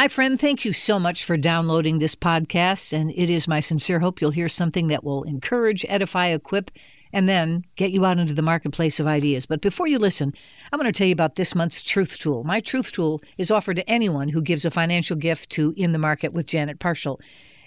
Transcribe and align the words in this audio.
Hi, 0.00 0.08
friend. 0.08 0.40
Thank 0.40 0.64
you 0.64 0.72
so 0.72 0.98
much 0.98 1.26
for 1.26 1.36
downloading 1.36 1.98
this 1.98 2.14
podcast. 2.14 2.94
And 2.94 3.10
it 3.10 3.28
is 3.28 3.46
my 3.46 3.60
sincere 3.60 4.00
hope 4.00 4.22
you'll 4.22 4.30
hear 4.30 4.48
something 4.48 4.88
that 4.88 5.04
will 5.04 5.24
encourage, 5.24 5.84
edify, 5.90 6.28
equip, 6.28 6.70
and 7.12 7.28
then 7.28 7.66
get 7.76 7.92
you 7.92 8.06
out 8.06 8.18
into 8.18 8.32
the 8.32 8.40
marketplace 8.40 8.98
of 8.98 9.06
ideas. 9.06 9.44
But 9.44 9.60
before 9.60 9.88
you 9.88 9.98
listen, 9.98 10.32
I'm 10.72 10.80
going 10.80 10.90
to 10.90 10.96
tell 10.96 11.06
you 11.06 11.12
about 11.12 11.36
this 11.36 11.54
month's 11.54 11.82
Truth 11.82 12.18
Tool. 12.18 12.44
My 12.44 12.60
Truth 12.60 12.92
Tool 12.92 13.20
is 13.36 13.50
offered 13.50 13.76
to 13.76 13.90
anyone 13.90 14.30
who 14.30 14.40
gives 14.40 14.64
a 14.64 14.70
financial 14.70 15.16
gift 15.16 15.50
to 15.50 15.74
In 15.76 15.92
the 15.92 15.98
Market 15.98 16.32
with 16.32 16.46
Janet 16.46 16.78
Parshall. 16.78 17.20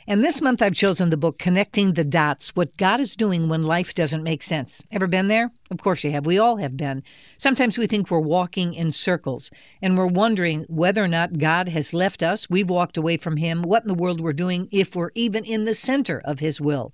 And 0.06 0.22
this 0.22 0.42
month 0.42 0.62
I've 0.62 0.74
chosen 0.74 1.10
the 1.10 1.18
book 1.18 1.40
Connecting 1.40 1.94
the 1.94 2.04
Dots 2.04 2.50
What 2.58 2.76
God 2.76 3.00
is 3.00 3.16
Doing 3.16 3.48
When 3.48 3.64
Life 3.64 3.94
Doesn't 3.94 4.22
Make 4.22 4.44
Sense. 4.44 4.84
Ever 4.92 5.08
been 5.08 5.30
there? 5.30 5.50
Of 5.72 5.78
course 5.78 6.04
you 6.04 6.12
have. 6.12 6.26
We 6.26 6.38
all 6.38 6.58
have 6.58 6.76
been. 6.76 7.04
Sometimes 7.38 7.78
we 7.78 7.88
think 7.88 8.12
we're 8.12 8.20
walking 8.20 8.74
in 8.74 8.92
circles 8.92 9.50
and 9.82 9.98
we're 9.98 10.08
wondering 10.08 10.66
whether 10.68 11.02
or 11.02 11.08
not 11.08 11.38
God 11.38 11.70
has 11.70 11.94
left 11.94 12.22
us. 12.22 12.50
We've 12.50 12.70
walked 12.70 12.98
away 12.98 13.16
from 13.16 13.38
Him. 13.38 13.62
What 13.62 13.84
in 13.84 13.88
the 13.88 13.94
world 13.94 14.20
we're 14.20 14.34
doing 14.34 14.68
if 14.72 14.94
we're 14.94 15.12
even 15.16 15.46
in 15.46 15.64
the 15.64 15.74
center 15.74 16.22
of 16.26 16.40
His 16.40 16.60
will. 16.60 16.92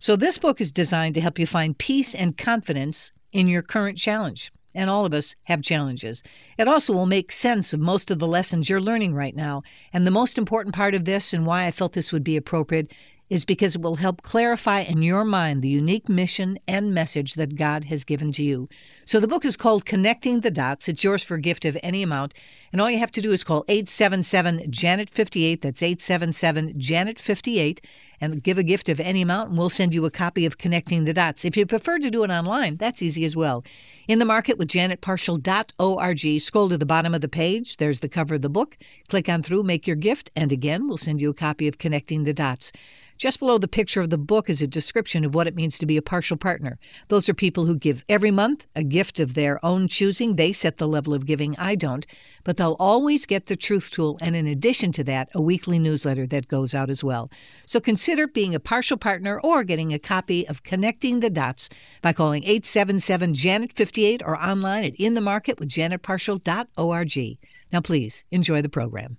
So 0.00 0.16
this 0.16 0.36
book 0.36 0.60
is 0.60 0.72
designed 0.72 1.14
to 1.14 1.20
help 1.20 1.38
you 1.38 1.46
find 1.46 1.78
peace 1.78 2.16
and 2.16 2.36
confidence 2.36 3.12
in 3.32 3.46
your 3.46 3.62
current 3.62 3.96
challenge 3.96 4.50
and 4.74 4.88
all 4.88 5.04
of 5.04 5.14
us 5.14 5.36
have 5.44 5.62
challenges. 5.62 6.22
It 6.58 6.68
also 6.68 6.92
will 6.92 7.06
make 7.06 7.32
sense 7.32 7.72
of 7.72 7.80
most 7.80 8.10
of 8.10 8.18
the 8.18 8.26
lessons 8.26 8.68
you're 8.68 8.80
learning 8.80 9.14
right 9.14 9.34
now. 9.34 9.62
And 9.92 10.06
the 10.06 10.10
most 10.10 10.38
important 10.38 10.74
part 10.74 10.94
of 10.94 11.04
this, 11.04 11.32
and 11.32 11.46
why 11.46 11.66
I 11.66 11.70
felt 11.70 11.92
this 11.92 12.12
would 12.12 12.24
be 12.24 12.36
appropriate, 12.36 12.92
is 13.30 13.44
because 13.44 13.76
it 13.76 13.80
will 13.80 13.96
help 13.96 14.22
clarify 14.22 14.80
in 14.80 15.02
your 15.02 15.24
mind 15.24 15.62
the 15.62 15.68
unique 15.68 16.08
mission 16.08 16.58
and 16.66 16.92
message 16.92 17.34
that 17.34 17.54
God 17.54 17.84
has 17.84 18.02
given 18.02 18.32
to 18.32 18.42
you. 18.42 18.68
So 19.04 19.20
the 19.20 19.28
book 19.28 19.44
is 19.44 19.56
called 19.56 19.86
Connecting 19.86 20.40
the 20.40 20.50
Dots. 20.50 20.88
It's 20.88 21.04
yours 21.04 21.22
for 21.22 21.36
a 21.36 21.40
gift 21.40 21.64
of 21.64 21.78
any 21.82 22.02
amount. 22.02 22.34
And 22.72 22.80
all 22.80 22.90
you 22.90 22.98
have 22.98 23.12
to 23.12 23.22
do 23.22 23.30
is 23.30 23.44
call 23.44 23.64
877 23.68 24.70
Janet 24.70 25.08
58. 25.08 25.62
That's 25.62 25.82
877 25.82 26.74
Janet 26.78 27.20
58 27.20 27.80
and 28.20 28.42
give 28.42 28.58
a 28.58 28.62
gift 28.62 28.88
of 28.88 29.00
any 29.00 29.22
amount, 29.22 29.50
and 29.50 29.58
we'll 29.58 29.70
send 29.70 29.94
you 29.94 30.04
a 30.04 30.10
copy 30.10 30.44
of 30.46 30.58
Connecting 30.58 31.04
the 31.04 31.14
Dots. 31.14 31.44
If 31.44 31.56
you 31.56 31.66
prefer 31.66 31.98
to 31.98 32.10
do 32.10 32.24
it 32.24 32.30
online, 32.30 32.76
that's 32.76 33.02
easy 33.02 33.24
as 33.24 33.34
well. 33.34 33.64
In 34.08 34.18
the 34.18 34.24
Market 34.24 34.58
with 34.58 34.68
janetparshall.org, 34.68 36.40
scroll 36.40 36.68
to 36.68 36.78
the 36.78 36.86
bottom 36.86 37.14
of 37.14 37.20
the 37.20 37.28
page. 37.28 37.78
There's 37.78 38.00
the 38.00 38.08
cover 38.08 38.34
of 38.34 38.42
the 38.42 38.48
book. 38.48 38.76
Click 39.08 39.28
on 39.28 39.42
through, 39.42 39.62
make 39.62 39.86
your 39.86 39.96
gift, 39.96 40.30
and 40.36 40.52
again, 40.52 40.86
we'll 40.86 40.98
send 40.98 41.20
you 41.20 41.30
a 41.30 41.34
copy 41.34 41.68
of 41.68 41.78
Connecting 41.78 42.24
the 42.24 42.34
Dots. 42.34 42.72
Just 43.20 43.38
below 43.38 43.58
the 43.58 43.68
picture 43.68 44.00
of 44.00 44.08
the 44.08 44.16
book 44.16 44.48
is 44.48 44.62
a 44.62 44.66
description 44.66 45.26
of 45.26 45.34
what 45.34 45.46
it 45.46 45.54
means 45.54 45.78
to 45.78 45.84
be 45.84 45.98
a 45.98 46.02
Parshall 46.02 46.40
partner. 46.40 46.78
Those 47.08 47.28
are 47.28 47.34
people 47.34 47.66
who 47.66 47.76
give 47.76 48.02
every 48.08 48.30
month 48.30 48.66
a 48.74 48.82
gift 48.82 49.20
of 49.20 49.34
their 49.34 49.62
own 49.62 49.88
choosing. 49.88 50.36
They 50.36 50.54
set 50.54 50.78
the 50.78 50.88
level 50.88 51.12
of 51.12 51.26
giving, 51.26 51.54
I 51.58 51.74
don't, 51.74 52.06
but 52.44 52.56
they'll 52.56 52.78
always 52.78 53.26
get 53.26 53.44
the 53.44 53.56
Truth 53.56 53.90
Tool, 53.90 54.16
and 54.22 54.34
in 54.34 54.46
addition 54.46 54.90
to 54.92 55.04
that, 55.04 55.28
a 55.34 55.42
weekly 55.42 55.78
newsletter 55.78 56.26
that 56.28 56.48
goes 56.48 56.74
out 56.74 56.88
as 56.88 57.04
well. 57.04 57.30
So 57.66 57.78
consider 57.78 58.26
being 58.26 58.54
a 58.54 58.60
Parshall 58.60 58.98
partner 58.98 59.38
or 59.38 59.64
getting 59.64 59.92
a 59.92 59.98
copy 59.98 60.48
of 60.48 60.62
Connecting 60.62 61.20
the 61.20 61.28
Dots 61.28 61.68
by 62.00 62.14
calling 62.14 62.42
877 62.44 63.34
Janet 63.34 63.74
58 63.74 64.22
or 64.24 64.42
online 64.42 64.84
at 64.84 64.94
inthemarketwithjanetparshall.org. 64.94 67.38
Now, 67.70 67.82
please 67.82 68.24
enjoy 68.30 68.62
the 68.62 68.70
program. 68.70 69.18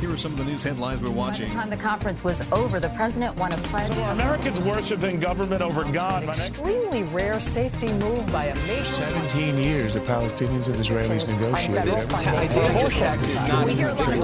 Here 0.00 0.10
are 0.10 0.16
some 0.16 0.32
of 0.32 0.38
the 0.38 0.44
news 0.44 0.62
headlines 0.62 1.02
we're 1.02 1.10
watching. 1.10 1.48
By 1.48 1.50
the 1.50 1.56
time 1.60 1.68
the 1.68 1.76
conference 1.76 2.24
was 2.24 2.50
over, 2.52 2.80
the 2.80 2.88
president 2.90 3.36
won 3.36 3.52
a 3.52 3.58
pledge. 3.58 3.92
So 3.92 4.00
are 4.00 4.12
Americans 4.12 4.58
worshiping 4.58 5.20
government 5.20 5.60
over 5.60 5.84
God? 5.84 6.22
An 6.22 6.30
extremely 6.30 7.02
rare 7.02 7.38
safety 7.38 7.92
move 7.92 8.24
by 8.32 8.46
a 8.46 8.54
nation. 8.54 8.94
17 8.94 9.58
years 9.58 9.92
the 9.92 10.00
Palestinians 10.00 10.68
and 10.68 10.76
Israelis 10.76 11.28
negotiated. 11.28 11.84
We 13.66 13.74
hear 13.74 13.88
a 13.88 13.94
lot 13.94 14.14
of 14.14 14.20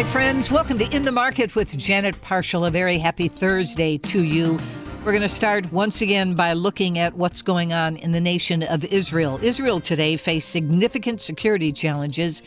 Hi, 0.00 0.12
friends. 0.12 0.50
Welcome 0.50 0.78
to 0.78 0.88
In 0.96 1.04
the 1.04 1.12
Market 1.12 1.54
with 1.54 1.76
Janet 1.76 2.18
Parshall. 2.22 2.66
A 2.66 2.70
very 2.70 2.96
happy 2.96 3.28
Thursday 3.28 3.98
to 3.98 4.22
you. 4.22 4.58
We're 5.04 5.12
going 5.12 5.20
to 5.20 5.28
start 5.28 5.70
once 5.74 6.00
again 6.00 6.32
by 6.32 6.54
looking 6.54 6.98
at 6.98 7.14
what's 7.18 7.42
going 7.42 7.74
on 7.74 7.98
in 7.98 8.12
the 8.12 8.20
nation 8.20 8.62
of 8.62 8.82
Israel. 8.86 9.38
Israel 9.42 9.78
today 9.78 10.16
faced 10.16 10.48
significant 10.48 11.20
security 11.20 11.70
challenges, 11.70 12.42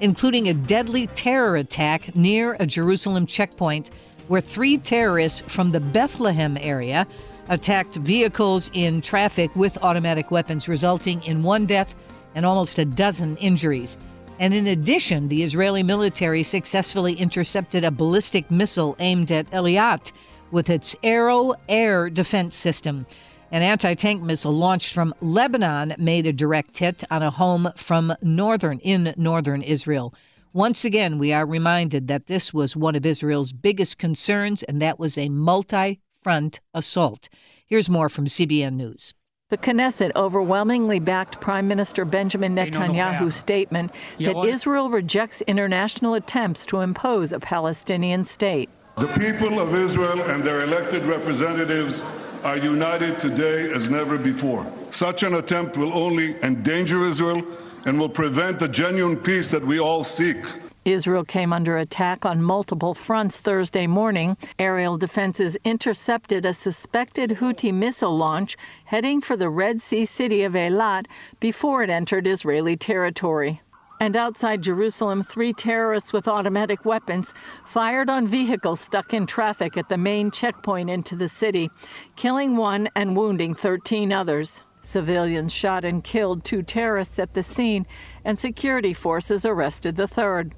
including 0.00 0.48
a 0.48 0.54
deadly 0.54 1.06
terror 1.14 1.54
attack 1.54 2.16
near 2.16 2.56
a 2.58 2.66
Jerusalem 2.66 3.24
checkpoint 3.24 3.92
where 4.26 4.40
three 4.40 4.76
terrorists 4.76 5.42
from 5.46 5.70
the 5.70 5.78
Bethlehem 5.78 6.58
area 6.60 7.06
attacked 7.48 7.94
vehicles 7.94 8.68
in 8.72 9.00
traffic 9.00 9.54
with 9.54 9.78
automatic 9.84 10.32
weapons, 10.32 10.66
resulting 10.66 11.22
in 11.22 11.44
one 11.44 11.66
death 11.66 11.94
and 12.34 12.44
almost 12.44 12.80
a 12.80 12.84
dozen 12.84 13.36
injuries. 13.36 13.96
And 14.38 14.52
in 14.52 14.66
addition, 14.66 15.28
the 15.28 15.42
Israeli 15.42 15.82
military 15.82 16.42
successfully 16.42 17.14
intercepted 17.14 17.84
a 17.84 17.90
ballistic 17.90 18.50
missile 18.50 18.94
aimed 18.98 19.30
at 19.32 19.50
Eilat 19.50 20.12
with 20.50 20.68
its 20.68 20.94
Arrow 21.02 21.54
air 21.68 22.10
defense 22.10 22.54
system. 22.54 23.06
An 23.50 23.62
anti 23.62 23.94
tank 23.94 24.22
missile 24.22 24.52
launched 24.52 24.92
from 24.92 25.14
Lebanon 25.22 25.94
made 25.98 26.26
a 26.26 26.32
direct 26.32 26.76
hit 26.76 27.02
on 27.10 27.22
a 27.22 27.30
home 27.30 27.70
from 27.76 28.12
northern 28.20 28.78
in 28.80 29.14
northern 29.16 29.62
Israel. 29.62 30.12
Once 30.52 30.84
again, 30.84 31.18
we 31.18 31.32
are 31.32 31.46
reminded 31.46 32.08
that 32.08 32.26
this 32.26 32.52
was 32.52 32.76
one 32.76 32.94
of 32.94 33.06
Israel's 33.06 33.52
biggest 33.52 33.98
concerns, 33.98 34.62
and 34.64 34.82
that 34.82 34.98
was 34.98 35.16
a 35.16 35.28
multi 35.28 36.00
front 36.20 36.60
assault. 36.74 37.28
Here's 37.66 37.88
more 37.88 38.08
from 38.08 38.26
CBN 38.26 38.74
News. 38.74 39.14
The 39.48 39.58
Knesset 39.58 40.10
overwhelmingly 40.16 40.98
backed 40.98 41.40
Prime 41.40 41.68
Minister 41.68 42.04
Benjamin 42.04 42.56
Netanyahu's 42.56 43.36
statement 43.36 43.92
that 44.18 44.44
Israel 44.44 44.90
rejects 44.90 45.40
international 45.42 46.14
attempts 46.14 46.66
to 46.66 46.80
impose 46.80 47.32
a 47.32 47.38
Palestinian 47.38 48.24
state. 48.24 48.68
The 48.98 49.06
people 49.06 49.60
of 49.60 49.72
Israel 49.72 50.20
and 50.22 50.42
their 50.42 50.62
elected 50.62 51.04
representatives 51.04 52.02
are 52.42 52.58
united 52.58 53.20
today 53.20 53.70
as 53.70 53.88
never 53.88 54.18
before. 54.18 54.66
Such 54.90 55.22
an 55.22 55.34
attempt 55.34 55.76
will 55.76 55.94
only 55.94 56.34
endanger 56.42 57.06
Israel 57.06 57.40
and 57.84 58.00
will 58.00 58.08
prevent 58.08 58.58
the 58.58 58.66
genuine 58.66 59.16
peace 59.16 59.52
that 59.52 59.64
we 59.64 59.78
all 59.78 60.02
seek. 60.02 60.44
Israel 60.86 61.24
came 61.24 61.52
under 61.52 61.76
attack 61.76 62.24
on 62.24 62.40
multiple 62.40 62.94
fronts 62.94 63.40
Thursday 63.40 63.88
morning. 63.88 64.36
Aerial 64.56 64.96
defenses 64.96 65.56
intercepted 65.64 66.46
a 66.46 66.54
suspected 66.54 67.30
Houthi 67.30 67.74
missile 67.74 68.16
launch 68.16 68.56
heading 68.84 69.20
for 69.20 69.36
the 69.36 69.50
Red 69.50 69.82
Sea 69.82 70.06
city 70.06 70.44
of 70.44 70.52
Eilat 70.52 71.06
before 71.40 71.82
it 71.82 71.90
entered 71.90 72.28
Israeli 72.28 72.76
territory. 72.76 73.60
And 73.98 74.16
outside 74.16 74.62
Jerusalem, 74.62 75.24
three 75.24 75.52
terrorists 75.52 76.12
with 76.12 76.28
automatic 76.28 76.84
weapons 76.84 77.34
fired 77.64 78.08
on 78.08 78.28
vehicles 78.28 78.78
stuck 78.78 79.12
in 79.12 79.26
traffic 79.26 79.76
at 79.76 79.88
the 79.88 79.98
main 79.98 80.30
checkpoint 80.30 80.88
into 80.88 81.16
the 81.16 81.28
city, 81.28 81.68
killing 82.14 82.56
one 82.56 82.88
and 82.94 83.16
wounding 83.16 83.56
13 83.56 84.12
others. 84.12 84.62
Civilians 84.82 85.52
shot 85.52 85.84
and 85.84 86.04
killed 86.04 86.44
two 86.44 86.62
terrorists 86.62 87.18
at 87.18 87.34
the 87.34 87.42
scene, 87.42 87.86
and 88.24 88.38
security 88.38 88.92
forces 88.92 89.44
arrested 89.44 89.96
the 89.96 90.06
third 90.06 90.52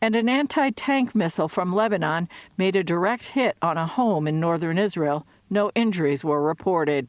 and 0.00 0.16
an 0.16 0.28
anti 0.28 0.70
tank 0.70 1.14
missile 1.14 1.48
from 1.48 1.72
Lebanon 1.72 2.28
made 2.56 2.76
a 2.76 2.84
direct 2.84 3.26
hit 3.26 3.56
on 3.62 3.76
a 3.76 3.86
home 3.86 4.26
in 4.26 4.40
northern 4.40 4.78
Israel. 4.78 5.26
No 5.50 5.70
injuries 5.74 6.24
were 6.24 6.42
reported. 6.42 7.08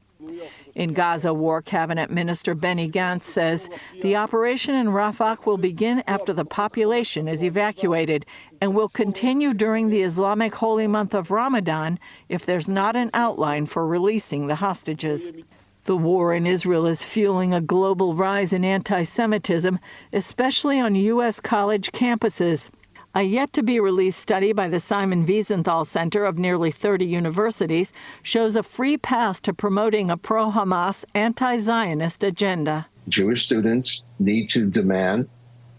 In 0.76 0.94
Gaza, 0.94 1.34
War 1.34 1.62
Cabinet 1.62 2.12
Minister 2.12 2.54
Benny 2.54 2.90
Gantz 2.90 3.24
says 3.24 3.70
the 4.02 4.16
operation 4.16 4.76
in 4.76 4.88
Rafah 4.88 5.46
will 5.46 5.58
begin 5.58 6.04
after 6.08 6.34
the 6.34 6.46
population 6.46 7.28
is 7.28 7.44
evacuated 7.44 8.26
and 8.62 8.76
will 8.76 8.90
continue 8.90 9.54
during 9.54 9.90
the 9.90 10.02
Islamic 10.02 10.56
holy 10.56 10.88
month 10.88 11.14
of 11.14 11.32
Ramadan 11.32 12.00
if 12.30 12.46
there's 12.46 12.68
not 12.68 12.96
an 12.96 13.10
outline 13.14 13.66
for 13.66 13.88
releasing 13.88 14.48
the 14.48 14.56
hostages. 14.56 15.32
The 15.88 15.96
war 15.96 16.34
in 16.34 16.46
Israel 16.46 16.86
is 16.86 17.02
fueling 17.02 17.54
a 17.54 17.62
global 17.62 18.14
rise 18.14 18.52
in 18.52 18.66
anti 18.66 19.04
Semitism, 19.04 19.80
especially 20.12 20.82
on 20.82 20.96
U.S. 20.96 21.40
college 21.40 21.94
campuses. 21.94 22.70
A 23.16 23.22
yet 23.22 23.54
to 23.54 23.64
be 23.64 23.80
released 23.80 24.20
study 24.20 24.52
by 24.52 24.68
the 24.68 24.82
Simon 24.82 25.26
Wiesenthal 25.26 25.88
Center 25.88 26.26
of 26.26 26.38
nearly 26.38 26.72
30 26.72 27.06
universities 27.06 27.94
shows 28.22 28.58
a 28.58 28.64
free 28.64 28.98
pass 28.98 29.40
to 29.40 29.54
promoting 29.54 30.12
a 30.12 30.18
pro 30.18 30.52
Hamas, 30.52 31.06
anti 31.16 31.56
Zionist 31.56 32.22
agenda. 32.22 32.88
Jewish 33.08 33.46
students 33.46 34.04
need 34.20 34.50
to 34.50 34.70
demand 34.70 35.30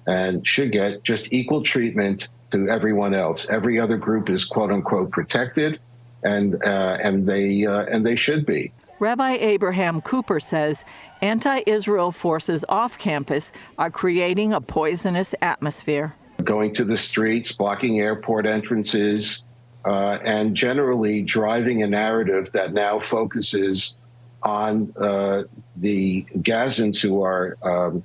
and 0.06 0.48
should 0.48 0.72
get 0.72 1.04
just 1.04 1.30
equal 1.34 1.62
treatment 1.62 2.28
to 2.52 2.70
everyone 2.70 3.12
else. 3.12 3.46
Every 3.50 3.78
other 3.78 3.98
group 3.98 4.30
is 4.30 4.46
quote 4.46 4.72
unquote 4.72 5.10
protected, 5.10 5.78
and, 6.22 6.54
uh, 6.64 6.96
and, 7.02 7.28
they, 7.28 7.66
uh, 7.66 7.82
and 7.82 8.06
they 8.06 8.16
should 8.16 8.46
be. 8.46 8.72
Rabbi 9.00 9.32
Abraham 9.34 10.00
Cooper 10.00 10.40
says 10.40 10.84
anti 11.22 11.62
Israel 11.66 12.12
forces 12.12 12.64
off 12.68 12.98
campus 12.98 13.52
are 13.78 13.90
creating 13.90 14.52
a 14.52 14.60
poisonous 14.60 15.34
atmosphere 15.40 16.14
going 16.44 16.72
to 16.74 16.84
the 16.84 16.96
streets, 16.96 17.52
blocking 17.52 18.00
airport 18.00 18.46
entrances, 18.46 19.44
uh, 19.84 20.18
and 20.24 20.54
generally 20.54 21.22
driving 21.22 21.82
a 21.82 21.86
narrative 21.86 22.50
that 22.52 22.72
now 22.72 22.98
focuses 22.98 23.96
on 24.42 24.92
uh, 25.00 25.42
the 25.76 26.24
Gazans 26.38 27.00
who 27.00 27.22
are 27.22 27.56
um, 27.62 28.04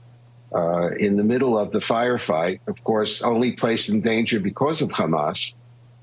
uh, 0.53 0.89
in 0.95 1.17
the 1.17 1.23
middle 1.23 1.57
of 1.57 1.71
the 1.71 1.79
firefight, 1.79 2.59
of 2.67 2.83
course, 2.83 3.21
only 3.21 3.51
placed 3.53 3.89
in 3.89 4.01
danger 4.01 4.39
because 4.39 4.81
of 4.81 4.89
Hamas, 4.89 5.53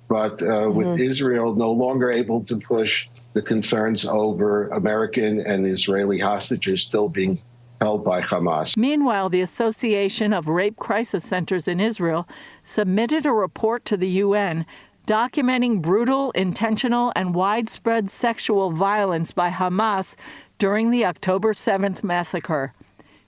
but 0.08 0.43
uh, 0.43 0.46
mm-hmm. 0.46 0.76
with 0.76 0.98
Israel 0.98 1.54
no 1.54 1.72
longer 1.72 2.10
able 2.10 2.43
to 2.44 2.56
push 2.56 3.08
the 3.32 3.43
concerns 3.43 4.05
over 4.05 4.69
American 4.69 5.41
and 5.41 5.67
Israeli 5.67 6.19
hostages 6.19 6.82
still 6.82 7.09
being 7.09 7.41
held 7.81 8.05
by 8.05 8.21
Hamas. 8.21 8.77
Meanwhile, 8.77 9.31
the 9.31 9.41
Association 9.41 10.32
of 10.32 10.49
Rape 10.49 10.77
Crisis 10.77 11.25
Centers 11.25 11.67
in 11.67 11.81
Israel 11.81 12.29
submitted 12.62 13.25
a 13.25 13.32
report 13.32 13.85
to 13.87 13.97
the 13.97 14.09
UN 14.09 14.67
documenting 15.06 15.81
brutal, 15.81 16.31
intentional, 16.32 17.12
and 17.17 17.35
widespread 17.35 18.11
sexual 18.11 18.71
violence 18.71 19.32
by 19.32 19.50
Hamas 19.50 20.15
during 20.59 20.91
the 20.91 21.05
October 21.05 21.53
7th 21.53 22.05
massacre. 22.05 22.75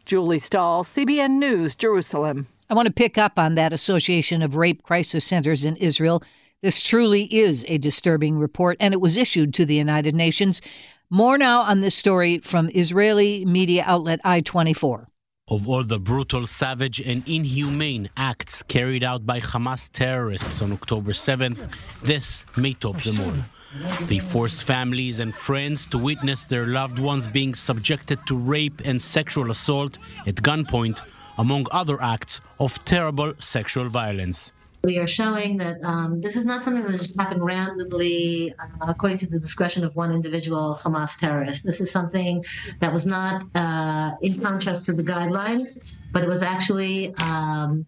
Julie 0.05 0.39
Stahl, 0.39 0.85
CBN 0.85 1.39
News, 1.39 1.75
Jerusalem. 1.75 2.47
I 2.69 2.75
want 2.75 2.87
to 2.87 2.93
pick 2.93 3.19
up 3.19 3.39
on 3.39 3.55
that 3.55 3.73
Association 3.73 4.43
of 4.43 4.57
Rape 4.57 4.83
Crisis 4.83 5.25
Centers 5.25 5.65
in 5.65 5.77
Israel. 5.77 6.23
This 6.63 6.81
truly 6.81 7.25
is 7.25 7.65
a 7.67 7.79
disturbing 7.79 8.39
report, 8.39 8.77
and 8.79 8.95
it 8.95 9.01
was 9.01 9.17
issued 9.17 9.53
to 9.55 9.67
the 9.67 9.75
United 9.75 10.15
Nations. 10.15 10.63
More 11.11 11.37
now 11.37 11.63
on 11.63 11.81
this 11.81 11.97
story 11.97 12.39
from 12.39 12.71
Israeli 12.73 13.45
media 13.45 13.83
outlet 13.85 14.21
I 14.25 14.43
24 14.43 15.09
of 15.49 15.69
all 15.69 15.85
the 15.85 15.99
brutal, 15.99 16.47
savage, 16.47 17.01
and 17.01 17.23
inhumane 17.27 18.09
acts 18.17 18.63
carried 18.63 19.05
out 19.05 19.27
by 19.27 19.39
Hamas 19.41 19.91
terrorists 19.93 20.63
on 20.63 20.73
October 20.73 21.11
7th, 21.13 21.59
this 22.03 22.47
may 22.57 22.73
top 22.75 23.03
them 23.03 23.21
all. 23.21 24.07
They 24.07 24.19
forced 24.19 24.65
families 24.65 25.19
and 25.19 25.35
friends 25.35 25.87
to 25.89 25.99
witness 25.99 26.45
their 26.45 26.67
loved 26.67 26.99
ones 26.99 27.27
being 27.29 27.55
subjected 27.55 28.21
to 28.29 28.37
rape 28.37 28.81
and 28.85 29.03
sexual 29.03 29.51
assault 29.51 29.99
at 30.27 30.37
gunpoint, 30.37 31.01
among 31.37 31.67
other 31.71 32.01
acts 32.01 32.41
of 32.59 32.83
terrible 32.85 33.35
sexual 33.39 33.89
violence. 33.89 34.53
We 34.85 34.99
are 34.99 35.07
showing 35.07 35.59
that 35.59 35.77
um, 35.85 36.21
this 36.21 36.35
is 36.35 36.45
not 36.45 36.65
something 36.65 36.83
that 36.83 36.99
just 36.99 37.17
happened 37.17 37.45
randomly 37.45 38.53
uh, 38.59 38.87
according 38.89 39.19
to 39.19 39.29
the 39.29 39.39
discretion 39.39 39.85
of 39.85 39.95
one 39.95 40.11
individual 40.11 40.75
Hamas 40.75 41.17
terrorist. 41.19 41.65
This 41.65 41.81
is 41.81 41.91
something 41.91 42.45
that 42.81 42.93
was 42.93 43.07
not 43.07 43.45
uh, 43.55 44.13
in 44.23 44.41
contrast 44.41 44.85
to 44.87 44.93
the 44.93 45.05
guidelines, 45.05 45.79
but 46.11 46.25
it 46.25 46.29
was 46.29 46.43
actually 46.43 47.15
um, 47.17 47.87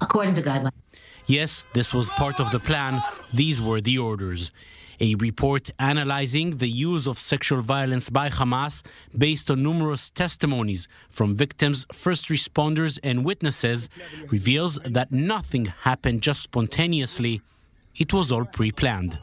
according 0.00 0.34
to 0.34 0.42
guidelines. 0.42 0.72
Yes, 1.26 1.62
this 1.74 1.94
was 1.94 2.10
part 2.10 2.40
of 2.40 2.50
the 2.50 2.58
plan. 2.58 3.00
These 3.32 3.62
were 3.62 3.80
the 3.80 3.98
orders 3.98 4.50
a 5.02 5.16
report 5.16 5.68
analyzing 5.80 6.58
the 6.58 6.68
use 6.68 7.08
of 7.08 7.18
sexual 7.18 7.60
violence 7.60 8.08
by 8.08 8.28
Hamas 8.28 8.82
based 9.18 9.50
on 9.50 9.60
numerous 9.60 10.10
testimonies 10.10 10.86
from 11.10 11.34
victims, 11.34 11.84
first 11.92 12.28
responders, 12.28 13.00
and 13.02 13.24
witnesses 13.24 13.88
reveals 14.30 14.78
that 14.84 15.10
nothing 15.10 15.64
happened 15.88 16.22
just 16.22 16.40
spontaneously. 16.42 17.42
It 17.96 18.12
was 18.12 18.30
all 18.30 18.44
pre 18.44 18.70
planned. 18.70 19.18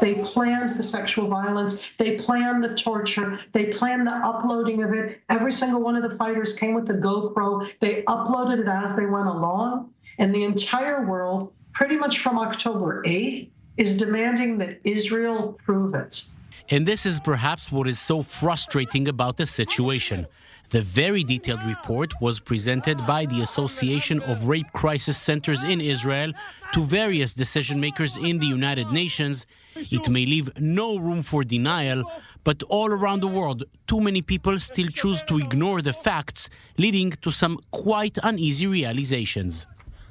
They 0.00 0.14
planned 0.14 0.70
the 0.70 0.84
sexual 0.84 1.26
violence. 1.26 1.84
They 1.98 2.16
planned 2.16 2.62
the 2.62 2.76
torture. 2.76 3.40
They 3.50 3.72
planned 3.72 4.06
the 4.06 4.12
uploading 4.12 4.84
of 4.84 4.92
it. 4.92 5.20
Every 5.28 5.50
single 5.50 5.82
one 5.82 5.96
of 5.96 6.08
the 6.08 6.16
fighters 6.16 6.56
came 6.56 6.74
with 6.74 6.88
a 6.90 6.94
GoPro. 6.94 7.68
They 7.80 8.04
uploaded 8.04 8.60
it 8.60 8.68
as 8.68 8.94
they 8.94 9.06
went 9.06 9.26
along. 9.26 9.90
And 10.18 10.32
the 10.32 10.44
entire 10.44 11.04
world, 11.04 11.52
pretty 11.72 11.96
much 11.96 12.20
from 12.20 12.38
October 12.38 13.02
8th, 13.04 13.50
is 13.76 13.98
demanding 13.98 14.58
that 14.58 14.80
Israel 14.84 15.58
prove 15.64 15.94
it. 15.94 16.24
And 16.70 16.86
this 16.86 17.04
is 17.04 17.20
perhaps 17.20 17.70
what 17.70 17.88
is 17.88 18.00
so 18.00 18.22
frustrating 18.22 19.08
about 19.08 19.36
the 19.36 19.46
situation. 19.46 20.26
The 20.70 20.82
very 20.82 21.22
detailed 21.22 21.64
report 21.64 22.14
was 22.20 22.40
presented 22.40 23.06
by 23.06 23.26
the 23.26 23.42
Association 23.42 24.20
of 24.22 24.48
Rape 24.48 24.72
Crisis 24.72 25.18
Centers 25.18 25.62
in 25.62 25.80
Israel 25.80 26.32
to 26.72 26.82
various 26.82 27.34
decision 27.34 27.80
makers 27.80 28.16
in 28.16 28.38
the 28.38 28.46
United 28.46 28.90
Nations. 28.90 29.46
It 29.76 30.08
may 30.08 30.24
leave 30.24 30.50
no 30.58 30.96
room 30.96 31.22
for 31.22 31.44
denial, 31.44 32.10
but 32.44 32.62
all 32.64 32.90
around 32.90 33.20
the 33.20 33.28
world, 33.28 33.64
too 33.86 34.00
many 34.00 34.22
people 34.22 34.58
still 34.58 34.88
choose 34.88 35.22
to 35.22 35.38
ignore 35.38 35.82
the 35.82 35.92
facts, 35.92 36.48
leading 36.78 37.10
to 37.22 37.30
some 37.30 37.60
quite 37.70 38.18
uneasy 38.22 38.66
realizations. 38.66 39.66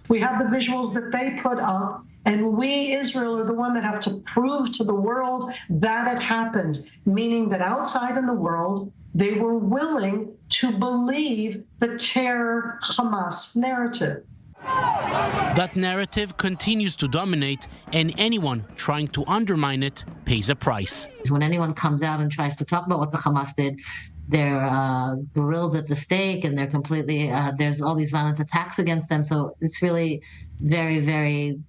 We 0.09 0.19
have 0.19 0.39
the 0.39 0.55
visuals 0.55 0.93
that 0.93 1.11
they 1.11 1.39
put 1.41 1.59
up 1.59 2.05
and 2.25 2.53
we, 2.53 2.93
Israel, 2.93 3.37
are 3.37 3.45
the 3.45 3.53
one 3.53 3.73
that 3.73 3.83
have 3.83 3.99
to 4.01 4.23
prove 4.33 4.71
to 4.73 4.83
the 4.83 4.93
world 4.93 5.51
that 5.69 6.15
it 6.15 6.21
happened, 6.21 6.87
meaning 7.05 7.49
that 7.49 7.61
outside 7.61 8.17
in 8.17 8.25
the 8.25 8.33
world, 8.33 8.91
they 9.13 9.33
were 9.33 9.57
willing 9.57 10.33
to 10.49 10.71
believe 10.71 11.63
the 11.79 11.97
terror 11.97 12.79
Hamas 12.83 13.55
narrative. 13.55 14.23
That 14.63 15.75
narrative 15.75 16.37
continues 16.37 16.95
to 16.95 17.07
dominate, 17.09 17.67
and 17.91 18.13
anyone 18.17 18.65
trying 18.77 19.09
to 19.09 19.25
undermine 19.27 19.83
it 19.83 20.05
pays 20.23 20.49
a 20.49 20.55
price. 20.55 21.05
When 21.29 21.43
anyone 21.43 21.73
comes 21.73 22.01
out 22.01 22.21
and 22.21 22.31
tries 22.31 22.55
to 22.55 22.65
talk 22.65 22.85
about 22.85 22.99
what 22.99 23.11
the 23.11 23.17
Hamas 23.17 23.55
did, 23.55 23.81
they're 24.27 24.63
uh, 24.63 25.15
grilled 25.33 25.75
at 25.75 25.87
the 25.87 25.95
stake 25.95 26.45
and 26.45 26.57
they're 26.57 26.67
completely, 26.67 27.31
uh, 27.31 27.51
there's 27.57 27.81
all 27.81 27.95
these 27.95 28.11
violent 28.11 28.39
attacks 28.39 28.79
against 28.79 29.09
them. 29.09 29.23
So 29.23 29.55
it's 29.61 29.81
really 29.81 30.21
very, 30.59 30.99
very 30.99 31.59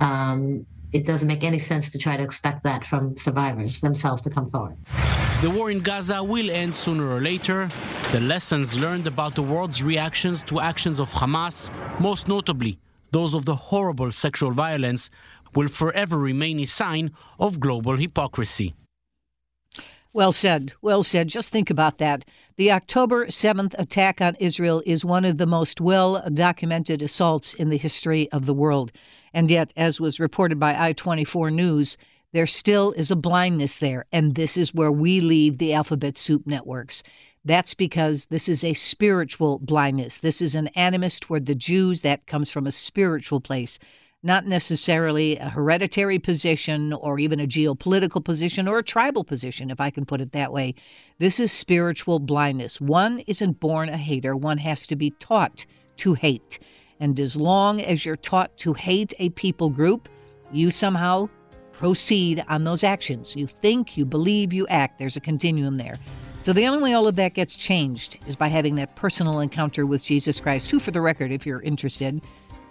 um, 0.00 0.66
it 0.92 1.04
doesn't 1.04 1.28
make 1.28 1.44
any 1.44 1.58
sense 1.58 1.90
to 1.90 1.98
try 1.98 2.16
to 2.16 2.22
expect 2.22 2.62
that 2.62 2.84
from 2.84 3.16
survivors 3.16 3.80
themselves 3.80 4.22
to 4.22 4.30
come 4.30 4.48
forward. 4.48 4.76
The 5.42 5.50
war 5.50 5.70
in 5.70 5.80
Gaza 5.80 6.22
will 6.22 6.50
end 6.50 6.76
sooner 6.76 7.06
or 7.10 7.20
later. 7.20 7.68
The 8.12 8.20
lessons 8.20 8.78
learned 8.78 9.06
about 9.06 9.34
the 9.34 9.42
world's 9.42 9.82
reactions 9.82 10.42
to 10.44 10.60
actions 10.60 10.98
of 11.00 11.10
Hamas, 11.10 11.70
most 12.00 12.28
notably 12.28 12.78
those 13.10 13.34
of 13.34 13.44
the 13.44 13.56
horrible 13.56 14.10
sexual 14.12 14.52
violence, 14.52 15.10
will 15.54 15.68
forever 15.68 16.18
remain 16.18 16.60
a 16.60 16.66
sign 16.66 17.12
of 17.38 17.60
global 17.60 17.96
hypocrisy. 17.96 18.74
Well 20.16 20.32
said. 20.32 20.72
Well 20.80 21.02
said. 21.02 21.28
Just 21.28 21.52
think 21.52 21.68
about 21.68 21.98
that. 21.98 22.24
The 22.56 22.72
October 22.72 23.26
7th 23.26 23.74
attack 23.78 24.22
on 24.22 24.34
Israel 24.40 24.82
is 24.86 25.04
one 25.04 25.26
of 25.26 25.36
the 25.36 25.44
most 25.44 25.78
well 25.78 26.22
documented 26.32 27.02
assaults 27.02 27.52
in 27.52 27.68
the 27.68 27.76
history 27.76 28.32
of 28.32 28.46
the 28.46 28.54
world. 28.54 28.92
And 29.34 29.50
yet, 29.50 29.74
as 29.76 30.00
was 30.00 30.18
reported 30.18 30.58
by 30.58 30.74
I 30.74 30.94
24 30.94 31.50
News, 31.50 31.98
there 32.32 32.46
still 32.46 32.92
is 32.92 33.10
a 33.10 33.14
blindness 33.14 33.76
there. 33.76 34.06
And 34.10 34.36
this 34.36 34.56
is 34.56 34.72
where 34.72 34.90
we 34.90 35.20
leave 35.20 35.58
the 35.58 35.74
alphabet 35.74 36.16
soup 36.16 36.46
networks. 36.46 37.02
That's 37.44 37.74
because 37.74 38.24
this 38.30 38.48
is 38.48 38.64
a 38.64 38.72
spiritual 38.72 39.58
blindness. 39.58 40.20
This 40.20 40.40
is 40.40 40.54
an 40.54 40.68
animus 40.68 41.20
toward 41.20 41.44
the 41.44 41.54
Jews 41.54 42.00
that 42.00 42.26
comes 42.26 42.50
from 42.50 42.66
a 42.66 42.72
spiritual 42.72 43.42
place 43.42 43.78
not 44.26 44.46
necessarily 44.46 45.36
a 45.38 45.48
hereditary 45.48 46.18
position 46.18 46.92
or 46.92 47.18
even 47.18 47.40
a 47.40 47.46
geopolitical 47.46 48.22
position 48.22 48.68
or 48.68 48.78
a 48.78 48.82
tribal 48.82 49.24
position, 49.24 49.70
if 49.70 49.80
I 49.80 49.90
can 49.90 50.04
put 50.04 50.20
it 50.20 50.32
that 50.32 50.52
way. 50.52 50.74
This 51.18 51.40
is 51.40 51.52
spiritual 51.52 52.18
blindness. 52.18 52.80
One 52.80 53.20
isn't 53.20 53.60
born 53.60 53.88
a 53.88 53.96
hater, 53.96 54.36
one 54.36 54.58
has 54.58 54.86
to 54.88 54.96
be 54.96 55.12
taught 55.12 55.64
to 55.98 56.14
hate. 56.14 56.58
And 57.00 57.18
as 57.20 57.36
long 57.36 57.80
as 57.80 58.04
you're 58.04 58.16
taught 58.16 58.56
to 58.58 58.74
hate 58.74 59.14
a 59.18 59.30
people 59.30 59.70
group, 59.70 60.08
you 60.52 60.70
somehow 60.70 61.28
proceed 61.72 62.44
on 62.48 62.64
those 62.64 62.82
actions. 62.82 63.36
You 63.36 63.46
think, 63.46 63.96
you 63.96 64.04
believe, 64.04 64.52
you 64.52 64.66
act. 64.68 64.98
There's 64.98 65.16
a 65.16 65.20
continuum 65.20 65.76
there. 65.76 65.96
So 66.40 66.52
the 66.52 66.66
only 66.66 66.82
way 66.82 66.94
all 66.94 67.06
of 67.06 67.16
that 67.16 67.34
gets 67.34 67.56
changed 67.56 68.18
is 68.26 68.36
by 68.36 68.48
having 68.48 68.76
that 68.76 68.94
personal 68.96 69.40
encounter 69.40 69.84
with 69.84 70.02
Jesus 70.02 70.40
Christ, 70.40 70.70
who, 70.70 70.78
for 70.78 70.90
the 70.90 71.00
record, 71.00 71.32
if 71.32 71.44
you're 71.44 71.62
interested, 71.62 72.22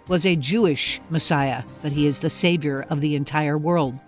was 0.08 0.24
a 0.24 0.36
Jewish 0.36 1.00
Messiah, 1.10 1.62
but 1.82 1.92
he 1.92 2.06
is 2.06 2.20
the 2.20 2.30
Savior 2.30 2.86
of 2.90 3.00
the 3.00 3.16
entire 3.16 3.58
world. 3.58 3.98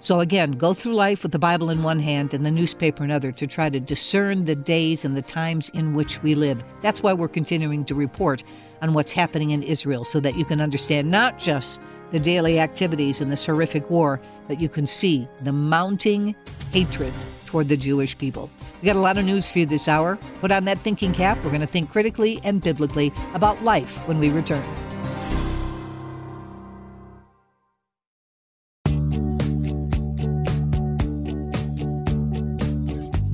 So 0.00 0.20
again, 0.20 0.52
go 0.52 0.74
through 0.74 0.94
life 0.94 1.22
with 1.22 1.32
the 1.32 1.38
Bible 1.38 1.70
in 1.70 1.82
one 1.82 1.98
hand 1.98 2.34
and 2.34 2.44
the 2.44 2.50
newspaper 2.50 3.02
in 3.02 3.10
other 3.10 3.32
to 3.32 3.46
try 3.46 3.70
to 3.70 3.80
discern 3.80 4.44
the 4.44 4.54
days 4.54 5.04
and 5.04 5.16
the 5.16 5.22
times 5.22 5.70
in 5.70 5.94
which 5.94 6.22
we 6.22 6.34
live. 6.34 6.62
That's 6.82 7.02
why 7.02 7.12
we're 7.12 7.28
continuing 7.28 7.84
to 7.86 7.94
report 7.94 8.44
on 8.82 8.92
what's 8.92 9.12
happening 9.12 9.50
in 9.50 9.62
Israel 9.62 10.04
so 10.04 10.20
that 10.20 10.36
you 10.36 10.44
can 10.44 10.60
understand 10.60 11.10
not 11.10 11.38
just 11.38 11.80
the 12.12 12.20
daily 12.20 12.60
activities 12.60 13.20
in 13.20 13.30
this 13.30 13.46
horrific 13.46 13.88
war, 13.90 14.20
but 14.46 14.60
you 14.60 14.68
can 14.68 14.86
see 14.86 15.26
the 15.40 15.52
mounting 15.52 16.36
hatred 16.72 17.12
toward 17.46 17.68
the 17.68 17.76
Jewish 17.76 18.16
people. 18.18 18.50
We 18.82 18.86
got 18.86 18.96
a 18.96 19.00
lot 19.00 19.16
of 19.16 19.24
news 19.24 19.50
for 19.50 19.60
you 19.60 19.66
this 19.66 19.88
hour. 19.88 20.18
Put 20.40 20.52
on 20.52 20.66
that 20.66 20.78
thinking 20.78 21.14
cap. 21.14 21.42
We're 21.42 21.50
going 21.50 21.62
to 21.62 21.66
think 21.66 21.90
critically 21.90 22.38
and 22.44 22.60
biblically 22.60 23.12
about 23.34 23.64
life 23.64 23.96
when 24.06 24.18
we 24.18 24.28
return. 24.28 24.62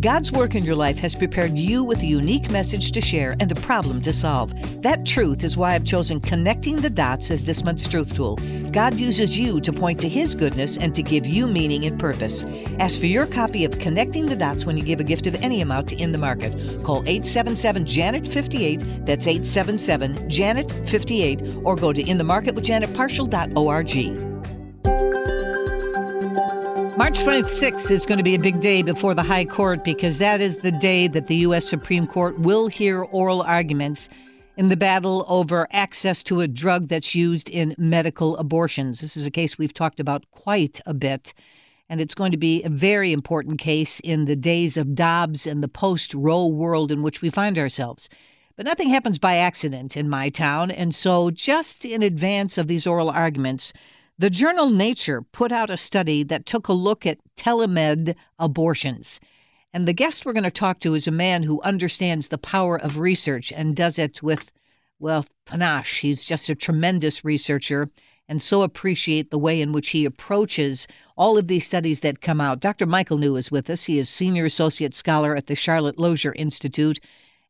God's 0.02 0.30
work 0.32 0.54
in 0.56 0.64
your 0.64 0.75
life 0.75 0.99
has 0.99 1.14
prepared 1.14 1.56
you 1.56 1.85
with 1.85 2.00
a 2.00 2.06
unique 2.06 2.50
message 2.50 2.90
to 2.90 3.00
share 3.00 3.37
and 3.38 3.52
a 3.52 3.54
problem 3.54 4.02
to 4.02 4.12
solve. 4.12 4.52
That 4.82 5.06
truth 5.06 5.44
is 5.44 5.56
why 5.56 5.76
I've 5.76 5.85
chosen 5.85 6.21
Connecting 6.21 6.75
the 6.75 6.90
Dots 6.90 7.30
as 7.30 7.44
this 7.44 7.62
month's 7.62 7.88
truth 7.88 8.12
tool. 8.12 8.35
God 8.73 8.94
uses 8.94 9.38
you 9.38 9.61
to 9.61 9.73
point 9.73 10.00
to 10.00 10.09
His 10.09 10.35
goodness 10.35 10.76
and 10.76 10.92
to 10.97 11.04
give 11.04 11.25
you 11.25 11.47
meaning 11.47 11.85
and 11.85 12.00
purpose. 12.00 12.42
Ask 12.80 12.99
for 12.99 13.06
your 13.06 13.26
copy 13.26 13.64
of 13.64 13.78
Connecting 13.78 14.26
the 14.26 14.35
Dots 14.35 14.66
when 14.66 14.76
you 14.76 14.82
give 14.82 14.99
a 14.99 15.04
gift 15.04 15.28
of 15.28 15.37
any 15.37 15.61
amount 15.61 15.90
to 15.90 15.97
In 15.97 16.11
the 16.11 16.18
Market. 16.18 16.50
Call 16.82 17.04
877 17.06 17.87
Janet 17.87 18.26
58, 18.26 19.06
that's 19.06 19.28
877 19.28 20.28
Janet 20.28 20.73
58, 20.88 21.59
or 21.62 21.76
go 21.76 21.92
to 21.92 22.02
inthemarketwithjanetparshall.org. 22.02 24.31
March 26.99 27.20
26th 27.20 27.90
is 27.90 28.04
going 28.04 28.18
to 28.18 28.22
be 28.22 28.34
a 28.34 28.38
big 28.38 28.61
day 28.61 28.82
before 28.82 29.14
the 29.14 29.22
High 29.22 29.46
Court 29.46 29.82
because 29.82 30.18
that 30.18 30.42
is 30.42 30.58
the 30.58 30.70
day 30.70 31.08
that 31.08 31.26
the 31.26 31.37
U.S. 31.37 31.66
Supreme 31.66 32.06
Court 32.06 32.38
will 32.38 32.66
hear 32.66 33.04
oral 33.04 33.40
arguments 33.40 34.11
in 34.58 34.68
the 34.68 34.76
battle 34.76 35.25
over 35.26 35.66
access 35.72 36.22
to 36.25 36.42
a 36.42 36.49
drug 36.49 36.88
that's 36.88 37.14
used 37.14 37.49
in 37.49 37.75
medical 37.78 38.37
abortions. 38.37 39.00
This 39.00 39.16
is 39.16 39.25
a 39.25 39.30
case 39.30 39.56
we've 39.56 39.72
talked 39.72 40.00
about 40.00 40.30
quite 40.32 40.82
a 40.84 40.92
bit, 40.92 41.32
and 41.88 41.99
it's 41.99 42.14
going 42.14 42.30
to 42.30 42.37
be 42.37 42.62
a 42.62 42.68
very 42.68 43.11
important 43.11 43.58
case 43.58 43.99
in 44.00 44.26
the 44.26 44.37
days 44.37 44.76
of 44.76 44.94
Dobbs 44.94 45.46
and 45.46 45.62
the 45.62 45.68
post 45.68 46.12
Roe 46.12 46.46
world 46.46 46.92
in 46.92 47.02
which 47.02 47.22
we 47.22 47.30
find 47.30 47.58
ourselves. 47.58 48.11
But 48.54 48.66
nothing 48.66 48.90
happens 48.90 49.18
by 49.18 49.37
accident 49.37 49.96
in 49.96 50.11
my 50.11 50.28
town, 50.28 50.70
and 50.70 50.94
so 50.94 51.30
just 51.30 51.87
in 51.87 52.02
advance 52.02 52.58
of 52.58 52.68
these 52.68 52.87
oral 52.87 53.08
arguments, 53.08 53.72
the 54.19 54.31
journal 54.31 54.71
Nature 54.71 55.23
put 55.23 55.52
out 55.52 55.71
a 55.71 55.76
study 55.76 56.23
that 56.25 56.47
took 56.47 56.69
a 56.69 56.73
look 56.73 57.07
at 57.07 57.19
telemed 57.37 58.14
abortions. 58.38 59.21
And 59.73 59.88
the 59.88 59.92
guest 59.92 60.25
we're 60.25 60.35
going 60.35 60.45
to 60.45 60.50
talk 60.50 60.81
to 60.81 60.95
is 60.95 61.07
a 61.07 61.12
man 61.12 61.42
who 61.42 61.62
understands 61.62 62.28
the 62.28 62.38
power 62.38 62.76
of 62.78 62.99
research 62.99 63.52
and 63.52 63.75
does 63.75 63.99
it 63.99 64.23
with, 64.23 64.52
well, 64.99 65.25
panache. 65.47 66.00
He's 66.00 66.25
just 66.25 66.49
a 66.50 66.54
tremendous 66.54 67.25
researcher 67.25 67.90
and 68.28 68.40
so 68.40 68.62
appreciate 68.62 69.31
the 69.31 69.38
way 69.38 69.61
in 69.61 69.73
which 69.73 69.90
he 69.90 70.04
approaches 70.04 70.87
all 71.16 71.37
of 71.37 71.49
these 71.49 71.66
studies 71.66 72.00
that 72.00 72.21
come 72.21 72.40
out. 72.40 72.61
Dr. 72.61 72.87
Michael 72.87 73.19
New 73.19 73.37
is 73.37 73.50
with 73.50 73.69
us. 73.69 73.85
He 73.85 73.99
is 73.99 74.09
Senior 74.09 74.45
Associate 74.45 74.95
Scholar 74.95 75.37
at 75.37 75.49
the 75.49 75.54
Charlotte 75.54 75.99
Lozier 75.99 76.33
Institute 76.33 77.00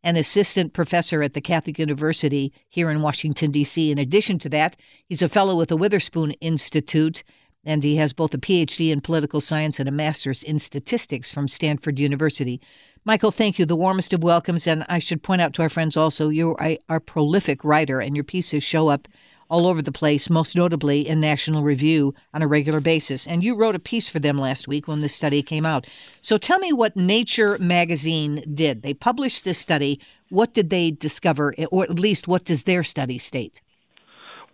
an 0.05 0.17
assistant 0.17 0.73
professor 0.73 1.23
at 1.23 1.35
the 1.35 1.41
Catholic 1.41 1.79
University 1.79 2.53
here 2.69 2.91
in 2.91 3.03
Washington, 3.03 3.51
D.C. 3.51 3.91
In 3.91 3.99
addition 3.99 4.39
to 4.41 4.49
that, 4.49 4.77
he's 5.07 5.23
a 5.23 5.29
fellow 5.29 5.57
with 5.57 5.69
the 5.69 5.77
Witherspoon 5.77 6.33
Institute, 6.41 7.23
and 7.65 7.85
he 7.85 7.97
has 7.97 8.13
both 8.13 8.35
a 8.35 8.39
PhD 8.39 8.91
in 8.91 9.01
political 9.01 9.41
science 9.41 9.79
and 9.79 9.89
a 9.89 9.93
master's 9.93 10.43
in 10.43 10.59
statistics 10.59 11.33
from 11.33 11.47
Stanford 11.47 12.01
University. 12.01 12.61
Michael, 13.05 13.31
thank 13.31 13.59
you. 13.59 13.67
The 13.67 13.77
warmest 13.77 14.13
of 14.13 14.23
welcomes. 14.23 14.67
And 14.67 14.85
I 14.89 14.99
should 14.99 15.23
point 15.23 15.41
out 15.41 15.53
to 15.55 15.63
our 15.63 15.69
friends 15.69 15.97
also, 15.97 16.29
you 16.29 16.57
are 16.57 16.77
a 16.89 17.01
prolific 17.01 17.65
writer, 17.65 18.01
and 18.01 18.17
your 18.17 18.25
pieces 18.25 18.65
show 18.65 18.89
up 18.89 19.07
all 19.53 19.67
over 19.67 19.83
the 19.83 19.93
place, 19.93 20.31
most 20.31 20.57
notably 20.57 21.07
in 21.07 21.21
National 21.21 21.63
Review 21.63 22.15
on 22.33 22.41
a 22.41 22.49
regular 22.49 22.81
basis. 22.81 23.27
And 23.27 23.45
you 23.45 23.55
wrote 23.55 23.75
a 23.75 23.79
piece 23.79 24.09
for 24.09 24.19
them 24.19 24.39
last 24.39 24.67
week 24.67 24.89
when 24.89 25.03
this 25.03 25.15
study 25.15 25.43
came 25.43 25.67
out. 25.67 25.87
So 26.23 26.39
tell 26.39 26.59
me 26.59 26.73
what 26.73 26.97
Nature 26.97 27.59
magazine 27.59 28.43
did. 28.55 28.81
They 28.81 28.95
published 28.95 29.45
this 29.45 29.59
study. 29.59 30.01
What 30.31 30.55
did 30.55 30.71
they 30.71 30.91
discover, 30.91 31.55
or 31.71 31.85
at 31.85 31.99
least 31.99 32.27
what 32.27 32.47
does 32.47 32.63
their 32.63 32.83
study 32.83 33.19
state? 33.19 33.61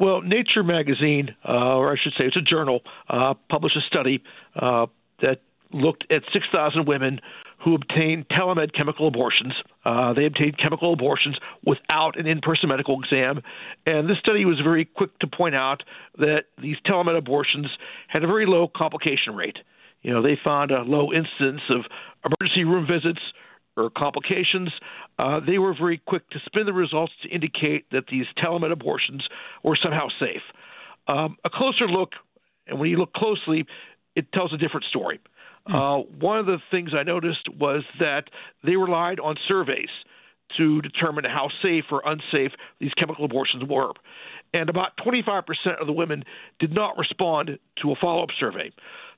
Well, 0.00 0.20
Nature 0.20 0.64
magazine, 0.64 1.32
uh, 1.48 1.76
or 1.76 1.92
I 1.92 1.96
should 2.02 2.14
say 2.18 2.26
it's 2.26 2.36
a 2.36 2.40
journal, 2.40 2.80
uh, 3.08 3.34
published 3.48 3.76
a 3.76 3.86
study 3.86 4.20
uh, 4.56 4.86
that 5.22 5.42
looked 5.72 6.10
at 6.10 6.22
6,000 6.32 6.88
women 6.88 7.20
who 7.64 7.74
obtained 7.74 8.26
telemed 8.28 8.72
chemical 8.72 9.08
abortions. 9.08 9.52
Uh, 9.84 10.12
they 10.12 10.26
obtained 10.26 10.56
chemical 10.58 10.92
abortions 10.92 11.36
without 11.64 12.18
an 12.18 12.26
in 12.26 12.40
person 12.40 12.68
medical 12.68 13.02
exam. 13.02 13.42
And 13.86 14.08
this 14.08 14.18
study 14.18 14.44
was 14.44 14.60
very 14.62 14.84
quick 14.84 15.18
to 15.20 15.26
point 15.26 15.56
out 15.56 15.82
that 16.18 16.44
these 16.60 16.76
telemed 16.86 17.16
abortions 17.16 17.66
had 18.06 18.22
a 18.22 18.26
very 18.26 18.46
low 18.46 18.68
complication 18.68 19.34
rate. 19.34 19.58
You 20.02 20.12
know, 20.12 20.22
they 20.22 20.38
found 20.42 20.70
a 20.70 20.82
low 20.82 21.12
incidence 21.12 21.62
of 21.70 21.84
emergency 22.24 22.64
room 22.64 22.86
visits 22.86 23.20
or 23.76 23.90
complications. 23.90 24.70
Uh, 25.18 25.40
they 25.44 25.58
were 25.58 25.74
very 25.74 25.98
quick 25.98 26.28
to 26.30 26.38
spin 26.46 26.66
the 26.66 26.72
results 26.72 27.12
to 27.22 27.28
indicate 27.28 27.90
that 27.90 28.04
these 28.10 28.26
telemed 28.42 28.70
abortions 28.72 29.26
were 29.64 29.76
somehow 29.82 30.08
safe. 30.20 30.42
Um, 31.08 31.36
a 31.44 31.50
closer 31.50 31.88
look, 31.88 32.10
and 32.66 32.78
when 32.78 32.90
you 32.90 32.98
look 32.98 33.12
closely, 33.12 33.66
it 34.14 34.30
tells 34.32 34.52
a 34.52 34.58
different 34.58 34.84
story. 34.86 35.20
Hmm. 35.66 35.74
Uh, 35.74 35.98
one 35.98 36.38
of 36.38 36.46
the 36.46 36.58
things 36.70 36.90
I 36.98 37.02
noticed 37.02 37.48
was 37.58 37.84
that 38.00 38.24
they 38.64 38.76
relied 38.76 39.20
on 39.20 39.36
surveys 39.46 39.90
to 40.56 40.80
determine 40.80 41.24
how 41.24 41.48
safe 41.62 41.84
or 41.90 42.02
unsafe 42.04 42.52
these 42.80 42.92
chemical 42.94 43.24
abortions 43.24 43.64
were. 43.68 43.92
And 44.54 44.70
about 44.70 44.96
25% 44.96 45.44
of 45.78 45.86
the 45.86 45.92
women 45.92 46.24
did 46.58 46.72
not 46.72 46.96
respond 46.96 47.58
to 47.82 47.92
a 47.92 47.94
follow 48.00 48.22
up 48.22 48.30
survey. 48.38 48.70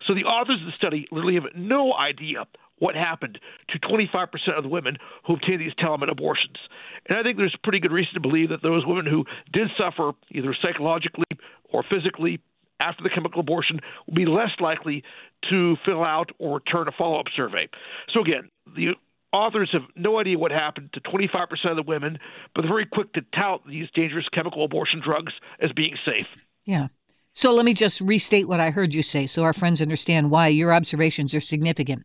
So 0.07 0.15
the 0.15 0.25
authors 0.25 0.61
of 0.61 0.67
the 0.67 0.73
study 0.73 1.07
literally 1.13 1.35
have 1.35 1.55
no 1.55 1.95
idea 1.95 2.47
what 2.79 2.97
happened 2.97 3.39
to 3.69 3.79
25% 3.79 4.57
of 4.57 4.63
the 4.65 4.69
women 4.69 4.97
who 5.27 5.35
obtained 5.35 5.61
these 5.61 5.75
telemed 5.75 6.11
abortions. 6.11 6.57
And 7.07 7.19
I 7.19 7.23
think 7.23 7.37
there's 7.37 7.55
pretty 7.63 7.79
good 7.79 7.93
reason 7.93 8.15
to 8.15 8.21
believe 8.21 8.49
that 8.49 8.63
those 8.63 8.85
women 8.87 9.07
who 9.07 9.25
did 9.53 9.69
suffer 9.79 10.13
either 10.31 10.57
psychologically 10.63 11.27
or 11.69 11.85
physically 11.89 12.41
after 12.81 13.03
the 13.03 13.11
chemical 13.11 13.41
abortion 13.41 13.81
will 14.07 14.15
be 14.15 14.27
less 14.27 14.51
likely 14.59 15.05
to 15.51 15.77
fill 15.85 16.05
out 16.05 16.31
or 16.39 16.57
return 16.57 16.89
a 16.89 16.93
follow 16.93 17.21
up 17.21 17.27
survey. 17.35 17.69
So, 18.13 18.21
again, 18.21 18.51
the 18.75 18.95
authors 19.33 19.71
have 19.73 19.83
no 19.97 20.19
idea 20.19 20.39
what 20.39 20.51
happened 20.51 20.91
to 20.95 21.01
25% 21.01 21.71
of 21.71 21.77
the 21.77 21.83
women, 21.83 22.19
but 22.55 22.63
they're 22.63 22.71
very 22.71 22.87
quick 22.87 23.13
to 23.13 23.23
tout 23.35 23.63
these 23.67 23.89
dangerous 23.95 24.29
chemical 24.33 24.65
abortion 24.65 25.01
drugs 25.05 25.33
as 25.61 25.71
being 25.73 25.97
safe. 26.05 26.27
Yeah. 26.65 26.89
So 27.33 27.53
let 27.55 27.65
me 27.65 27.75
just 27.75 28.01
restate 28.01 28.49
what 28.49 28.61
I 28.61 28.71
heard 28.71 28.93
you 28.93 29.03
say 29.03 29.27
so 29.27 29.45
our 29.45 29.53
friends 29.53 29.81
understand 29.81 30.31
why 30.31 30.49
your 30.49 30.73
observations 30.73 31.35
are 31.35 31.41
significant. 31.41 32.05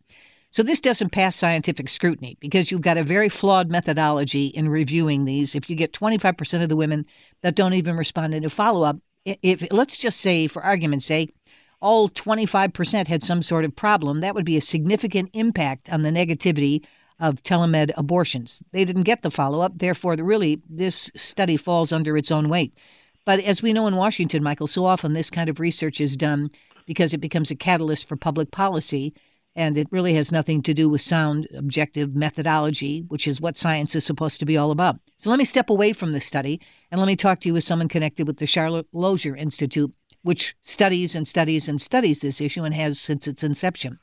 So 0.50 0.62
this 0.62 0.80
doesn't 0.80 1.10
pass 1.10 1.36
scientific 1.36 1.88
scrutiny 1.88 2.36
because 2.40 2.70
you've 2.70 2.80
got 2.80 2.96
a 2.96 3.02
very 3.02 3.28
flawed 3.28 3.70
methodology 3.70 4.46
in 4.46 4.68
reviewing 4.68 5.24
these. 5.24 5.54
If 5.54 5.68
you 5.68 5.76
get 5.76 5.92
25% 5.92 6.62
of 6.62 6.68
the 6.68 6.76
women 6.76 7.04
that 7.42 7.56
don't 7.56 7.74
even 7.74 7.96
respond 7.96 8.34
in 8.34 8.44
a 8.44 8.48
follow 8.48 8.82
up, 8.82 8.96
if 9.26 9.66
let's 9.72 9.96
just 9.96 10.20
say, 10.20 10.46
for 10.46 10.62
argument's 10.62 11.06
sake, 11.06 11.34
all 11.80 12.08
25% 12.08 13.06
had 13.06 13.22
some 13.22 13.42
sort 13.42 13.64
of 13.64 13.76
problem, 13.76 14.20
that 14.20 14.34
would 14.34 14.44
be 14.44 14.56
a 14.56 14.62
significant 14.62 15.30
impact 15.34 15.90
on 15.92 16.02
the 16.02 16.10
negativity 16.10 16.84
of 17.20 17.42
telemed 17.42 17.92
abortions. 17.96 18.62
They 18.72 18.84
didn't 18.84 19.02
get 19.02 19.22
the 19.22 19.30
follow 19.30 19.60
up, 19.60 19.78
therefore, 19.78 20.14
really, 20.14 20.60
this 20.68 21.10
study 21.16 21.56
falls 21.56 21.92
under 21.92 22.16
its 22.16 22.30
own 22.30 22.48
weight. 22.48 22.76
But 23.24 23.40
as 23.40 23.62
we 23.62 23.72
know 23.72 23.86
in 23.86 23.96
Washington, 23.96 24.42
Michael, 24.42 24.66
so 24.66 24.84
often 24.84 25.12
this 25.12 25.30
kind 25.30 25.48
of 25.50 25.60
research 25.60 26.00
is 26.00 26.16
done 26.16 26.50
because 26.86 27.12
it 27.12 27.18
becomes 27.18 27.50
a 27.50 27.56
catalyst 27.56 28.08
for 28.08 28.16
public 28.16 28.50
policy, 28.52 29.12
and 29.56 29.78
it 29.78 29.88
really 29.90 30.12
has 30.14 30.30
nothing 30.30 30.60
to 30.62 30.74
do 30.74 30.88
with 30.88 31.00
sound, 31.00 31.48
objective 31.56 32.14
methodology, 32.14 33.00
which 33.08 33.26
is 33.26 33.40
what 33.40 33.56
science 33.56 33.96
is 33.96 34.04
supposed 34.04 34.38
to 34.38 34.44
be 34.44 34.56
all 34.56 34.70
about. 34.70 35.00
So 35.16 35.30
let 35.30 35.38
me 35.38 35.46
step 35.46 35.70
away 35.70 35.94
from 35.94 36.12
this 36.12 36.26
study 36.26 36.60
and 36.90 37.00
let 37.00 37.08
me 37.08 37.16
talk 37.16 37.40
to 37.40 37.48
you 37.48 37.56
as 37.56 37.64
someone 37.64 37.88
connected 37.88 38.26
with 38.26 38.36
the 38.36 38.46
Charlotte 38.46 38.86
Lozier 38.92 39.34
Institute, 39.34 39.92
which 40.22 40.54
studies 40.60 41.14
and 41.14 41.26
studies 41.26 41.68
and 41.68 41.80
studies 41.80 42.20
this 42.20 42.40
issue 42.40 42.64
and 42.64 42.74
has 42.74 43.00
since 43.00 43.26
its 43.26 43.42
inception. 43.42 43.98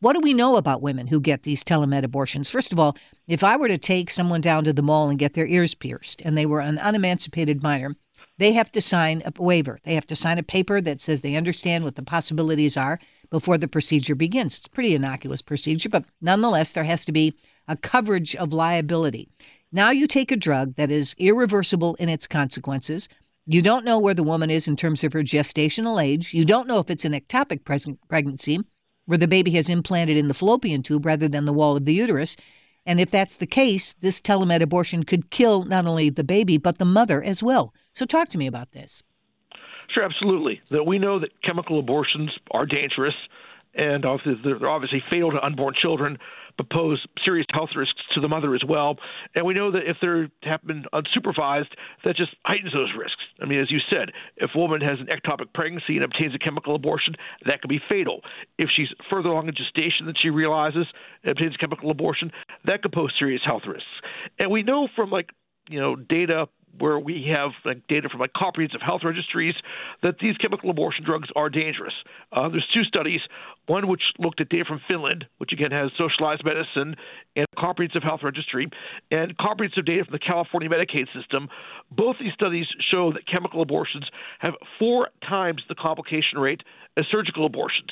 What 0.00 0.14
do 0.14 0.20
we 0.20 0.34
know 0.34 0.56
about 0.56 0.82
women 0.82 1.06
who 1.06 1.20
get 1.20 1.44
these 1.44 1.64
telemed 1.64 2.02
abortions? 2.02 2.50
First 2.50 2.72
of 2.72 2.78
all, 2.78 2.96
if 3.28 3.44
I 3.44 3.56
were 3.56 3.68
to 3.68 3.78
take 3.78 4.10
someone 4.10 4.40
down 4.40 4.64
to 4.64 4.72
the 4.72 4.82
mall 4.82 5.08
and 5.08 5.18
get 5.18 5.34
their 5.34 5.46
ears 5.46 5.74
pierced 5.74 6.20
and 6.22 6.36
they 6.36 6.46
were 6.46 6.60
an 6.60 6.78
unemancipated 6.78 7.62
minor, 7.62 7.94
they 8.38 8.52
have 8.52 8.70
to 8.72 8.80
sign 8.80 9.22
a 9.24 9.32
waiver. 9.40 9.78
They 9.84 9.94
have 9.94 10.06
to 10.08 10.16
sign 10.16 10.38
a 10.38 10.42
paper 10.42 10.80
that 10.80 11.00
says 11.00 11.22
they 11.22 11.36
understand 11.36 11.84
what 11.84 11.94
the 11.94 12.02
possibilities 12.02 12.76
are 12.76 12.98
before 13.30 13.58
the 13.58 13.68
procedure 13.68 14.14
begins. 14.14 14.58
It's 14.58 14.66
a 14.66 14.70
pretty 14.70 14.94
innocuous 14.94 15.42
procedure, 15.42 15.88
but 15.88 16.04
nonetheless, 16.20 16.72
there 16.72 16.84
has 16.84 17.04
to 17.06 17.12
be 17.12 17.34
a 17.68 17.76
coverage 17.76 18.36
of 18.36 18.52
liability. 18.52 19.28
Now 19.72 19.90
you 19.90 20.06
take 20.06 20.30
a 20.30 20.36
drug 20.36 20.76
that 20.76 20.90
is 20.90 21.14
irreversible 21.18 21.96
in 21.96 22.08
its 22.08 22.26
consequences. 22.26 23.08
You 23.46 23.62
don't 23.62 23.84
know 23.84 23.98
where 23.98 24.14
the 24.14 24.22
woman 24.22 24.50
is 24.50 24.66
in 24.66 24.76
terms 24.76 25.04
of 25.04 25.12
her 25.12 25.22
gestational 25.22 26.02
age. 26.02 26.34
You 26.34 26.44
don't 26.44 26.66
know 26.66 26.78
if 26.78 26.90
it's 26.90 27.04
an 27.04 27.12
ectopic 27.12 27.64
pregnancy 28.08 28.60
where 29.06 29.18
the 29.18 29.28
baby 29.28 29.52
has 29.52 29.68
implanted 29.68 30.16
in 30.16 30.28
the 30.28 30.34
fallopian 30.34 30.82
tube 30.82 31.06
rather 31.06 31.28
than 31.28 31.44
the 31.44 31.52
wall 31.52 31.76
of 31.76 31.84
the 31.84 31.94
uterus. 31.94 32.36
And 32.86 33.00
if 33.00 33.10
that's 33.10 33.36
the 33.36 33.46
case, 33.46 33.94
this 34.00 34.20
telemed 34.20 34.62
abortion 34.62 35.02
could 35.04 35.30
kill 35.30 35.64
not 35.64 35.86
only 35.86 36.10
the 36.10 36.24
baby, 36.24 36.58
but 36.58 36.78
the 36.78 36.84
mother 36.84 37.22
as 37.22 37.42
well. 37.42 37.74
So, 37.94 38.04
talk 38.04 38.28
to 38.30 38.38
me 38.38 38.46
about 38.46 38.72
this. 38.72 39.02
Sure, 39.90 40.04
absolutely. 40.04 40.60
We 40.86 40.98
know 40.98 41.18
that 41.20 41.30
chemical 41.42 41.78
abortions 41.78 42.30
are 42.50 42.66
dangerous, 42.66 43.14
and 43.74 44.04
obviously 44.04 44.40
they're 44.42 44.68
obviously 44.68 45.02
fatal 45.10 45.30
to 45.32 45.44
unborn 45.44 45.74
children, 45.80 46.18
but 46.56 46.70
pose 46.70 47.04
serious 47.24 47.46
health 47.52 47.70
risks 47.76 48.00
to 48.14 48.20
the 48.20 48.28
mother 48.28 48.54
as 48.54 48.62
well. 48.66 48.96
And 49.34 49.44
we 49.44 49.52
know 49.52 49.70
that 49.72 49.82
if 49.86 49.98
they're 50.00 50.28
happen 50.42 50.86
unsupervised, 50.92 51.68
that 52.04 52.16
just 52.16 52.34
heightens 52.44 52.72
those 52.72 52.90
risks. 52.98 53.20
I 53.40 53.44
mean, 53.44 53.60
as 53.60 53.70
you 53.70 53.78
said, 53.90 54.12
if 54.36 54.50
a 54.54 54.58
woman 54.58 54.80
has 54.80 54.98
an 54.98 55.06
ectopic 55.06 55.52
pregnancy 55.52 55.96
and 55.96 56.04
obtains 56.04 56.34
a 56.34 56.38
chemical 56.38 56.74
abortion, 56.74 57.14
that 57.44 57.60
could 57.60 57.68
be 57.68 57.80
fatal. 57.88 58.22
If 58.58 58.70
she's 58.74 58.88
further 59.10 59.28
along 59.28 59.48
in 59.48 59.54
gestation 59.54 60.06
than 60.06 60.14
she 60.20 60.30
realizes 60.30 60.86
and 61.22 61.32
obtains 61.32 61.54
a 61.54 61.58
chemical 61.58 61.90
abortion, 61.90 62.32
that 62.64 62.82
could 62.82 62.92
pose 62.92 63.12
serious 63.18 63.42
health 63.44 63.62
risks. 63.66 63.84
And 64.38 64.50
we 64.50 64.62
know 64.62 64.88
from 64.96 65.10
like 65.10 65.30
you 65.68 65.80
know 65.80 65.96
data 65.96 66.48
where 66.78 66.98
we 66.98 67.32
have 67.34 67.50
like, 67.64 67.86
data 67.88 68.08
from 68.08 68.20
like 68.20 68.32
comprehensive 68.32 68.80
health 68.80 69.02
registries 69.04 69.54
that 70.02 70.16
these 70.20 70.36
chemical 70.36 70.70
abortion 70.70 71.04
drugs 71.04 71.28
are 71.36 71.48
dangerous. 71.48 71.94
Uh, 72.32 72.48
there's 72.48 72.66
two 72.72 72.84
studies, 72.84 73.20
one 73.66 73.88
which 73.88 74.02
looked 74.18 74.40
at 74.40 74.48
data 74.48 74.64
from 74.66 74.80
Finland, 74.88 75.26
which 75.38 75.52
again 75.52 75.70
has 75.70 75.90
socialized 75.98 76.44
medicine 76.44 76.96
and 77.34 77.46
comprehensive 77.58 78.02
health 78.02 78.20
registry, 78.22 78.68
and 79.10 79.36
comprehensive 79.38 79.84
data 79.84 80.04
from 80.04 80.12
the 80.12 80.18
California 80.18 80.68
Medicaid 80.68 81.06
system. 81.14 81.48
Both 81.90 82.16
these 82.20 82.32
studies 82.32 82.66
show 82.92 83.12
that 83.12 83.26
chemical 83.26 83.62
abortions 83.62 84.04
have 84.40 84.54
four 84.78 85.08
times 85.28 85.62
the 85.68 85.74
complication 85.74 86.38
rate 86.38 86.62
as 86.96 87.04
surgical 87.10 87.44
abortions. 87.44 87.90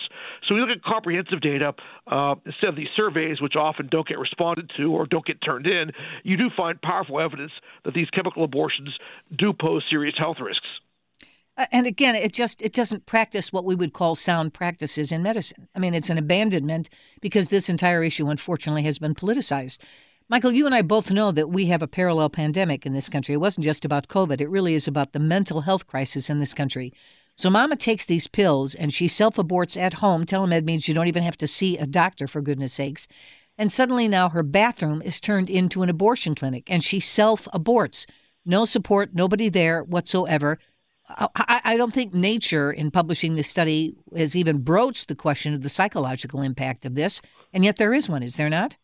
So 0.48 0.54
we 0.54 0.60
look 0.60 0.70
at 0.70 0.82
comprehensive 0.82 1.40
data 1.40 1.74
uh, 2.06 2.36
instead 2.46 2.68
of 2.70 2.76
these 2.76 2.88
surveys, 2.96 3.40
which 3.40 3.54
often 3.54 3.88
don't 3.90 4.06
get 4.06 4.18
responded 4.18 4.70
to 4.78 4.92
or 4.92 5.06
don't 5.06 5.26
get 5.26 5.42
turned 5.42 5.66
in. 5.66 5.92
You 6.22 6.36
do 6.36 6.48
find 6.56 6.80
powerful 6.80 7.20
evidence 7.20 7.52
that 7.84 7.92
these 7.92 8.08
chemical 8.10 8.44
abortions 8.44 8.73
do 9.36 9.52
pose 9.52 9.84
serious 9.88 10.14
health 10.18 10.38
risks. 10.40 10.66
Uh, 11.56 11.66
and 11.70 11.86
again, 11.86 12.14
it 12.14 12.32
just 12.32 12.62
it 12.62 12.72
doesn't 12.72 13.06
practice 13.06 13.52
what 13.52 13.64
we 13.64 13.74
would 13.74 13.92
call 13.92 14.14
sound 14.14 14.52
practices 14.52 15.12
in 15.12 15.22
medicine. 15.22 15.68
I 15.74 15.78
mean, 15.78 15.94
it's 15.94 16.10
an 16.10 16.18
abandonment 16.18 16.88
because 17.20 17.48
this 17.48 17.68
entire 17.68 18.02
issue, 18.02 18.28
unfortunately, 18.28 18.82
has 18.82 18.98
been 18.98 19.14
politicized. 19.14 19.78
Michael, 20.28 20.52
you 20.52 20.66
and 20.66 20.74
I 20.74 20.82
both 20.82 21.10
know 21.10 21.30
that 21.32 21.50
we 21.50 21.66
have 21.66 21.82
a 21.82 21.86
parallel 21.86 22.30
pandemic 22.30 22.86
in 22.86 22.94
this 22.94 23.10
country. 23.10 23.34
It 23.34 23.40
wasn't 23.40 23.64
just 23.64 23.84
about 23.84 24.08
COVID; 24.08 24.40
it 24.40 24.48
really 24.50 24.74
is 24.74 24.88
about 24.88 25.12
the 25.12 25.20
mental 25.20 25.60
health 25.60 25.86
crisis 25.86 26.28
in 26.28 26.40
this 26.40 26.54
country. 26.54 26.92
So, 27.36 27.50
Mama 27.50 27.76
takes 27.76 28.04
these 28.04 28.26
pills 28.26 28.74
and 28.74 28.92
she 28.92 29.06
self 29.06 29.36
aborts 29.36 29.80
at 29.80 29.94
home. 29.94 30.24
Telemed 30.24 30.64
means 30.64 30.88
you 30.88 30.94
don't 30.94 31.08
even 31.08 31.22
have 31.22 31.36
to 31.38 31.46
see 31.46 31.76
a 31.78 31.86
doctor, 31.86 32.26
for 32.26 32.40
goodness 32.40 32.72
sakes. 32.72 33.06
And 33.56 33.72
suddenly 33.72 34.08
now 34.08 34.30
her 34.30 34.42
bathroom 34.42 35.00
is 35.02 35.20
turned 35.20 35.48
into 35.48 35.82
an 35.82 35.88
abortion 35.88 36.34
clinic 36.34 36.68
and 36.68 36.82
she 36.82 36.98
self 36.98 37.46
aborts. 37.54 38.06
No 38.46 38.64
support, 38.64 39.14
nobody 39.14 39.48
there 39.48 39.82
whatsoever. 39.84 40.58
I, 41.08 41.60
I 41.64 41.76
don't 41.76 41.92
think 41.92 42.14
Nature, 42.14 42.72
in 42.72 42.90
publishing 42.90 43.34
this 43.34 43.48
study, 43.48 43.94
has 44.16 44.34
even 44.34 44.62
broached 44.62 45.08
the 45.08 45.14
question 45.14 45.52
of 45.52 45.62
the 45.62 45.68
psychological 45.68 46.40
impact 46.40 46.86
of 46.86 46.94
this, 46.94 47.20
and 47.52 47.64
yet 47.64 47.76
there 47.76 47.92
is 47.92 48.08
one, 48.08 48.22
is 48.22 48.36
there 48.36 48.48
not? 48.48 48.76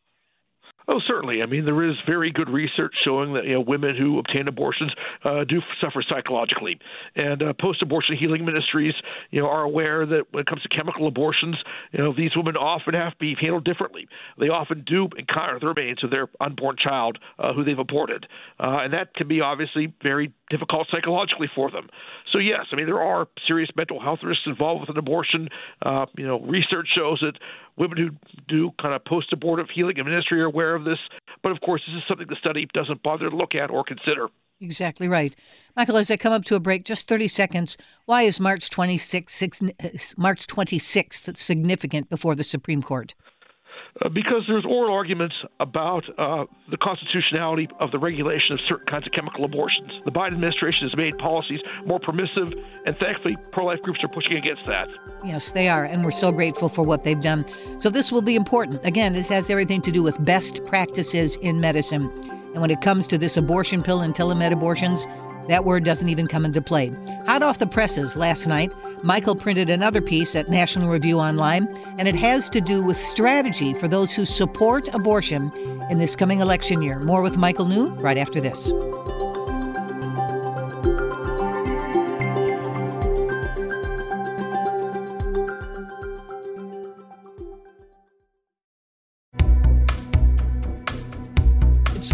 Oh, 0.92 0.99
certainly. 1.06 1.40
I 1.40 1.47
mean, 1.47 1.64
there 1.64 1.88
is 1.88 1.94
very 2.04 2.32
good 2.32 2.50
research 2.50 2.92
showing 3.04 3.35
that 3.35 3.44
you 3.44 3.54
know 3.54 3.61
women 3.61 3.94
who 3.97 4.18
obtain 4.18 4.49
abortions 4.49 4.90
uh, 5.25 5.44
do 5.44 5.61
suffer 5.80 6.02
psychologically, 6.02 6.80
and 7.14 7.40
uh, 7.40 7.52
post-abortion 7.61 8.16
healing 8.16 8.44
ministries, 8.44 8.94
you 9.30 9.40
know, 9.40 9.47
are 9.49 9.62
aware 9.62 10.04
that 10.04 10.25
when 10.32 10.40
it 10.40 10.47
comes 10.47 10.62
to 10.62 10.68
chemical 10.68 11.06
abortions, 11.06 11.56
you 11.92 12.02
know, 12.02 12.12
these 12.12 12.32
women 12.35 12.56
often 12.56 12.94
have 12.94 13.12
to 13.12 13.18
be 13.18 13.37
handled 13.40 13.64
differently. 13.64 14.09
They 14.37 14.49
often 14.49 14.82
do 14.85 15.09
encounter 15.16 15.61
the 15.61 15.68
remains 15.68 16.02
of 16.02 16.11
their 16.11 16.28
unborn 16.40 16.75
child 16.76 17.18
uh, 17.38 17.52
who 17.52 17.62
they've 17.62 17.78
aborted, 17.78 18.26
uh, 18.59 18.80
and 18.82 18.92
that 18.92 19.14
can 19.14 19.28
be 19.28 19.40
obviously 19.42 19.94
very 20.02 20.32
difficult 20.50 20.88
psychologically 20.90 21.49
for 21.54 21.71
them. 21.71 21.88
So 22.30 22.38
yes, 22.38 22.66
I 22.73 22.76
mean 22.76 22.87
there 22.87 23.02
are 23.02 23.28
serious 23.47 23.71
mental 23.76 24.00
health 24.00 24.21
risks 24.23 24.45
involved 24.47 24.83
with 24.83 24.90
an 24.90 24.99
abortion. 24.99 25.49
Uh, 25.83 26.07
you 26.16 26.26
know, 26.26 26.40
research 26.40 26.88
shows 26.95 27.21
that 27.21 27.38
women 27.76 27.97
who 27.97 28.11
do 28.49 28.73
kind 28.80 28.95
of 28.95 29.04
post-abortive 29.04 29.69
healing 29.73 29.99
and 29.99 30.09
ministry 30.09 30.40
are 30.42 30.47
aware 30.47 30.75
of 30.75 30.85
this. 30.85 30.99
But 31.42 31.52
of 31.52 31.61
course, 31.61 31.83
this 31.87 31.97
is 31.97 32.02
something 32.07 32.26
the 32.28 32.37
study 32.37 32.69
doesn't 32.75 33.02
bother 33.02 33.30
to 33.30 33.37
look 33.37 33.54
at 33.54 33.71
or 33.71 33.85
consider. 33.85 34.28
Exactly 34.61 35.09
right. 35.09 35.35
Michael, 35.75 35.97
as 35.97 36.11
I 36.11 36.19
come 36.19 36.35
up 36.35 36.45
to 36.45 36.54
a 36.54 36.61
break, 36.61 36.85
just 36.85 37.09
30 37.09 37.28
seconds. 37.28 37.78
Why 38.04 38.23
is 38.23 38.38
March 38.38 38.69
26th, 38.69 40.19
March 40.19 40.47
26th 40.47 41.35
significant 41.35 42.11
before 42.11 42.35
the 42.35 42.45
Supreme 42.45 42.83
Court? 42.83 43.14
Uh, 44.02 44.09
because 44.09 44.44
there's 44.47 44.64
oral 44.64 44.94
arguments 44.94 45.35
about 45.59 46.04
uh, 46.16 46.44
the 46.70 46.76
constitutionality 46.76 47.68
of 47.80 47.90
the 47.90 47.99
regulation 47.99 48.52
of 48.52 48.61
certain 48.68 48.87
kinds 48.87 49.06
of 49.06 49.12
chemical 49.12 49.44
abortions. 49.44 49.90
The 50.04 50.12
Biden 50.12 50.35
administration 50.35 50.88
has 50.88 50.97
made 50.97 51.18
policies 51.18 51.61
more 51.85 51.99
permissive, 51.99 52.52
and 52.87 52.97
thankfully, 52.97 53.37
pro 53.50 53.66
life 53.66 53.82
groups 53.82 54.02
are 54.04 54.09
pushing 54.09 54.37
against 54.37 54.64
that. 54.66 54.88
Yes, 55.25 55.52
they 55.52 55.68
are, 55.68 55.85
and 55.85 56.04
we're 56.04 56.12
so 56.12 56.30
grateful 56.30 56.68
for 56.68 56.82
what 56.85 57.04
they've 57.04 57.20
done. 57.20 57.44
So, 57.78 57.90
this 57.90 58.12
will 58.12 58.23
be 58.23 58.37
important. 58.37 58.85
Again, 58.85 59.12
this 59.12 59.28
has 59.28 59.50
everything 59.50 59.82
to 59.82 59.90
do 59.90 60.02
with 60.02 60.25
best 60.25 60.64
practices 60.66 61.37
in 61.37 61.60
medicine. 61.60 62.10
And 62.52 62.60
when 62.60 62.71
it 62.71 62.80
comes 62.80 63.06
to 63.08 63.19
this 63.19 63.36
abortion 63.36 63.82
pill 63.82 64.00
and 64.00 64.15
telemed 64.15 64.52
abortions, 64.52 65.06
that 65.49 65.65
word 65.65 65.85
doesn't 65.85 66.09
even 66.09 66.26
come 66.26 66.45
into 66.45 66.63
play. 66.63 66.93
Hot 67.26 67.43
off 67.43 67.59
the 67.59 67.67
presses 67.67 68.17
last 68.17 68.47
night, 68.47 68.73
Michael 69.03 69.35
printed 69.35 69.71
another 69.71 70.00
piece 70.00 70.35
at 70.35 70.49
National 70.49 70.89
Review 70.89 71.19
Online, 71.19 71.67
and 71.99 72.07
it 72.07 72.15
has 72.15 72.49
to 72.50 72.61
do 72.61 72.83
with 72.83 72.97
strategy 72.97 73.75
for 73.75 73.89
those 73.89 74.15
who 74.15 74.25
support 74.25 74.89
abortion 74.93 75.53
in 75.91 75.99
this 75.99 76.15
coming 76.15 76.41
election 76.41 76.83
year. 76.83 76.99
More 77.00 77.23
with 77.23 77.37
Michael 77.37 77.67
New 77.67 77.89
right 77.95 78.19
after 78.19 78.41
this. 78.41 78.71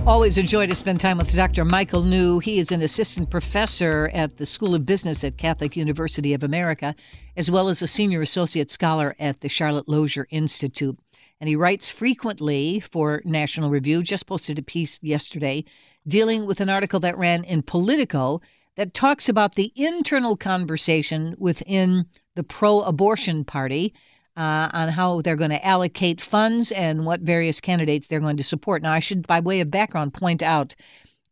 Always 0.06 0.38
a 0.38 0.42
joy 0.44 0.68
to 0.68 0.74
spend 0.76 1.00
time 1.00 1.18
with 1.18 1.34
Dr. 1.34 1.64
Michael 1.64 2.04
New. 2.04 2.38
He 2.38 2.60
is 2.60 2.70
an 2.70 2.80
assistant 2.80 3.28
professor 3.28 4.08
at 4.14 4.36
the 4.36 4.46
School 4.46 4.76
of 4.76 4.86
Business 4.86 5.24
at 5.24 5.36
Catholic 5.36 5.76
University 5.76 6.32
of 6.32 6.44
America, 6.44 6.94
as 7.36 7.50
well 7.50 7.68
as 7.68 7.82
a 7.82 7.88
senior 7.88 8.22
associate 8.22 8.70
scholar 8.70 9.16
at 9.18 9.40
the 9.40 9.48
Charlotte 9.48 9.88
Lozier 9.88 10.28
Institute. 10.30 10.96
And 11.40 11.48
he 11.48 11.56
writes 11.56 11.90
frequently 11.90 12.78
for 12.78 13.20
National 13.24 13.68
Review, 13.68 14.04
just 14.04 14.28
posted 14.28 14.60
a 14.60 14.62
piece 14.62 15.02
yesterday 15.02 15.64
dealing 16.06 16.46
with 16.46 16.60
an 16.60 16.68
article 16.68 17.00
that 17.00 17.18
ran 17.18 17.42
in 17.42 17.62
Politico 17.62 18.40
that 18.76 18.94
talks 18.94 19.28
about 19.28 19.56
the 19.56 19.72
internal 19.74 20.36
conversation 20.36 21.34
within 21.36 22.06
the 22.36 22.44
pro 22.44 22.80
abortion 22.82 23.44
party 23.44 23.92
uh, 24.36 24.68
on 24.72 24.88
how 24.88 25.20
they're 25.22 25.36
going 25.36 25.50
to 25.50 25.66
allocate 25.66 26.20
funds 26.20 26.70
and 26.72 27.06
what 27.06 27.20
various 27.20 27.60
candidates 27.60 28.06
they're 28.06 28.20
going 28.20 28.36
to 28.36 28.44
support. 28.44 28.82
Now, 28.82 28.92
I 28.92 28.98
should, 28.98 29.26
by 29.26 29.40
way 29.40 29.60
of 29.60 29.70
background, 29.70 30.14
point 30.14 30.42
out 30.42 30.74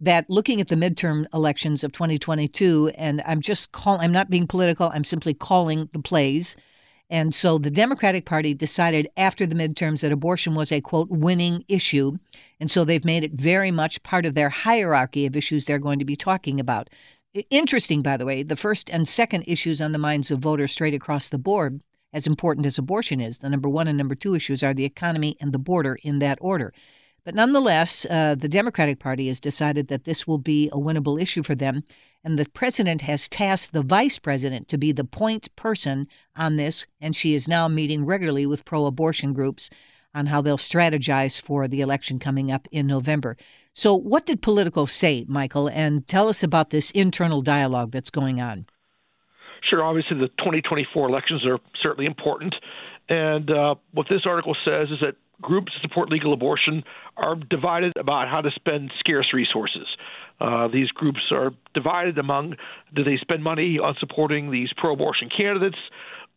that 0.01 0.29
looking 0.29 0.61
at 0.61 0.69
the 0.69 0.77
midterm 0.77 1.27
elections 1.33 1.85
of 1.85 1.93
2022, 1.93 2.93
and 2.97 3.23
I'm 3.27 3.41
just 3.41 3.73
calling, 3.73 4.01
I'm 4.01 4.13
not 4.13 4.31
being 4.31 4.47
political, 4.47 4.91
I'm 4.93 5.05
simply 5.05 5.35
calling 5.35 5.89
the 5.93 6.01
plays. 6.01 6.57
And 7.11 7.35
so 7.35 7.59
the 7.59 7.71
Democratic 7.71 8.25
Party 8.25 8.55
decided 8.55 9.09
after 9.17 9.47
the 9.47 9.55
midterms 9.55 10.01
that 10.01 10.13
abortion 10.13 10.55
was 10.55 10.73
a 10.73 10.81
quote 10.81 11.11
winning 11.11 11.65
issue. 11.69 12.17
And 12.61 12.71
so 12.71 12.85
they've 12.85 13.05
made 13.05 13.25
it 13.25 13.33
very 13.33 13.71
much 13.71 14.03
part 14.03 14.25
of 14.25 14.35
their 14.35 14.49
hierarchy 14.49 15.27
of 15.27 15.37
issues 15.37 15.67
they're 15.67 15.79
going 15.79 15.99
to 15.99 16.05
be 16.05 16.17
talking 16.17 16.59
about. 16.59 16.89
Interesting, 17.51 18.01
by 18.01 18.17
the 18.17 18.25
way, 18.25 18.43
the 18.43 18.57
first 18.57 18.91
and 18.91 19.07
second 19.07 19.45
issues 19.47 19.81
on 19.81 19.93
the 19.93 19.99
minds 19.99 20.31
of 20.31 20.39
voters 20.39 20.73
straight 20.73 20.95
across 20.95 21.29
the 21.29 21.39
board 21.39 21.81
as 22.15 22.27
important 22.27 22.65
as 22.65 22.79
abortion 22.79 23.21
is. 23.21 23.41
The 23.41 23.51
number 23.51 23.69
one 23.69 23.89
and 23.89 23.99
number 23.99 24.15
two 24.15 24.35
issues 24.35 24.63
are 24.63 24.73
the 24.73 24.87
economy 24.87 25.37
and 25.41 25.53
the 25.53 25.59
border 25.59 25.99
in 26.03 26.21
that 26.21 26.39
order. 26.41 26.73
But 27.25 27.35
nonetheless, 27.35 28.07
uh, 28.09 28.37
the 28.37 28.49
Democratic 28.49 29.01
Party 29.01 29.29
has 29.29 29.41
decided 29.41 29.89
that 29.89 30.05
this 30.05 30.27
will 30.27 30.39
be 30.39 30.69
a 30.69 30.79
winnable 30.79 31.21
issue 31.21 31.43
for 31.43 31.55
them. 31.55 31.83
And 32.23 32.39
the 32.39 32.49
president 32.51 33.03
has 33.03 33.29
tasked 33.29 33.73
the 33.73 33.83
vice 33.83 34.19
president 34.19 34.69
to 34.69 34.79
be 34.79 34.93
the 34.93 35.05
point 35.05 35.55
person 35.57 36.07
on 36.37 36.57
this. 36.57 36.87
And 37.01 37.17
she 37.17 37.35
is 37.35 37.49
now 37.49 37.67
meeting 37.67 38.07
regularly 38.07 38.47
with 38.47 38.65
pro 38.65 38.87
abortion 38.87 39.33
groups 39.33 39.69
on 40.15 40.27
how 40.27 40.41
they'll 40.41 40.57
strategize 40.57 41.43
for 41.43 41.67
the 41.67 41.81
election 41.81 42.19
coming 42.19 42.53
up 42.53 42.69
in 42.71 42.87
November. 42.87 43.37
So, 43.73 43.95
what 43.95 44.27
did 44.27 44.43
Politico 44.43 44.87
say, 44.87 45.25
Michael? 45.27 45.69
And 45.69 46.07
tell 46.07 46.29
us 46.29 46.43
about 46.43 46.71
this 46.71 46.91
internal 46.93 47.43
dialogue 47.43 47.91
that's 47.91 48.11
going 48.11 48.41
on. 48.41 48.67
Sure, 49.69 49.83
obviously 49.83 50.19
the 50.19 50.29
2024 50.39 51.09
elections 51.09 51.47
are 51.47 51.59
certainly 51.83 52.07
important. 52.07 52.55
And 53.09 53.51
uh, 53.51 53.75
what 53.93 54.07
this 54.09 54.23
article 54.27 54.57
says 54.65 54.89
is 54.91 54.99
that 55.01 55.17
groups 55.43 55.73
that 55.75 55.89
support 55.89 56.11
legal 56.11 56.33
abortion 56.33 56.83
are 57.17 57.35
divided 57.37 57.93
about 57.99 58.29
how 58.29 58.41
to 58.41 58.51
spend 58.55 58.91
scarce 58.99 59.27
resources. 59.33 59.87
Uh, 60.41 60.69
these 60.69 60.89
groups 60.89 61.21
are 61.31 61.51
divided 61.75 62.19
among 62.19 62.55
do 62.95 63.05
they 63.05 63.17
spend 63.21 63.43
money 63.43 63.79
on 63.79 63.95
supporting 64.01 64.51
these 64.51 64.69
pro 64.77 64.93
abortion 64.95 65.29
candidates, 65.35 65.79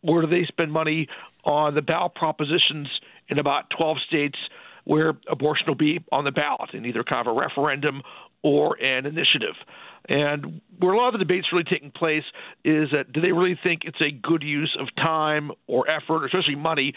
or 0.04 0.22
do 0.22 0.28
they 0.28 0.46
spend 0.46 0.72
money 0.72 1.08
on 1.44 1.74
the 1.74 1.82
ballot 1.82 2.14
propositions 2.16 2.88
in 3.30 3.40
about 3.40 3.70
12 3.78 3.98
states 4.08 4.38
where 4.84 5.14
abortion 5.30 5.66
will 5.68 5.76
be 5.76 6.00
on 6.12 6.24
the 6.24 6.32
ballot 6.32 6.74
in 6.74 6.86
either 6.86 7.04
kind 7.04 7.28
of 7.28 7.36
a 7.36 7.40
referendum 7.40 8.02
or 8.44 8.82
an 8.82 9.06
initiative. 9.06 9.56
And 10.10 10.62
where 10.80 10.94
a 10.94 10.98
lot 10.98 11.08
of 11.08 11.14
the 11.14 11.26
debates 11.26 11.48
really 11.52 11.66
taking 11.66 11.92
place 11.92 12.24
is 12.64 12.90
that 12.94 13.12
do 13.12 13.20
they 13.20 13.32
really 13.32 13.60
think 13.62 13.82
it's 13.84 14.00
a 14.02 14.12
good 14.12 14.44
use 14.44 14.76
of 14.80 14.88
time 14.96 15.52
or 15.68 15.90
effort, 15.90 16.24
or 16.24 16.26
especially 16.26 16.56
money, 16.56 16.94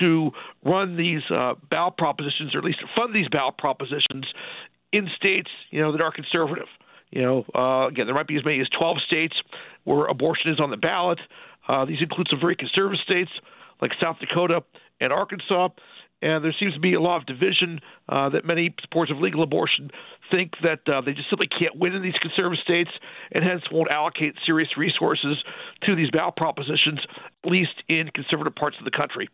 to 0.00 0.30
run 0.64 0.96
these 0.96 1.22
uh, 1.30 1.54
ballot 1.70 1.96
propositions, 1.96 2.54
or 2.54 2.58
at 2.58 2.64
least 2.64 2.78
fund 2.96 3.14
these 3.14 3.28
ballot 3.28 3.58
propositions 3.58 4.26
in 4.92 5.08
states, 5.16 5.50
you 5.70 5.80
know, 5.80 5.92
that 5.92 6.00
are 6.00 6.12
conservative. 6.12 6.68
You 7.10 7.22
know, 7.22 7.44
uh, 7.54 7.88
again, 7.88 8.06
there 8.06 8.14
might 8.14 8.26
be 8.28 8.36
as 8.36 8.44
many 8.44 8.60
as 8.60 8.68
12 8.78 8.98
states 9.06 9.34
where 9.84 10.06
abortion 10.06 10.50
is 10.50 10.60
on 10.60 10.70
the 10.70 10.76
ballot. 10.76 11.18
Uh, 11.68 11.84
these 11.84 12.00
include 12.00 12.26
some 12.30 12.40
very 12.40 12.56
conservative 12.56 13.00
states 13.04 13.30
like 13.80 13.90
South 14.00 14.16
Dakota 14.20 14.62
and 15.00 15.12
Arkansas. 15.12 15.68
And 16.22 16.44
there 16.44 16.54
seems 16.58 16.72
to 16.74 16.80
be 16.80 16.94
a 16.94 17.00
lot 17.00 17.16
of 17.16 17.26
division 17.26 17.80
uh, 18.08 18.28
that 18.28 18.44
many 18.44 18.72
supporters 18.80 19.14
of 19.14 19.20
legal 19.20 19.42
abortion 19.42 19.90
think 20.30 20.52
that 20.62 20.80
uh, 20.86 21.00
they 21.00 21.12
just 21.12 21.28
simply 21.28 21.48
can't 21.48 21.76
win 21.76 21.94
in 21.94 22.02
these 22.02 22.14
conservative 22.22 22.62
states 22.62 22.90
and 23.32 23.44
hence 23.44 23.62
won't 23.72 23.90
allocate 23.90 24.34
serious 24.46 24.68
resources 24.76 25.42
to 25.82 25.96
these 25.96 26.10
ballot 26.10 26.36
propositions, 26.36 27.00
at 27.44 27.50
least 27.50 27.74
in 27.88 28.08
conservative 28.14 28.54
parts 28.54 28.76
of 28.78 28.84
the 28.84 28.90
country. 28.92 29.28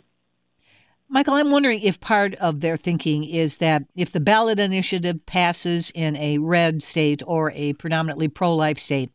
Michael, 1.11 1.35
I'm 1.35 1.51
wondering 1.51 1.81
if 1.81 2.01
part 2.01 2.35
of 2.37 2.61
their 2.61 2.77
thinking 2.77 3.25
is 3.25 3.59
that 3.59 3.85
if 3.95 4.13
the 4.13 4.21
ballot 4.21 4.59
initiative 4.59 5.25
passes 5.27 5.91
in 5.95 6.17
a 6.17 6.39
red 6.39 6.83
state 6.83 7.23
or 7.27 7.53
a 7.55 7.75
predominantly 7.75 8.29
pro 8.29 8.55
life 8.55 8.79
state, 8.79 9.11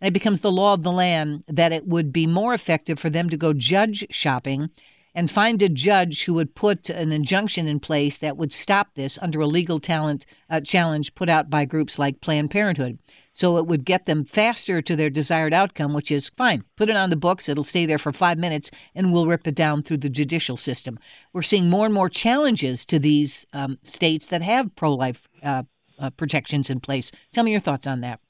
and 0.00 0.08
it 0.08 0.12
becomes 0.12 0.40
the 0.40 0.52
law 0.52 0.74
of 0.74 0.82
the 0.82 0.92
land, 0.92 1.44
that 1.48 1.72
it 1.72 1.86
would 1.86 2.12
be 2.12 2.26
more 2.26 2.54
effective 2.54 2.98
for 2.98 3.10
them 3.10 3.28
to 3.28 3.36
go 3.36 3.52
judge 3.52 4.06
shopping 4.10 4.70
and 5.14 5.30
find 5.30 5.60
a 5.62 5.68
judge 5.68 6.24
who 6.24 6.34
would 6.34 6.54
put 6.54 6.88
an 6.90 7.12
injunction 7.12 7.66
in 7.66 7.80
place 7.80 8.18
that 8.18 8.36
would 8.36 8.52
stop 8.52 8.94
this 8.94 9.18
under 9.20 9.40
a 9.40 9.46
legal 9.46 9.80
talent 9.80 10.26
uh, 10.48 10.60
challenge 10.60 11.14
put 11.14 11.28
out 11.28 11.50
by 11.50 11.64
groups 11.64 11.98
like 11.98 12.20
Planned 12.20 12.50
Parenthood. 12.50 12.98
So 13.32 13.56
it 13.56 13.66
would 13.66 13.84
get 13.84 14.06
them 14.06 14.24
faster 14.24 14.82
to 14.82 14.96
their 14.96 15.10
desired 15.10 15.54
outcome, 15.54 15.92
which 15.92 16.10
is 16.10 16.30
fine. 16.30 16.64
Put 16.76 16.90
it 16.90 16.96
on 16.96 17.10
the 17.10 17.16
books, 17.16 17.48
it'll 17.48 17.64
stay 17.64 17.86
there 17.86 17.98
for 17.98 18.12
five 18.12 18.38
minutes, 18.38 18.70
and 18.94 19.12
we'll 19.12 19.26
rip 19.26 19.46
it 19.46 19.54
down 19.54 19.82
through 19.82 19.98
the 19.98 20.10
judicial 20.10 20.56
system. 20.56 20.98
We're 21.32 21.42
seeing 21.42 21.70
more 21.70 21.86
and 21.86 21.94
more 21.94 22.08
challenges 22.08 22.84
to 22.86 22.98
these 22.98 23.46
um, 23.52 23.78
states 23.82 24.28
that 24.28 24.42
have 24.42 24.74
pro 24.76 24.94
life 24.94 25.28
uh, 25.42 25.62
uh, 25.98 26.10
protections 26.10 26.70
in 26.70 26.80
place. 26.80 27.12
Tell 27.32 27.44
me 27.44 27.52
your 27.52 27.60
thoughts 27.60 27.86
on 27.86 28.00
that. 28.00 28.20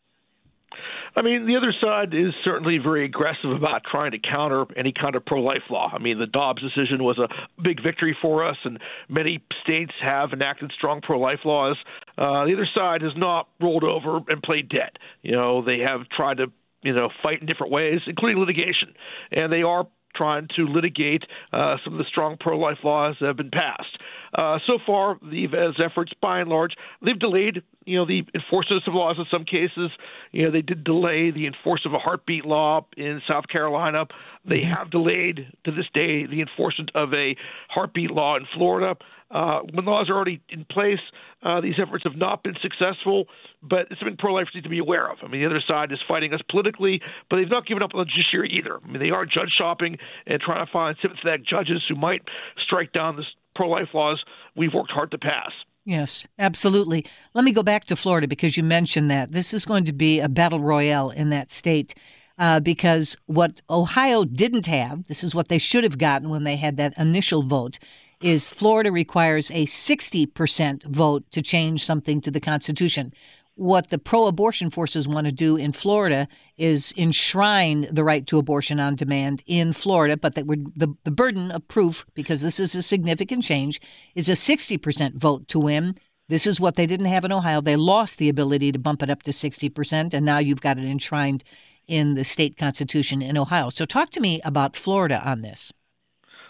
I 1.16 1.22
mean, 1.22 1.46
the 1.46 1.56
other 1.56 1.74
side 1.80 2.14
is 2.14 2.32
certainly 2.44 2.78
very 2.78 3.04
aggressive 3.04 3.50
about 3.50 3.82
trying 3.84 4.12
to 4.12 4.18
counter 4.18 4.64
any 4.76 4.92
kind 4.92 5.16
of 5.16 5.24
pro 5.24 5.42
life 5.42 5.62
law. 5.70 5.90
I 5.92 5.98
mean, 5.98 6.18
the 6.18 6.26
Dobbs 6.26 6.62
decision 6.62 7.02
was 7.02 7.18
a 7.18 7.28
big 7.62 7.82
victory 7.82 8.16
for 8.20 8.44
us, 8.44 8.56
and 8.64 8.78
many 9.08 9.42
states 9.62 9.92
have 10.00 10.32
enacted 10.32 10.72
strong 10.76 11.00
pro 11.00 11.18
life 11.18 11.40
laws. 11.44 11.76
Uh, 12.16 12.44
the 12.44 12.52
other 12.54 12.68
side 12.74 13.02
has 13.02 13.12
not 13.16 13.48
rolled 13.60 13.84
over 13.84 14.20
and 14.28 14.42
played 14.42 14.68
dead. 14.68 14.98
You 15.22 15.32
know, 15.32 15.62
they 15.62 15.80
have 15.80 16.08
tried 16.08 16.38
to 16.38 16.52
you 16.82 16.94
know, 16.94 17.10
fight 17.22 17.40
in 17.40 17.46
different 17.46 17.72
ways, 17.72 18.00
including 18.06 18.38
litigation. 18.38 18.94
And 19.32 19.52
they 19.52 19.62
are 19.62 19.86
trying 20.14 20.48
to 20.56 20.66
litigate 20.66 21.24
uh, 21.52 21.76
some 21.84 21.94
of 21.94 21.98
the 21.98 22.04
strong 22.04 22.36
pro-life 22.38 22.78
laws 22.82 23.16
that 23.20 23.26
have 23.26 23.36
been 23.36 23.50
passed. 23.50 23.98
Uh, 24.34 24.58
so 24.66 24.78
far, 24.84 25.18
the 25.22 25.46
efforts, 25.84 26.12
by 26.20 26.40
and 26.40 26.50
large, 26.50 26.74
they've 27.02 27.18
delayed, 27.18 27.62
you 27.84 27.96
know, 27.96 28.06
the 28.06 28.24
enforcement 28.34 28.82
of 28.86 28.94
laws 28.94 29.16
in 29.18 29.24
some 29.30 29.44
cases. 29.44 29.90
You 30.32 30.44
know, 30.44 30.50
they 30.50 30.62
did 30.62 30.84
delay 30.84 31.30
the 31.30 31.46
enforcement 31.46 31.94
of 31.94 32.00
a 32.00 32.02
heartbeat 32.02 32.44
law 32.44 32.86
in 32.96 33.22
South 33.28 33.48
Carolina. 33.48 34.06
They 34.44 34.58
mm-hmm. 34.58 34.72
have 34.72 34.90
delayed 34.90 35.52
to 35.64 35.72
this 35.72 35.86
day 35.94 36.26
the 36.26 36.40
enforcement 36.40 36.90
of 36.94 37.12
a 37.14 37.36
heartbeat 37.68 38.10
law 38.10 38.36
in 38.36 38.46
Florida. 38.54 38.96
Uh, 39.30 39.60
when 39.72 39.84
laws 39.84 40.10
are 40.10 40.16
already 40.16 40.40
in 40.48 40.64
place, 40.64 40.98
uh, 41.42 41.60
these 41.60 41.76
efforts 41.80 42.02
have 42.02 42.16
not 42.16 42.42
been 42.42 42.56
successful, 42.60 43.26
but 43.62 43.86
it's 43.90 44.00
something 44.00 44.16
pro-lifers 44.16 44.50
need 44.54 44.64
to 44.64 44.68
be 44.68 44.80
aware 44.80 45.08
of. 45.08 45.18
I 45.22 45.28
mean, 45.28 45.40
the 45.40 45.46
other 45.46 45.62
side 45.68 45.92
is 45.92 46.00
fighting 46.08 46.34
us 46.34 46.40
politically, 46.50 47.00
but 47.28 47.36
they've 47.36 47.48
not 47.48 47.64
given 47.64 47.82
up 47.82 47.94
on 47.94 48.00
the 48.00 48.04
judiciary 48.06 48.50
either. 48.58 48.80
I 48.82 48.86
mean, 48.90 49.00
they 49.00 49.10
are 49.10 49.24
judge 49.24 49.52
shopping 49.56 49.98
and 50.26 50.40
trying 50.40 50.66
to 50.66 50.72
find 50.72 50.96
sympathetic 51.00 51.46
judges 51.46 51.82
who 51.88 51.94
might 51.94 52.22
strike 52.62 52.92
down 52.92 53.16
this 53.16 53.26
pro-life 53.54 53.88
laws 53.94 54.22
we've 54.56 54.74
worked 54.74 54.90
hard 54.90 55.12
to 55.12 55.18
pass. 55.18 55.52
Yes, 55.84 56.26
absolutely. 56.38 57.06
Let 57.34 57.44
me 57.44 57.52
go 57.52 57.62
back 57.62 57.86
to 57.86 57.96
Florida 57.96 58.28
because 58.28 58.56
you 58.56 58.62
mentioned 58.62 59.10
that. 59.10 59.32
This 59.32 59.54
is 59.54 59.64
going 59.64 59.84
to 59.84 59.92
be 59.92 60.20
a 60.20 60.28
battle 60.28 60.60
royale 60.60 61.10
in 61.10 61.30
that 61.30 61.50
state. 61.50 61.94
Uh, 62.38 62.58
because 62.58 63.18
what 63.26 63.60
Ohio 63.68 64.24
didn't 64.24 64.66
have, 64.66 65.06
this 65.08 65.22
is 65.22 65.34
what 65.34 65.48
they 65.48 65.58
should 65.58 65.84
have 65.84 65.98
gotten 65.98 66.30
when 66.30 66.44
they 66.44 66.56
had 66.56 66.78
that 66.78 66.94
initial 66.96 67.42
vote, 67.42 67.78
is 68.22 68.48
Florida 68.48 68.90
requires 68.90 69.50
a 69.50 69.66
60% 69.66 70.84
vote 70.84 71.30
to 71.32 71.42
change 71.42 71.84
something 71.84 72.20
to 72.22 72.30
the 72.30 72.40
Constitution. 72.40 73.12
What 73.60 73.90
the 73.90 73.98
pro 73.98 74.24
abortion 74.24 74.70
forces 74.70 75.06
want 75.06 75.26
to 75.26 75.32
do 75.32 75.54
in 75.54 75.72
Florida 75.72 76.26
is 76.56 76.94
enshrine 76.96 77.86
the 77.92 78.02
right 78.02 78.26
to 78.28 78.38
abortion 78.38 78.80
on 78.80 78.96
demand 78.96 79.42
in 79.44 79.74
Florida, 79.74 80.16
but 80.16 80.34
that 80.36 80.46
would, 80.46 80.72
the, 80.74 80.88
the 81.04 81.10
burden 81.10 81.50
of 81.50 81.68
proof, 81.68 82.06
because 82.14 82.40
this 82.40 82.58
is 82.58 82.74
a 82.74 82.82
significant 82.82 83.42
change, 83.42 83.78
is 84.14 84.30
a 84.30 84.32
60% 84.32 85.16
vote 85.16 85.46
to 85.48 85.60
win. 85.60 85.94
This 86.30 86.46
is 86.46 86.58
what 86.58 86.76
they 86.76 86.86
didn't 86.86 87.12
have 87.12 87.26
in 87.26 87.32
Ohio. 87.32 87.60
They 87.60 87.76
lost 87.76 88.16
the 88.16 88.30
ability 88.30 88.72
to 88.72 88.78
bump 88.78 89.02
it 89.02 89.10
up 89.10 89.24
to 89.24 89.30
60%, 89.30 90.14
and 90.14 90.24
now 90.24 90.38
you've 90.38 90.62
got 90.62 90.78
it 90.78 90.86
enshrined 90.86 91.44
in 91.86 92.14
the 92.14 92.24
state 92.24 92.56
constitution 92.56 93.20
in 93.20 93.36
Ohio. 93.36 93.68
So, 93.68 93.84
talk 93.84 94.08
to 94.12 94.20
me 94.20 94.40
about 94.42 94.74
Florida 94.74 95.20
on 95.22 95.42
this. 95.42 95.70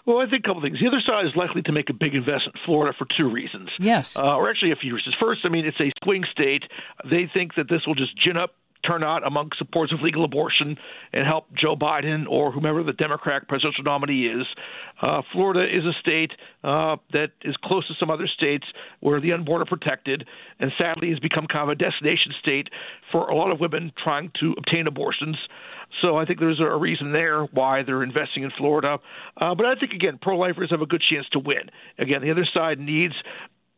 Well, 0.07 0.19
I 0.19 0.29
think 0.29 0.45
a 0.45 0.49
couple 0.49 0.63
things. 0.63 0.79
The 0.81 0.89
other 0.89 1.03
side 1.07 1.27
is 1.27 1.33
likely 1.37 1.63
to 1.63 1.73
make 1.73 1.91
a 1.91 1.95
big 1.95 2.15
investment 2.15 2.57
in 2.57 2.61
Florida 2.65 2.97
for 2.97 3.07
two 3.17 3.31
reasons. 3.31 3.69
Yes. 3.79 4.19
Uh, 4.19 4.37
or 4.37 4.51
actually 4.51 4.73
a 4.73 4.77
few 4.77 4.95
reasons. 4.95 5.15
First, 5.21 5.41
I 5.45 5.49
mean, 5.49 5.67
it's 5.67 5.81
a 5.81 5.93
swing 6.05 6.25
state. 6.31 6.65
They 7.09 7.31
think 7.33 7.55
that 7.57 7.69
this 7.69 7.83
will 7.87 7.95
just 7.95 8.17
gin 8.17 8.37
up 8.37 8.55
turnout 8.87 9.27
among 9.27 9.51
supporters 9.59 9.93
of 9.93 10.03
legal 10.03 10.25
abortion 10.25 10.79
and 11.13 11.27
help 11.27 11.47
Joe 11.55 11.77
Biden 11.77 12.25
or 12.29 12.51
whomever 12.51 12.83
the 12.83 12.93
Democratic 12.93 13.49
presidential 13.49 13.85
nominee 13.85 14.27
is. 14.27 14.47
Uh, 15.03 15.23
Florida 15.33 15.65
is 15.65 15.85
a 15.85 15.93
state 16.01 16.33
uh, 16.65 16.97
that 17.13 17.31
is 17.43 17.57
close 17.65 17.87
to 17.89 17.95
some 17.99 18.11
other 18.11 18.27
states 18.27 18.65
where 19.01 19.21
the 19.21 19.33
unborn 19.33 19.63
are 19.63 19.67
protected, 19.67 20.27
and 20.59 20.73
sadly 20.81 21.11
has 21.11 21.19
become 21.19 21.47
kind 21.47 21.65
of 21.65 21.69
a 21.71 21.75
destination 21.75 22.33
state 22.41 22.69
for 23.13 23.29
a 23.29 23.35
lot 23.35 23.51
of 23.51 23.61
women 23.61 23.93
trying 24.03 24.31
to 24.41 24.55
obtain 24.57 24.87
abortions. 24.87 25.37
So 26.03 26.17
I 26.17 26.25
think 26.25 26.39
there's 26.39 26.61
a 26.61 26.77
reason 26.77 27.13
there 27.13 27.45
why 27.45 27.83
they're 27.83 28.03
investing 28.03 28.43
in 28.45 28.51
Florida. 28.57 28.99
Uh, 29.37 29.55
but 29.55 29.67
I 29.67 29.75
think, 29.75 29.93
again, 29.93 30.19
pro 30.21 30.39
lifers 30.39 30.71
have 30.71 30.83
a 30.83 30.87
good 30.87 31.03
chance 31.03 31.27
to 31.33 31.39
win. 31.39 31.71
Again, 31.99 32.23
the 32.23 32.31
other 32.31 32.47
side 32.55 32.79
needs 32.79 33.15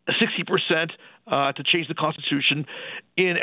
60% 0.09 0.91
uh, 1.27 1.53
to 1.53 1.63
change 1.63 1.89
the 1.89 1.95
Constitution. 1.95 2.67
In 3.17 3.37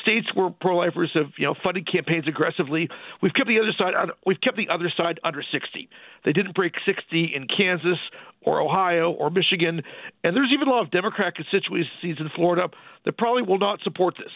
states 0.00 0.28
where 0.34 0.50
pro-lifers 0.50 1.10
have 1.14 1.32
you 1.36 1.46
know 1.46 1.54
funded 1.62 1.90
campaigns 1.90 2.26
aggressively, 2.26 2.88
we've 3.20 3.34
kept 3.34 3.48
the 3.48 3.58
other 3.60 3.72
side 3.76 3.94
we've 4.24 4.40
kept 4.40 4.56
the 4.56 4.68
other 4.68 4.92
side 4.96 5.20
under 5.24 5.42
60. 5.42 5.88
They 6.24 6.32
didn't 6.32 6.54
break 6.54 6.74
60 6.84 7.34
in 7.34 7.46
Kansas 7.48 7.98
or 8.42 8.60
Ohio 8.60 9.10
or 9.10 9.30
Michigan, 9.30 9.82
and 10.24 10.36
there's 10.36 10.50
even 10.52 10.68
a 10.68 10.70
lot 10.70 10.82
of 10.82 10.90
Democrat 10.90 11.34
constituencies 11.34 12.16
in 12.18 12.30
Florida 12.34 12.68
that 13.04 13.18
probably 13.18 13.42
will 13.42 13.58
not 13.58 13.80
support 13.82 14.16
this. 14.16 14.32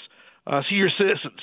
Uh, 0.47 0.63
senior 0.69 0.89
citizens 0.99 1.41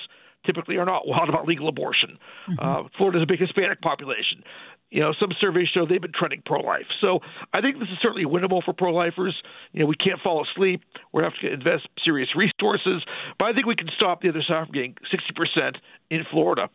typically 0.47 0.77
are 0.77 0.85
not 0.85 1.07
wild 1.07 1.29
about 1.29 1.45
legal 1.45 1.67
abortion. 1.67 2.17
Mm-hmm. 2.49 2.59
Uh, 2.59 2.89
Florida 2.97 3.19
has 3.19 3.23
a 3.23 3.27
big 3.27 3.39
Hispanic 3.39 3.81
population. 3.81 4.43
You 4.89 5.01
know, 5.01 5.13
some 5.19 5.29
surveys 5.39 5.67
show 5.67 5.85
they've 5.85 6.01
been 6.01 6.13
trending 6.17 6.41
pro-life. 6.45 6.87
So 7.01 7.19
I 7.53 7.59
think 7.59 7.77
this 7.77 7.89
is 7.89 7.97
certainly 8.01 8.25
winnable 8.25 8.63
for 8.63 8.73
pro-lifers. 8.73 9.35
You 9.73 9.81
know, 9.81 9.85
we 9.85 9.95
can't 9.95 10.19
fall 10.21 10.45
asleep. 10.49 10.81
We 11.13 11.23
have 11.23 11.33
to 11.41 11.53
invest 11.53 11.87
serious 12.03 12.29
resources. 12.35 13.03
But 13.37 13.49
I 13.49 13.53
think 13.53 13.65
we 13.65 13.75
can 13.75 13.89
stop 13.95 14.21
the 14.21 14.29
other 14.29 14.41
side 14.47 14.65
from 14.65 14.73
getting 14.73 14.95
60% 15.11 15.75
in 16.09 16.23
Florida. 16.31 16.69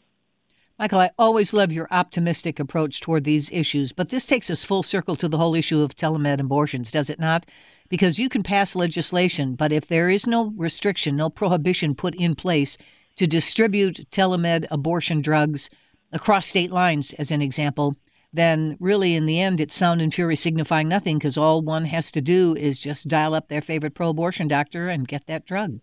Michael, 0.79 1.01
I 1.01 1.11
always 1.19 1.53
love 1.53 1.73
your 1.73 1.87
optimistic 1.91 2.59
approach 2.59 3.01
toward 3.01 3.25
these 3.25 3.53
issues, 3.53 3.93
but 3.93 4.09
this 4.09 4.27
takes 4.27 4.51
us 4.51 4.65
full 4.65 4.83
circle 4.83 5.17
to 5.17 5.29
the 5.29 5.39
whole 5.39 5.55
issue 5.55 5.81
of 5.81 5.95
telemed 5.95 6.41
abortions, 6.41 6.91
does 6.91 7.09
it 7.09 7.21
not? 7.21 7.47
Because 7.89 8.19
you 8.19 8.29
can 8.29 8.43
pass 8.43 8.75
legislation, 8.75 9.55
but 9.55 9.71
if 9.71 9.87
there 9.87 10.09
is 10.09 10.27
no 10.27 10.53
restriction, 10.57 11.15
no 11.15 11.31
prohibition 11.31 11.95
put 11.95 12.15
in 12.17 12.35
place 12.35 12.79
to 13.17 13.27
distribute 13.27 14.09
telemed 14.11 14.67
abortion 14.71 15.21
drugs 15.21 15.71
across 16.13 16.47
state 16.47 16.71
lines, 16.71 17.13
as 17.15 17.31
an 17.31 17.43
example, 17.43 17.97
then 18.33 18.77
really 18.81 19.15
in 19.15 19.27
the 19.27 19.41
end 19.41 19.61
it's 19.61 19.75
sound 19.75 20.01
and 20.01 20.15
fury 20.15 20.37
signifying 20.37 20.89
nothing 20.89 21.19
because 21.19 21.37
all 21.37 21.63
one 21.63 21.85
has 21.85 22.11
to 22.13 22.21
do 22.21 22.55
is 22.57 22.79
just 22.79 23.09
dial 23.09 23.35
up 23.35 23.49
their 23.49 23.61
favorite 23.61 23.95
pro 23.95 24.09
abortion 24.09 24.49
doctor 24.49 24.89
and 24.89 25.09
get 25.09 25.27
that 25.27 25.45
drug. 25.47 25.81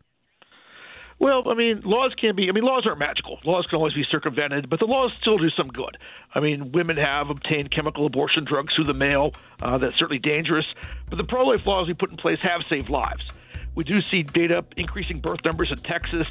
Well, 1.20 1.44
I 1.50 1.54
mean, 1.54 1.82
laws 1.84 2.14
can 2.18 2.34
be, 2.34 2.48
I 2.48 2.54
mean, 2.54 2.64
laws 2.64 2.86
aren't 2.86 3.00
magical. 3.00 3.40
Laws 3.44 3.66
can 3.70 3.76
always 3.76 3.94
be 3.94 4.06
circumvented, 4.10 4.70
but 4.70 4.80
the 4.80 4.86
laws 4.86 5.12
still 5.20 5.38
do 5.38 5.50
some 5.50 5.68
good. 5.68 5.98
I 6.34 6.40
mean, 6.40 6.72
women 6.72 6.96
have 6.96 7.30
obtained 7.30 7.72
chemical 7.72 8.06
abortion 8.06 8.46
drugs 8.46 8.74
through 8.74 8.86
the 8.86 8.94
mail. 8.94 9.34
Uh, 9.62 9.78
that's 9.78 10.00
certainly 10.00 10.20
dangerous. 10.20 10.66
But 11.10 11.18
the 11.18 11.26
pro 11.26 11.46
life 11.46 11.66
laws 11.66 11.88
we 11.88 11.94
put 11.94 12.10
in 12.10 12.16
place 12.16 12.40
have 12.42 12.62
saved 12.70 12.90
lives. 12.90 13.22
We 13.80 13.86
do 13.86 14.02
see 14.12 14.24
data 14.24 14.66
increasing 14.76 15.22
birth 15.22 15.40
numbers 15.46 15.72
in 15.72 15.78
Texas, 15.78 16.28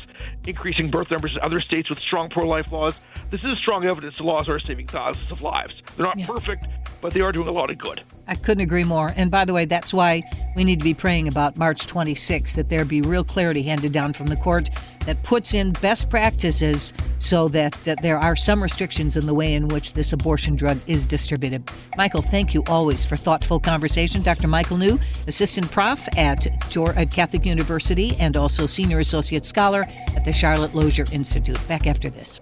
increasing 0.47 0.91
birth 0.91 1.11
numbers 1.11 1.33
in 1.33 1.41
other 1.41 1.63
states 1.63 1.89
with 1.89 1.99
strong 1.99 2.29
pro 2.29 2.47
life 2.47 2.71
laws. 2.71 2.95
This 3.31 3.43
is 3.43 3.57
strong 3.57 3.87
evidence 3.87 4.19
the 4.19 4.25
laws 4.25 4.51
are 4.51 4.61
saving 4.61 4.89
thousands 4.89 5.33
of 5.33 5.41
lives. 5.41 5.73
They're 5.97 6.05
not 6.05 6.19
yeah. 6.19 6.27
perfect, 6.27 6.67
but 7.01 7.15
they 7.15 7.23
are 7.23 7.33
doing 7.33 7.49
a 7.49 7.51
lot 7.51 7.71
of 7.71 7.79
good. 7.79 8.03
I 8.27 8.35
couldn't 8.35 8.63
agree 8.63 8.85
more. 8.85 9.15
And 9.17 9.31
by 9.31 9.47
the 9.47 9.55
way, 9.55 9.65
that's 9.65 9.95
why 9.95 10.25
we 10.57 10.65
need 10.65 10.79
to 10.81 10.85
be 10.85 10.93
praying 10.93 11.27
about 11.27 11.57
March 11.57 11.87
26th, 11.87 12.55
that 12.57 12.69
there 12.69 12.85
be 12.85 13.01
real 13.01 13.25
clarity 13.25 13.63
handed 13.63 13.95
down 13.95 14.13
from 14.13 14.27
the 14.27 14.37
court 14.37 14.69
that 15.09 15.23
puts 15.23 15.55
in 15.55 15.73
best 15.81 16.11
practices 16.11 16.93
so 17.19 17.49
that, 17.49 17.73
that 17.85 18.03
there 18.03 18.19
are 18.19 18.37
some 18.37 18.63
restrictions 18.63 19.17
in 19.17 19.25
the 19.25 19.33
way 19.33 19.55
in 19.55 19.67
which 19.69 19.95
this 19.95 20.13
abortion 20.13 20.55
drug 20.55 20.79
is 20.87 21.07
distributed. 21.07 21.67
Michael, 21.97 22.21
thank 22.21 22.53
you 22.53 22.63
always 22.67 23.07
for 23.07 23.17
thoughtful 23.17 23.59
conversation. 23.59 24.21
Dr. 24.21 24.49
Michael 24.49 24.77
New, 24.77 25.01
Assistant 25.27 25.71
Prof 25.71 26.07
at, 26.19 26.47
at 26.47 27.11
Catholic 27.11 27.47
University 27.47 28.17
and 28.19 28.37
also 28.37 28.67
Senior 28.67 28.99
Associate 28.99 29.47
Scholar 29.47 29.87
at 30.15 30.27
the 30.27 30.33
Charlotte 30.33 30.75
Lozier 30.75 31.07
Institute. 31.11 31.59
Back 31.69 31.87
after 31.87 32.11
this. 32.11 32.39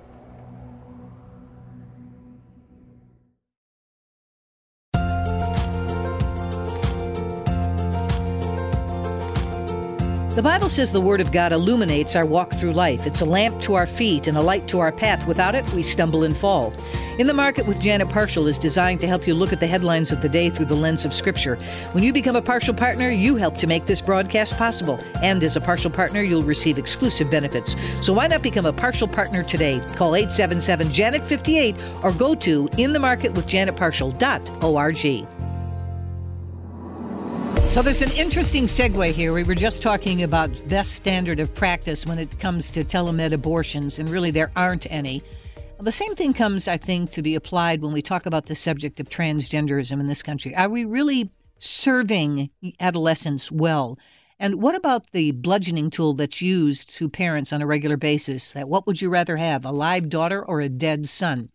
The 10.36 10.42
Bible 10.42 10.68
says 10.68 10.92
the 10.92 11.00
Word 11.00 11.22
of 11.22 11.32
God 11.32 11.54
illuminates 11.54 12.14
our 12.14 12.26
walk 12.26 12.52
through 12.52 12.74
life. 12.74 13.06
It's 13.06 13.22
a 13.22 13.24
lamp 13.24 13.58
to 13.62 13.72
our 13.72 13.86
feet 13.86 14.26
and 14.26 14.36
a 14.36 14.42
light 14.42 14.68
to 14.68 14.80
our 14.80 14.92
path. 14.92 15.26
Without 15.26 15.54
it, 15.54 15.64
we 15.72 15.82
stumble 15.82 16.24
and 16.24 16.36
fall. 16.36 16.74
In 17.18 17.26
the 17.26 17.32
Market 17.32 17.66
with 17.66 17.80
Janet 17.80 18.08
Parshall 18.08 18.46
is 18.46 18.58
designed 18.58 19.00
to 19.00 19.06
help 19.06 19.26
you 19.26 19.32
look 19.32 19.54
at 19.54 19.60
the 19.60 19.66
headlines 19.66 20.12
of 20.12 20.20
the 20.20 20.28
day 20.28 20.50
through 20.50 20.66
the 20.66 20.76
lens 20.76 21.06
of 21.06 21.14
Scripture. 21.14 21.56
When 21.92 22.04
you 22.04 22.12
become 22.12 22.36
a 22.36 22.42
Parshall 22.42 22.76
partner, 22.76 23.08
you 23.08 23.36
help 23.36 23.56
to 23.56 23.66
make 23.66 23.86
this 23.86 24.02
broadcast 24.02 24.58
possible. 24.58 25.00
And 25.22 25.42
as 25.42 25.56
a 25.56 25.60
Parshall 25.60 25.94
partner, 25.94 26.20
you'll 26.20 26.42
receive 26.42 26.76
exclusive 26.76 27.30
benefits. 27.30 27.74
So 28.02 28.12
why 28.12 28.26
not 28.26 28.42
become 28.42 28.66
a 28.66 28.74
Parshall 28.74 29.10
partner 29.10 29.42
today? 29.42 29.78
Call 29.94 30.16
877 30.16 30.92
Janet 30.92 31.22
58 31.22 31.82
or 32.02 32.12
go 32.12 32.34
to 32.34 32.68
inthemarketwithjanetparshall.org. 32.68 35.35
So 37.76 37.82
there's 37.82 38.00
an 38.00 38.12
interesting 38.12 38.64
segue 38.64 39.12
here. 39.12 39.34
We 39.34 39.44
were 39.44 39.54
just 39.54 39.82
talking 39.82 40.22
about 40.22 40.48
best 40.66 40.92
standard 40.92 41.40
of 41.40 41.54
practice 41.54 42.06
when 42.06 42.18
it 42.18 42.40
comes 42.40 42.70
to 42.70 42.82
telemed 42.82 43.32
abortions, 43.32 43.98
and 43.98 44.08
really 44.08 44.30
there 44.30 44.50
aren't 44.56 44.90
any. 44.90 45.22
The 45.78 45.92
same 45.92 46.14
thing 46.14 46.32
comes, 46.32 46.68
I 46.68 46.78
think, 46.78 47.10
to 47.10 47.20
be 47.20 47.34
applied 47.34 47.82
when 47.82 47.92
we 47.92 48.00
talk 48.00 48.24
about 48.24 48.46
the 48.46 48.54
subject 48.54 48.98
of 48.98 49.10
transgenderism 49.10 50.00
in 50.00 50.06
this 50.06 50.22
country. 50.22 50.56
Are 50.56 50.70
we 50.70 50.86
really 50.86 51.28
serving 51.58 52.48
adolescents 52.80 53.52
well? 53.52 53.98
And 54.40 54.62
what 54.62 54.74
about 54.74 55.10
the 55.10 55.32
bludgeoning 55.32 55.90
tool 55.90 56.14
that's 56.14 56.40
used 56.40 56.96
to 56.96 57.10
parents 57.10 57.52
on 57.52 57.60
a 57.60 57.66
regular 57.66 57.98
basis? 57.98 58.52
That 58.52 58.70
what 58.70 58.86
would 58.86 59.02
you 59.02 59.10
rather 59.10 59.36
have, 59.36 59.66
a 59.66 59.70
live 59.70 60.08
daughter 60.08 60.42
or 60.42 60.62
a 60.62 60.70
dead 60.70 61.10
son? 61.10 61.50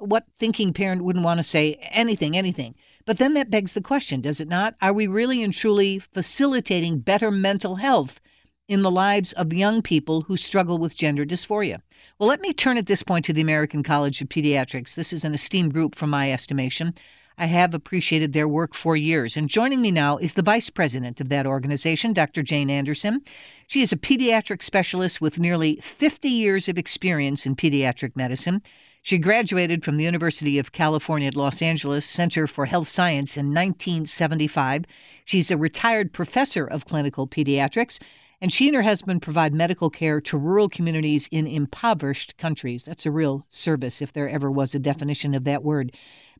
What 0.00 0.24
thinking 0.38 0.72
parent 0.72 1.04
wouldn't 1.04 1.24
want 1.26 1.40
to 1.40 1.44
say 1.44 1.74
anything, 1.90 2.38
anything? 2.38 2.74
But 3.08 3.16
then 3.16 3.32
that 3.32 3.48
begs 3.48 3.72
the 3.72 3.80
question, 3.80 4.20
does 4.20 4.38
it 4.38 4.48
not? 4.48 4.74
Are 4.82 4.92
we 4.92 5.06
really 5.06 5.42
and 5.42 5.54
truly 5.54 5.98
facilitating 5.98 6.98
better 6.98 7.30
mental 7.30 7.76
health 7.76 8.20
in 8.68 8.82
the 8.82 8.90
lives 8.90 9.32
of 9.32 9.48
the 9.48 9.56
young 9.56 9.80
people 9.80 10.20
who 10.20 10.36
struggle 10.36 10.76
with 10.76 10.94
gender 10.94 11.24
dysphoria? 11.24 11.80
Well, 12.18 12.28
let 12.28 12.42
me 12.42 12.52
turn 12.52 12.76
at 12.76 12.84
this 12.84 13.02
point 13.02 13.24
to 13.24 13.32
the 13.32 13.40
American 13.40 13.82
College 13.82 14.20
of 14.20 14.28
Pediatrics. 14.28 14.94
This 14.94 15.14
is 15.14 15.24
an 15.24 15.32
esteemed 15.32 15.72
group 15.72 15.94
from 15.94 16.10
my 16.10 16.30
estimation. 16.30 16.92
I 17.38 17.46
have 17.46 17.72
appreciated 17.72 18.34
their 18.34 18.46
work 18.46 18.74
for 18.74 18.94
years. 18.94 19.38
And 19.38 19.48
joining 19.48 19.80
me 19.80 19.90
now 19.90 20.18
is 20.18 20.34
the 20.34 20.42
vice 20.42 20.68
president 20.68 21.18
of 21.18 21.30
that 21.30 21.46
organization, 21.46 22.12
Dr. 22.12 22.42
Jane 22.42 22.68
Anderson. 22.68 23.22
She 23.68 23.80
is 23.80 23.90
a 23.90 23.96
pediatric 23.96 24.62
specialist 24.62 25.18
with 25.18 25.40
nearly 25.40 25.76
50 25.76 26.28
years 26.28 26.68
of 26.68 26.76
experience 26.76 27.46
in 27.46 27.56
pediatric 27.56 28.16
medicine. 28.16 28.60
She 29.02 29.18
graduated 29.18 29.84
from 29.84 29.96
the 29.96 30.04
University 30.04 30.58
of 30.58 30.72
California 30.72 31.28
at 31.28 31.36
Los 31.36 31.62
Angeles 31.62 32.04
Center 32.04 32.46
for 32.46 32.66
Health 32.66 32.88
Science 32.88 33.36
in 33.36 33.46
1975. 33.46 34.84
She's 35.24 35.50
a 35.50 35.56
retired 35.56 36.12
professor 36.12 36.66
of 36.66 36.84
clinical 36.84 37.26
pediatrics, 37.26 38.00
and 38.40 38.52
she 38.52 38.68
and 38.68 38.76
her 38.76 38.82
husband 38.82 39.22
provide 39.22 39.54
medical 39.54 39.90
care 39.90 40.20
to 40.20 40.36
rural 40.36 40.68
communities 40.68 41.28
in 41.30 41.46
impoverished 41.46 42.36
countries. 42.36 42.84
That's 42.84 43.06
a 43.06 43.10
real 43.10 43.46
service, 43.48 44.02
if 44.02 44.12
there 44.12 44.28
ever 44.28 44.50
was 44.50 44.74
a 44.74 44.78
definition 44.78 45.34
of 45.34 45.44
that 45.44 45.64
word. 45.64 45.92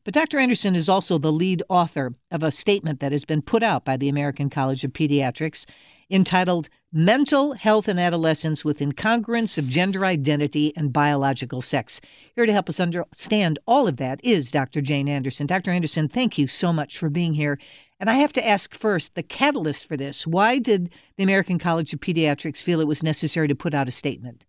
But 0.03 0.13
Dr. 0.13 0.39
Anderson 0.39 0.75
is 0.75 0.89
also 0.89 1.17
the 1.17 1.31
lead 1.31 1.63
author 1.69 2.13
of 2.31 2.43
a 2.43 2.51
statement 2.51 2.99
that 2.99 3.11
has 3.11 3.25
been 3.25 3.41
put 3.41 3.63
out 3.63 3.83
by 3.83 3.97
the 3.97 4.09
American 4.09 4.49
College 4.49 4.83
of 4.83 4.93
Pediatrics 4.93 5.65
entitled 6.09 6.69
Mental 6.91 7.53
Health 7.53 7.87
in 7.87 7.99
Adolescence 7.99 8.65
with 8.65 8.79
Incongruence 8.79 9.57
of 9.57 9.69
Gender 9.69 10.05
Identity 10.05 10.73
and 10.75 10.91
Biological 10.91 11.61
Sex. 11.61 12.01
Here 12.35 12.47
to 12.47 12.51
help 12.53 12.67
us 12.67 12.79
understand 12.79 13.59
all 13.67 13.87
of 13.87 13.97
that 13.97 14.19
is 14.23 14.51
Dr. 14.51 14.81
Jane 14.81 15.07
Anderson. 15.07 15.45
Dr. 15.45 15.71
Anderson, 15.71 16.07
thank 16.07 16.37
you 16.37 16.47
so 16.47 16.73
much 16.73 16.97
for 16.97 17.09
being 17.09 17.35
here. 17.35 17.59
And 17.99 18.09
I 18.09 18.15
have 18.15 18.33
to 18.33 18.47
ask 18.47 18.73
first 18.73 19.13
the 19.13 19.23
catalyst 19.23 19.87
for 19.87 19.97
this. 19.97 20.25
Why 20.25 20.57
did 20.57 20.91
the 21.17 21.23
American 21.23 21.59
College 21.59 21.93
of 21.93 21.99
Pediatrics 21.99 22.63
feel 22.63 22.81
it 22.81 22.87
was 22.87 23.03
necessary 23.03 23.47
to 23.47 23.55
put 23.55 23.75
out 23.75 23.87
a 23.87 23.91
statement? 23.91 24.45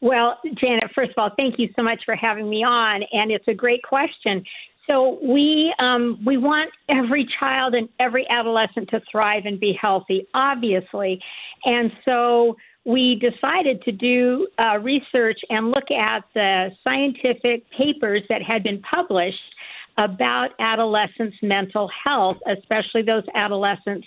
Well, 0.00 0.38
Janet, 0.54 0.90
first 0.94 1.12
of 1.12 1.18
all, 1.18 1.30
thank 1.36 1.58
you 1.58 1.68
so 1.74 1.82
much 1.82 2.02
for 2.04 2.14
having 2.14 2.48
me 2.48 2.62
on. 2.62 3.02
And 3.12 3.30
it's 3.30 3.48
a 3.48 3.54
great 3.54 3.82
question 3.82 4.44
so 4.86 5.18
we 5.22 5.72
um, 5.78 6.18
we 6.24 6.36
want 6.36 6.70
every 6.88 7.26
child 7.38 7.74
and 7.74 7.88
every 8.00 8.28
adolescent 8.28 8.90
to 8.90 9.00
thrive 9.10 9.46
and 9.46 9.60
be 9.60 9.72
healthy, 9.80 10.26
obviously, 10.34 11.20
and 11.64 11.92
so 12.04 12.56
we 12.84 13.14
decided 13.14 13.82
to 13.82 13.92
do 13.92 14.48
uh, 14.58 14.78
research 14.78 15.38
and 15.50 15.68
look 15.70 15.90
at 15.90 16.24
the 16.34 16.70
scientific 16.82 17.70
papers 17.70 18.22
that 18.28 18.42
had 18.42 18.64
been 18.64 18.82
published 18.82 19.54
about 19.98 20.50
adolescents' 20.58 21.36
mental 21.42 21.88
health, 22.04 22.38
especially 22.46 23.02
those 23.02 23.24
adolescents 23.34 24.06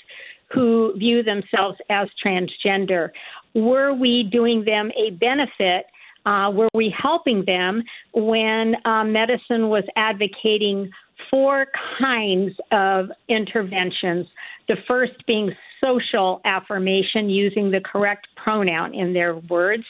who 0.52 0.94
view 0.98 1.24
themselves 1.24 1.78
as 1.90 2.10
transgender. 2.24 3.12
Were 3.54 3.94
we 3.94 4.24
doing 4.24 4.66
them 4.66 4.92
a 4.98 5.12
benefit 5.12 5.86
uh, 6.26 6.52
were 6.52 6.70
we 6.74 6.94
helping 6.98 7.44
them 7.46 7.84
when 8.14 8.76
uh, 8.86 9.04
medicine 9.04 9.70
was 9.70 9.84
advocating 9.96 10.90
four 11.30 11.68
kinds 12.00 12.54
of 12.72 13.10
interventions? 13.30 14.28
The 14.68 14.78
first 14.88 15.14
being 15.28 15.52
social 15.84 16.42
affirmation 16.46 17.30
using 17.30 17.70
the 17.72 17.82
correct 17.82 18.28
pronoun 18.36 18.94
in 18.94 19.14
their 19.14 19.36
words. 19.36 19.84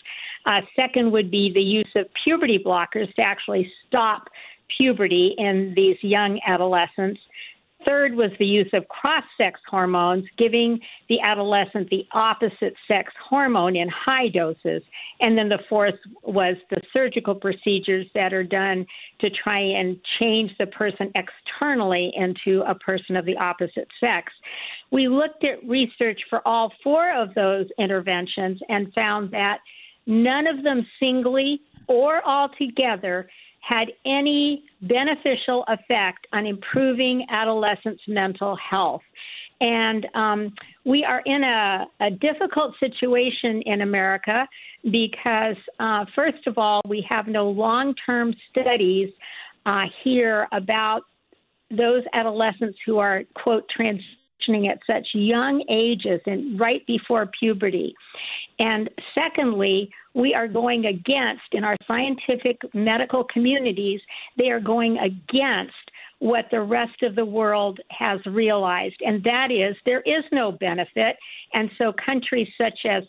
Uh, 0.46 0.62
second 0.76 1.12
would 1.12 1.32
be 1.32 1.52
the 1.54 1.62
use 1.62 1.90
of 1.96 2.06
puberty 2.24 2.60
blockers 2.64 3.14
to 3.16 3.22
actually 3.22 3.72
stop 3.88 4.28
puberty 4.78 5.36
in 5.38 5.74
these 5.76 5.98
young 6.02 6.40
adolescents. 6.46 7.20
Third 7.86 8.16
was 8.16 8.32
the 8.40 8.46
use 8.46 8.70
of 8.74 8.88
cross 8.88 9.24
sex 9.38 9.60
hormones, 9.70 10.26
giving 10.38 10.80
the 11.08 11.20
adolescent 11.22 11.90
the 11.90 12.06
opposite 12.14 12.74
sex 12.88 13.14
hormone 13.30 13.76
in 13.76 13.88
high 13.90 14.28
doses. 14.28 14.82
And 15.20 15.38
then 15.38 15.50
the 15.50 15.60
fourth 15.70 15.96
was 16.24 16.56
the 16.72 16.82
surgical 16.92 17.36
procedures 17.36 18.08
that 18.16 18.34
are 18.34 18.44
done 18.44 18.86
to 19.20 19.30
try 19.30 19.60
and 19.60 19.98
change 20.20 20.52
the 20.58 20.68
person 20.68 21.12
externally 21.16 22.12
into 22.16 22.64
a 22.68 22.76
person 22.76 23.16
of 23.16 23.26
the 23.26 23.38
opposite 23.38 23.88
sex. 24.00 24.34
We 24.92 25.08
looked 25.08 25.44
at 25.44 25.68
research 25.68 26.20
for 26.30 26.46
all 26.48 26.74
four 26.84 27.14
of 27.14 27.34
those 27.36 27.68
interventions 27.78 28.60
and 28.68 28.94
found 28.94 29.32
that 29.32 29.60
none 30.08 30.48
of 30.48 30.64
them 30.64 30.86
singly 31.00 31.62
or 31.88 32.22
all 32.24 32.50
together 32.58 33.30
had 33.68 33.88
any 34.06 34.64
beneficial 34.82 35.66
effect 35.68 36.28
on 36.34 36.46
improving 36.46 37.26
adolescents' 37.30 38.04
mental 38.08 38.56
health. 38.58 39.02
And 39.60 40.06
um, 40.14 40.54
we 40.86 41.04
are 41.04 41.22
in 41.26 41.44
a, 41.44 41.86
a, 42.02 42.12
difficult 42.12 42.76
situation 42.80 43.64
in 43.66 43.82
America 43.82 44.48
because, 44.84 45.56
uh, 45.80 46.06
first 46.14 46.46
of 46.46 46.58
all, 46.58 46.82
we 46.88 47.06
have 47.10 47.28
no 47.28 47.50
long 47.50 47.96
term 48.06 48.34
studies 48.52 49.10
uh, 49.66 49.86
here 50.04 50.48
about 50.52 51.04
those 51.72 52.04
adolescents 52.14 52.78
who 52.86 52.98
are, 52.98 53.24
quote, 53.34 53.64
transitioning 54.46 54.70
at 54.70 54.80
such 54.88 55.08
young 55.14 55.64
ages 55.70 56.22
and 56.26 56.60
right 56.60 56.86
before 56.88 57.30
puberty. 57.40 57.96
And 58.60 58.90
secondly, 59.14 59.90
we 60.14 60.34
are 60.34 60.48
going 60.48 60.86
against, 60.86 61.44
in 61.52 61.64
our 61.64 61.76
scientific 61.88 62.62
medical 62.74 63.24
communities, 63.26 64.02
they 64.38 64.50
are 64.50 64.60
going 64.60 64.98
against 64.98 65.74
what 66.20 66.46
the 66.50 66.62
rest 66.62 67.04
of 67.04 67.16
the 67.16 67.26
world 67.26 67.80
has 67.90 68.20
realized, 68.26 68.96
and 69.02 69.22
that 69.24 69.52
is 69.52 69.76
there 69.86 70.02
is 70.02 70.24
no 70.32 70.52
benefit. 70.52 71.18
And 71.54 71.70
so 71.78 71.94
countries 72.04 72.48
such 72.58 72.80
as 72.90 73.04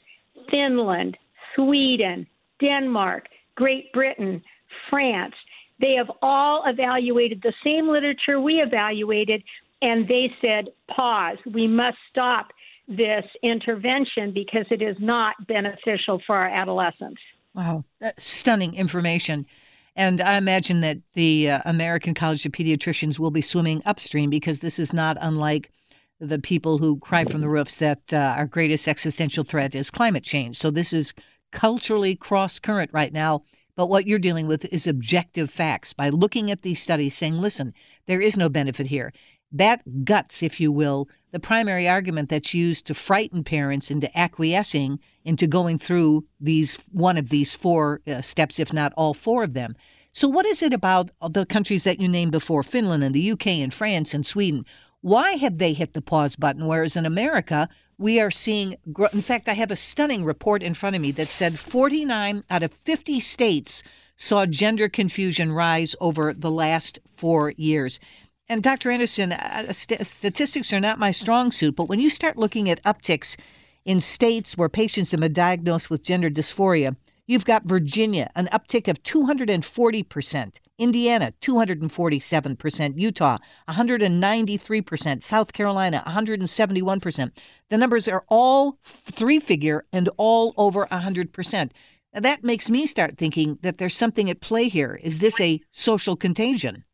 Finland, 0.51 1.17
Sweden, 1.55 2.27
Denmark, 2.61 3.27
Great 3.55 3.93
Britain, 3.93 4.43
France, 4.91 5.35
they 5.81 5.93
have 5.93 6.11
all 6.23 6.65
evaluated 6.67 7.41
the 7.43 7.53
same 7.63 7.89
literature 7.89 8.41
we 8.41 8.55
evaluated, 8.55 9.43
and 9.87 10.09
they 10.09 10.33
said, 10.41 10.69
pause, 10.89 11.39
we 11.47 11.69
must 11.69 11.99
stop 12.11 12.49
this 12.89 13.25
intervention 13.45 14.33
because 14.33 14.67
it 14.71 14.83
is 14.83 14.97
not 14.99 15.37
beneficial 15.47 16.21
for 16.27 16.35
our 16.35 16.49
adolescents. 16.49 17.21
Wow, 17.55 17.85
That's 18.01 18.27
stunning 18.27 18.75
information. 18.75 19.47
And 19.95 20.21
I 20.21 20.39
imagine 20.39 20.81
that 20.81 20.99
the 21.15 21.53
uh, 21.53 21.61
American 21.65 22.15
College 22.15 22.45
of 22.45 22.53
Pediatricians 22.53 23.21
will 23.21 23.31
be 23.31 23.41
swimming 23.41 23.81
upstream 23.87 24.29
because 24.29 24.59
this 24.59 24.81
is 24.81 24.93
not 24.93 25.17
unlike 25.21 25.71
the 26.19 26.41
people 26.41 26.79
who 26.79 26.99
cry 26.99 27.25
from 27.25 27.41
the 27.41 27.49
roofs 27.49 27.77
that 27.77 28.13
uh, 28.13 28.35
our 28.37 28.47
greatest 28.47 28.89
existential 28.89 29.45
threat 29.45 29.77
is 29.77 29.91
climate 29.91 30.25
change. 30.25 30.57
So 30.57 30.71
this 30.73 30.93
is 30.93 31.15
culturally 31.53 32.17
cross 32.17 32.59
current 32.59 32.91
right 32.93 33.13
now. 33.13 33.43
But 33.77 33.89
what 33.89 34.07
you're 34.07 34.19
dealing 34.19 34.49
with 34.49 34.65
is 34.67 34.87
objective 34.87 35.51
facts 35.51 35.93
by 35.93 36.09
looking 36.09 36.51
at 36.51 36.63
these 36.63 36.83
studies 36.83 37.15
saying, 37.15 37.37
listen, 37.37 37.73
there 38.07 38.21
is 38.21 38.37
no 38.37 38.49
benefit 38.49 38.87
here. 38.87 39.13
That 39.53 40.05
guts, 40.05 40.43
if 40.43 40.61
you 40.61 40.73
will, 40.73 41.09
the 41.31 41.41
primary 41.41 41.89
argument 41.89 42.29
that's 42.29 42.55
used 42.55 42.87
to 42.87 42.95
frighten 42.95 43.45
parents 43.45 43.91
into 43.91 44.17
acquiescing 44.19 44.99
into 45.25 45.47
going 45.47 45.79
through 45.79 46.25
these 46.41 46.79
one 46.93 47.17
of 47.17 47.29
these 47.29 47.53
four 47.53 48.01
uh, 48.07 48.23
steps, 48.23 48.59
if 48.59 48.73
not 48.73 48.93
all 48.97 49.15
four 49.15 49.43
of 49.43 49.55
them. 49.55 49.77
So, 50.13 50.29
what 50.29 50.47
is 50.47 50.63
it 50.63 50.73
about 50.73 51.11
the 51.29 51.45
countries 51.45 51.85
that 51.85 52.01
you 52.01 52.09
named 52.09 52.33
before, 52.33 52.63
Finland 52.63 53.05
and 53.05 53.15
the 53.15 53.33
UK 53.33 53.49
and 53.49 53.75
France 53.75 54.15
and 54.15 54.25
Sweden? 54.25 54.65
Why 55.03 55.33
have 55.33 55.59
they 55.59 55.75
hit 55.75 55.93
the 55.93 56.03
pause 56.03 56.37
button? 56.37 56.67
Whereas 56.67 56.97
in 56.97 57.05
America, 57.05 57.69
we 57.99 58.19
are 58.21 58.31
seeing, 58.31 58.77
in 59.13 59.23
fact, 59.23 59.49
I 59.49 59.53
have 59.53 59.71
a 59.71 59.77
stunning 59.77 60.25
report 60.25 60.63
in 60.63 60.75
front 60.75 60.97
of 60.97 61.03
me 61.03 61.11
that 61.13 61.29
said 61.29 61.59
49 61.59 62.45
out 62.51 62.63
of 62.63 62.73
50 62.85 63.21
states 63.21 63.83
saw 64.17 64.47
gender 64.47 64.89
confusion 64.89 65.53
rise 65.53 65.95
over 66.01 66.33
the 66.33 66.51
last 66.51 66.99
four 67.17 67.53
years. 67.57 68.01
And 68.49 68.63
Dr. 68.63 68.93
Anderson, 68.93 69.33
uh, 69.33 69.73
st- 69.73 70.07
statistics 70.07 70.73
are 70.73 70.81
not 70.81 71.01
my 71.01 71.11
strong 71.11 71.51
suit, 71.51 71.75
but 71.75 71.89
when 71.89 71.99
you 71.99 72.09
start 72.09 72.37
looking 72.37 72.71
at 72.71 72.83
upticks 72.85 73.37
in 73.85 73.99
states 73.99 74.57
where 74.57 74.69
patients 74.69 75.11
have 75.11 75.21
been 75.21 75.33
diagnosed 75.33 75.91
with 75.91 76.05
gender 76.05 76.31
dysphoria, 76.31 76.95
you've 77.27 77.45
got 77.45 77.65
Virginia, 77.65 78.31
an 78.37 78.49
uptick 78.53 78.87
of 78.87 79.03
240%, 79.03 80.61
Indiana, 80.79 81.33
247%, 81.41 82.95
Utah, 82.97 83.39
193%, 83.69 85.23
South 85.25 85.53
Carolina, 85.53 86.05
171%. 86.07 87.33
The 87.69 87.79
numbers 87.79 88.07
are 88.07 88.25
all 88.29 88.79
three 88.85 89.41
figure 89.41 89.87
and 89.93 90.09
all 90.17 90.55
over 90.57 90.87
100%. 90.87 91.71
Now 92.15 92.21
that 92.21 92.45
makes 92.45 92.71
me 92.71 92.87
start 92.87 93.19
thinking 93.19 93.59
that 93.63 93.79
there's 93.79 93.97
something 93.97 94.31
at 94.31 94.41
play 94.41 94.69
here. 94.69 95.01
Is 95.03 95.19
this 95.19 95.41
a 95.41 95.61
social 95.73 96.15
contagion? 96.15 96.85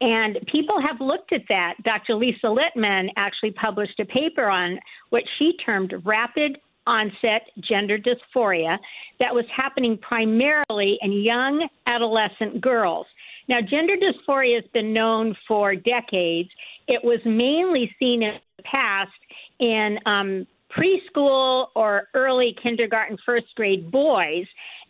And 0.00 0.38
people 0.52 0.80
have 0.80 1.00
looked 1.00 1.32
at 1.32 1.42
that. 1.48 1.74
Dr. 1.82 2.14
Lisa 2.14 2.46
Littman 2.46 3.08
actually 3.16 3.50
published 3.52 3.98
a 3.98 4.04
paper 4.04 4.48
on 4.48 4.78
what 5.10 5.24
she 5.38 5.54
termed 5.64 5.92
rapid 6.04 6.58
onset 6.86 7.42
gender 7.60 7.98
dysphoria 7.98 8.78
that 9.20 9.34
was 9.34 9.44
happening 9.54 9.98
primarily 9.98 10.98
in 11.02 11.12
young 11.12 11.68
adolescent 11.86 12.60
girls. 12.60 13.06
Now, 13.48 13.60
gender 13.60 13.94
dysphoria 13.96 14.56
has 14.56 14.70
been 14.72 14.92
known 14.92 15.36
for 15.46 15.74
decades. 15.74 16.48
It 16.86 17.02
was 17.02 17.20
mainly 17.24 17.94
seen 17.98 18.22
in 18.22 18.34
the 18.56 18.62
past 18.62 19.10
in 19.58 19.98
um, 20.06 20.46
preschool 20.70 21.68
or 21.74 22.08
early 22.14 22.54
kindergarten, 22.62 23.16
first 23.24 23.46
grade 23.54 23.90
boys. 23.90 24.46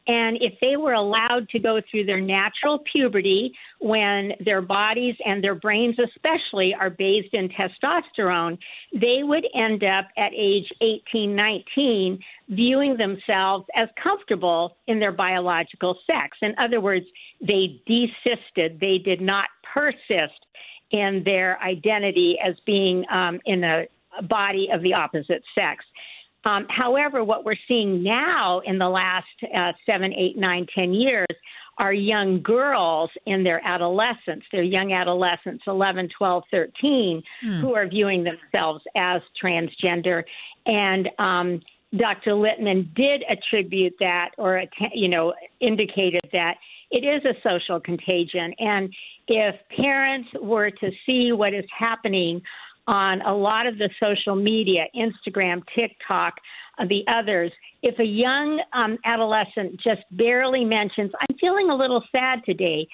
And 0.08 0.38
if 0.40 0.54
they 0.62 0.78
were 0.78 0.94
allowed 0.94 1.50
to 1.50 1.58
go 1.58 1.80
through 1.90 2.06
their 2.06 2.20
natural 2.20 2.78
puberty 2.90 3.52
when 3.78 4.32
their 4.42 4.62
bodies 4.62 5.14
and 5.24 5.44
their 5.44 5.54
brains, 5.54 5.96
especially, 5.98 6.74
are 6.74 6.88
bathed 6.88 7.34
in 7.34 7.50
testosterone, 7.50 8.58
they 8.94 9.20
would 9.22 9.46
end 9.54 9.84
up 9.84 10.06
at 10.16 10.32
age 10.34 10.66
18, 10.80 11.36
19 11.36 12.18
viewing 12.48 12.96
themselves 12.96 13.66
as 13.76 13.88
comfortable 14.02 14.78
in 14.86 14.98
their 14.98 15.12
biological 15.12 15.98
sex. 16.06 16.38
In 16.40 16.54
other 16.58 16.80
words, 16.80 17.04
they 17.46 17.82
desisted, 17.86 18.80
they 18.80 18.96
did 18.96 19.20
not 19.20 19.48
persist 19.74 20.46
in 20.90 21.22
their 21.26 21.62
identity 21.62 22.38
as 22.42 22.54
being 22.64 23.04
um, 23.12 23.38
in 23.44 23.62
a 23.62 23.84
body 24.22 24.68
of 24.72 24.82
the 24.82 24.94
opposite 24.94 25.42
sex. 25.54 25.84
Um, 26.48 26.66
however, 26.70 27.24
what 27.24 27.44
we're 27.44 27.56
seeing 27.66 28.02
now 28.02 28.60
in 28.64 28.78
the 28.78 28.88
last 28.88 29.26
uh, 29.54 29.72
seven, 29.84 30.14
eight, 30.14 30.38
nine, 30.38 30.66
ten 30.74 30.94
years 30.94 31.26
are 31.76 31.92
young 31.92 32.42
girls 32.42 33.10
in 33.26 33.44
their 33.44 33.64
adolescence, 33.64 34.42
their 34.50 34.62
young 34.62 34.92
adolescents, 34.92 35.62
11, 35.66 36.08
12, 36.16 36.42
13, 36.50 37.22
hmm. 37.40 37.60
who 37.60 37.74
are 37.74 37.86
viewing 37.86 38.24
themselves 38.24 38.82
as 38.96 39.20
transgender. 39.42 40.24
And 40.66 41.08
um, 41.18 41.60
Dr. 41.96 42.32
Littman 42.32 42.94
did 42.94 43.22
attribute 43.28 43.94
that, 44.00 44.30
or 44.38 44.64
you 44.92 45.08
know, 45.08 45.34
indicated 45.60 46.22
that 46.32 46.54
it 46.90 47.04
is 47.04 47.24
a 47.24 47.34
social 47.48 47.78
contagion. 47.78 48.54
And 48.58 48.92
if 49.28 49.54
parents 49.76 50.28
were 50.40 50.70
to 50.70 50.90
see 51.04 51.32
what 51.32 51.52
is 51.52 51.64
happening 51.78 52.40
on 52.88 53.20
a 53.20 53.34
lot 53.34 53.66
of 53.66 53.76
the 53.76 53.90
social 54.00 54.34
media, 54.34 54.86
Instagram, 54.96 55.62
TikTok, 55.76 56.34
uh, 56.78 56.86
the 56.88 57.04
others. 57.06 57.52
If 57.82 57.98
a 57.98 58.04
young 58.04 58.60
um, 58.72 58.96
adolescent 59.04 59.78
just 59.80 60.00
barely 60.12 60.64
mentions, 60.64 61.12
I'm 61.20 61.36
feeling 61.38 61.68
a 61.70 61.76
little 61.76 62.02
sad 62.10 62.40
today, 62.46 62.88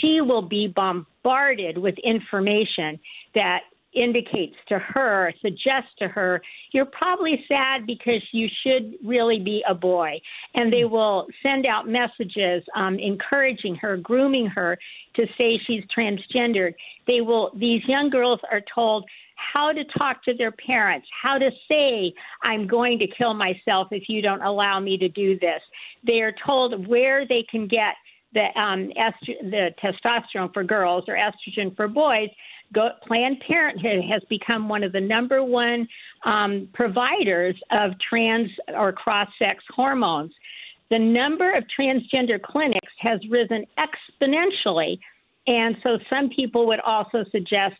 she 0.00 0.22
will 0.22 0.42
be 0.42 0.72
bombarded 0.74 1.76
with 1.76 1.94
information 2.02 2.98
that 3.34 3.60
indicates 3.94 4.56
to 4.68 4.78
her, 4.78 5.32
suggests 5.40 5.90
to 5.98 6.08
her, 6.08 6.42
you're 6.72 6.86
probably 6.86 7.44
sad 7.46 7.86
because 7.86 8.22
you 8.32 8.48
should 8.62 8.94
really 9.04 9.38
be 9.38 9.62
a 9.68 9.74
boy. 9.74 10.20
And 10.54 10.72
they 10.72 10.84
will 10.84 11.26
send 11.42 11.66
out 11.66 11.86
messages 11.86 12.62
um, 12.74 12.98
encouraging 12.98 13.76
her, 13.76 13.96
grooming 13.96 14.46
her 14.46 14.78
to 15.16 15.26
say 15.38 15.60
she's 15.66 15.84
transgendered. 15.96 16.74
They 17.06 17.20
will, 17.20 17.52
these 17.56 17.82
young 17.86 18.10
girls 18.10 18.40
are 18.50 18.62
told, 18.74 19.04
how 19.36 19.72
to 19.72 19.84
talk 19.98 20.22
to 20.24 20.34
their 20.34 20.52
parents, 20.52 21.06
how 21.22 21.38
to 21.38 21.50
say, 21.68 22.12
I'm 22.42 22.66
going 22.66 22.98
to 23.00 23.06
kill 23.06 23.34
myself 23.34 23.88
if 23.90 24.08
you 24.08 24.22
don't 24.22 24.42
allow 24.42 24.80
me 24.80 24.96
to 24.98 25.08
do 25.08 25.38
this. 25.38 25.60
They 26.06 26.20
are 26.20 26.34
told 26.44 26.86
where 26.86 27.26
they 27.26 27.44
can 27.50 27.66
get 27.66 27.94
the, 28.32 28.46
um, 28.60 28.90
est- 28.96 29.42
the 29.42 29.70
testosterone 29.82 30.52
for 30.52 30.64
girls 30.64 31.04
or 31.08 31.14
estrogen 31.14 31.74
for 31.76 31.88
boys. 31.88 32.28
Go, 32.72 32.90
Planned 33.06 33.40
Parenthood 33.46 34.04
has 34.10 34.22
become 34.28 34.68
one 34.68 34.82
of 34.82 34.92
the 34.92 35.00
number 35.00 35.44
one 35.44 35.86
um, 36.24 36.68
providers 36.72 37.54
of 37.70 37.92
trans 38.00 38.50
or 38.74 38.92
cross 38.92 39.28
sex 39.38 39.62
hormones. 39.70 40.32
The 40.90 40.98
number 40.98 41.52
of 41.52 41.64
transgender 41.78 42.42
clinics 42.42 42.92
has 42.98 43.20
risen 43.30 43.64
exponentially. 43.78 44.98
And 45.46 45.76
so 45.82 45.98
some 46.10 46.30
people 46.30 46.66
would 46.66 46.80
also 46.80 47.24
suggest 47.30 47.76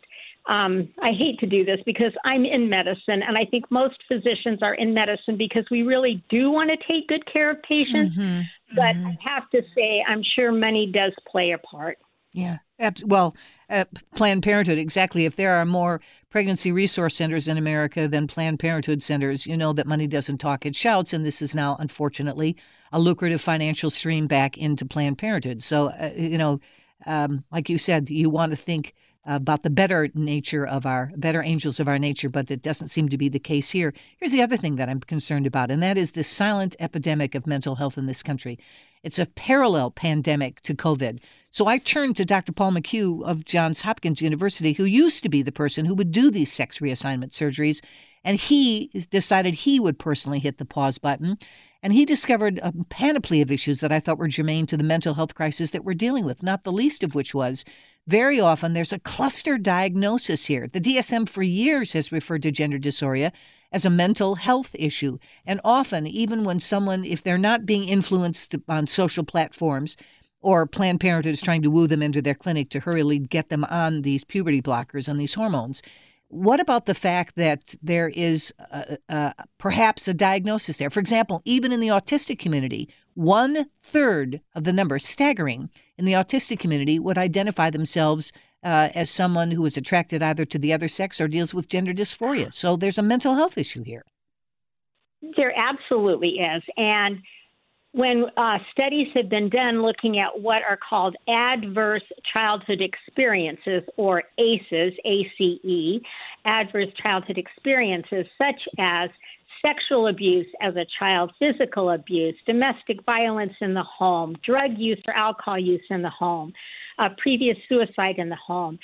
um, 0.47 0.89
I 1.01 1.11
hate 1.11 1.39
to 1.39 1.47
do 1.47 1.65
this 1.65 1.79
because 1.85 2.13
I'm 2.23 2.45
in 2.45 2.69
medicine, 2.69 3.23
and 3.23 3.37
I 3.37 3.45
think 3.45 3.69
most 3.71 3.95
physicians 4.07 4.61
are 4.61 4.75
in 4.75 4.93
medicine 4.93 5.37
because 5.37 5.65
we 5.71 5.81
really 5.81 6.23
do 6.29 6.51
want 6.51 6.69
to 6.69 6.77
take 6.87 7.07
good 7.07 7.25
care 7.31 7.51
of 7.51 7.61
patients. 7.63 8.15
Mm-hmm. 8.15 8.41
But 8.75 8.95
mm-hmm. 8.95 9.07
I 9.07 9.17
have 9.23 9.49
to 9.51 9.61
say, 9.75 10.03
I'm 10.07 10.21
sure 10.35 10.51
money 10.51 10.91
does 10.91 11.13
play 11.27 11.51
a 11.51 11.57
part. 11.57 11.97
Yeah. 12.35 12.57
Well, 13.05 13.33
uh, 13.69 13.85
Planned 14.15 14.43
Parenthood, 14.43 14.77
exactly. 14.77 15.23
If 15.23 15.37
there 15.37 15.55
are 15.55 15.65
more 15.65 16.01
pregnancy 16.29 16.73
resource 16.73 17.15
centers 17.15 17.47
in 17.47 17.57
America 17.57 18.09
than 18.09 18.27
Planned 18.27 18.59
Parenthood 18.59 19.01
centers, 19.01 19.47
you 19.47 19.55
know 19.55 19.71
that 19.71 19.87
money 19.87 20.05
doesn't 20.05 20.39
talk, 20.39 20.65
it 20.65 20.75
shouts. 20.75 21.13
And 21.13 21.25
this 21.25 21.41
is 21.41 21.55
now, 21.55 21.77
unfortunately, 21.79 22.57
a 22.91 22.99
lucrative 22.99 23.39
financial 23.39 23.89
stream 23.89 24.27
back 24.27 24.57
into 24.57 24.85
Planned 24.85 25.17
Parenthood. 25.17 25.63
So, 25.63 25.87
uh, 25.87 26.11
you 26.15 26.37
know, 26.37 26.59
um, 27.05 27.45
like 27.53 27.69
you 27.69 27.77
said, 27.77 28.09
you 28.09 28.29
want 28.29 28.51
to 28.51 28.57
think 28.57 28.93
about 29.25 29.63
the 29.63 29.69
better 29.69 30.09
nature 30.13 30.65
of 30.65 30.85
our 30.85 31.11
better 31.15 31.41
angels 31.41 31.79
of 31.79 31.87
our 31.87 31.97
nature, 31.97 32.29
but 32.29 32.51
it 32.51 32.61
doesn't 32.61 32.89
seem 32.89 33.09
to 33.09 33.17
be 33.17 33.29
the 33.29 33.39
case 33.39 33.71
here. 33.71 33.93
Here's 34.17 34.31
the 34.31 34.41
other 34.41 34.57
thing 34.57 34.75
that 34.75 34.89
I'm 34.89 34.99
concerned 34.99 35.47
about, 35.47 35.71
and 35.71 35.81
that 35.81 35.97
is 35.97 36.11
this 36.11 36.27
silent 36.27 36.75
epidemic 36.79 37.33
of 37.35 37.47
mental 37.47 37.75
health 37.75 37.97
in 37.97 38.05
this 38.05 38.23
country. 38.23 38.59
It's 39.03 39.19
a 39.19 39.25
parallel 39.25 39.91
pandemic 39.91 40.61
to 40.61 40.75
COVID. 40.75 41.19
So 41.51 41.67
I 41.67 41.77
turned 41.77 42.17
to 42.17 42.25
Dr. 42.25 42.51
Paul 42.51 42.73
McHugh 42.73 43.23
of 43.23 43.45
Johns 43.45 43.81
Hopkins 43.81 44.21
University, 44.21 44.73
who 44.73 44.85
used 44.85 45.23
to 45.23 45.29
be 45.29 45.41
the 45.41 45.51
person 45.51 45.85
who 45.85 45.95
would 45.95 46.11
do 46.11 46.29
these 46.29 46.51
sex 46.51 46.79
reassignment 46.79 47.31
surgeries, 47.31 47.83
and 48.23 48.37
he 48.37 48.89
decided 49.11 49.53
he 49.53 49.79
would 49.79 49.99
personally 49.99 50.39
hit 50.39 50.57
the 50.57 50.65
pause 50.65 50.97
button. 50.97 51.37
And 51.83 51.93
he 51.93 52.03
discovered 52.03 52.59
a 52.63 52.73
panoply 52.89 53.43
of 53.43 53.51
issues 53.51 53.79
that 53.81 53.91
I 53.91 53.99
thought 53.99 54.17
were 54.17 54.27
germane 54.27 54.65
to 54.67 54.77
the 54.77 54.83
mental 54.83 55.13
health 55.13 55.35
crisis 55.35 55.69
that 55.69 55.83
we're 55.83 55.93
dealing 55.93 56.25
with, 56.25 56.41
not 56.41 56.63
the 56.63 56.71
least 56.71 57.03
of 57.03 57.13
which 57.13 57.35
was 57.35 57.63
very 58.07 58.39
often 58.39 58.73
there's 58.73 58.93
a 58.93 58.99
cluster 58.99 59.57
diagnosis 59.57 60.45
here. 60.45 60.67
The 60.71 60.81
DSM 60.81 61.27
for 61.27 61.43
years 61.43 61.93
has 61.93 62.11
referred 62.11 62.43
to 62.43 62.51
gender 62.51 62.77
dysphoria 62.77 63.31
as 63.71 63.85
a 63.85 63.89
mental 63.89 64.35
health 64.35 64.75
issue. 64.77 65.17
And 65.45 65.59
often, 65.63 66.05
even 66.05 66.43
when 66.43 66.59
someone, 66.59 67.03
if 67.03 67.23
they're 67.23 67.37
not 67.37 67.65
being 67.65 67.87
influenced 67.87 68.55
on 68.69 68.87
social 68.87 69.23
platforms, 69.23 69.97
or 70.41 70.67
Planned 70.67 70.99
Parenthood 70.99 71.33
is 71.33 71.41
trying 71.41 71.63
to 71.63 71.71
woo 71.71 71.87
them 71.87 72.03
into 72.03 72.21
their 72.21 72.35
clinic 72.35 72.69
to 72.69 72.79
hurriedly 72.79 73.17
get 73.17 73.49
them 73.49 73.63
on 73.65 74.03
these 74.03 74.23
puberty 74.23 74.61
blockers 74.61 75.07
and 75.07 75.19
these 75.19 75.33
hormones, 75.33 75.81
What 76.29 76.59
about 76.59 76.85
the 76.85 76.93
fact 76.93 77.35
that 77.35 77.75
there 77.81 78.09
is 78.09 78.53
uh, 78.71 78.95
uh, 79.09 79.33
perhaps 79.57 80.07
a 80.07 80.13
diagnosis 80.13 80.77
there? 80.77 80.89
For 80.89 80.99
example, 80.99 81.41
even 81.45 81.71
in 81.71 81.79
the 81.79 81.89
autistic 81.89 82.39
community, 82.39 82.89
one 83.13 83.67
third 83.83 84.41
of 84.55 84.63
the 84.63 84.73
number, 84.73 84.99
staggering, 84.99 85.69
in 85.97 86.05
the 86.05 86.13
autistic 86.13 86.59
community 86.59 86.99
would 86.99 87.17
identify 87.17 87.69
themselves 87.69 88.33
uh, 88.63 88.89
as 88.95 89.09
someone 89.09 89.51
who 89.51 89.65
is 89.65 89.77
attracted 89.77 90.23
either 90.23 90.43
to 90.45 90.57
the 90.57 90.73
other 90.73 90.87
sex 90.87 91.21
or 91.21 91.27
deals 91.27 91.53
with 91.53 91.69
gender 91.69 91.93
dysphoria. 91.93 92.51
So 92.51 92.75
there's 92.75 92.97
a 92.97 93.03
mental 93.03 93.35
health 93.35 93.57
issue 93.57 93.83
here. 93.83 94.03
There 95.37 95.53
absolutely 95.55 96.39
is. 96.39 96.63
And 96.75 97.19
when 97.95 98.25
uh, 98.35 98.57
studies 98.73 99.07
have 99.15 99.29
been 99.29 99.47
done 99.47 99.81
looking 99.81 100.19
at 100.19 100.41
what 100.41 100.61
are 100.69 100.77
called 100.77 101.15
adverse 101.29 102.03
childhood 102.33 102.81
experiences, 102.81 103.83
or 103.95 104.23
ACEs, 104.37 104.93
ACE, 105.05 106.01
adverse 106.43 106.89
childhood 107.01 107.37
experiences, 107.37 108.25
such 108.37 108.61
as 108.79 109.09
sexual 109.61 110.07
abuse 110.07 110.45
as 110.61 110.75
a 110.75 110.85
child, 110.99 111.31
physical 111.39 111.91
abuse, 111.91 112.35
domestic 112.45 113.01
violence 113.05 113.53
in 113.61 113.73
the 113.73 113.83
home, 113.83 114.35
drug 114.45 114.71
use 114.77 115.01
or 115.07 115.13
alcohol 115.13 115.57
use 115.57 115.81
in 115.89 116.01
the 116.01 116.09
home, 116.09 116.51
uh, 116.99 117.07
previous 117.17 117.57
suicide 117.69 118.15
in 118.17 118.27
the 118.27 118.35
home. 118.35 118.77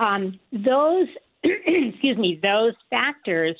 Um, 0.00 0.40
those, 0.52 1.06
excuse 1.44 2.18
me, 2.18 2.40
those 2.42 2.74
factors 2.90 3.54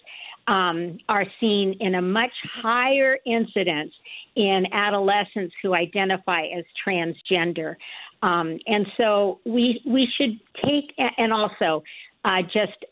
um, 0.48 0.98
are 1.08 1.26
seen 1.40 1.76
in 1.80 1.96
a 1.96 2.02
much 2.02 2.32
higher 2.62 3.18
incidence 3.26 3.92
in 4.36 4.66
adolescents 4.72 5.54
who 5.62 5.74
identify 5.74 6.42
as 6.46 6.64
transgender. 6.86 7.76
Um, 8.22 8.58
and 8.66 8.86
so 8.96 9.40
we 9.44 9.80
we 9.86 10.08
should 10.16 10.38
take 10.64 10.92
and 11.18 11.32
also 11.32 11.82
uh, 12.24 12.42
just 12.42 12.84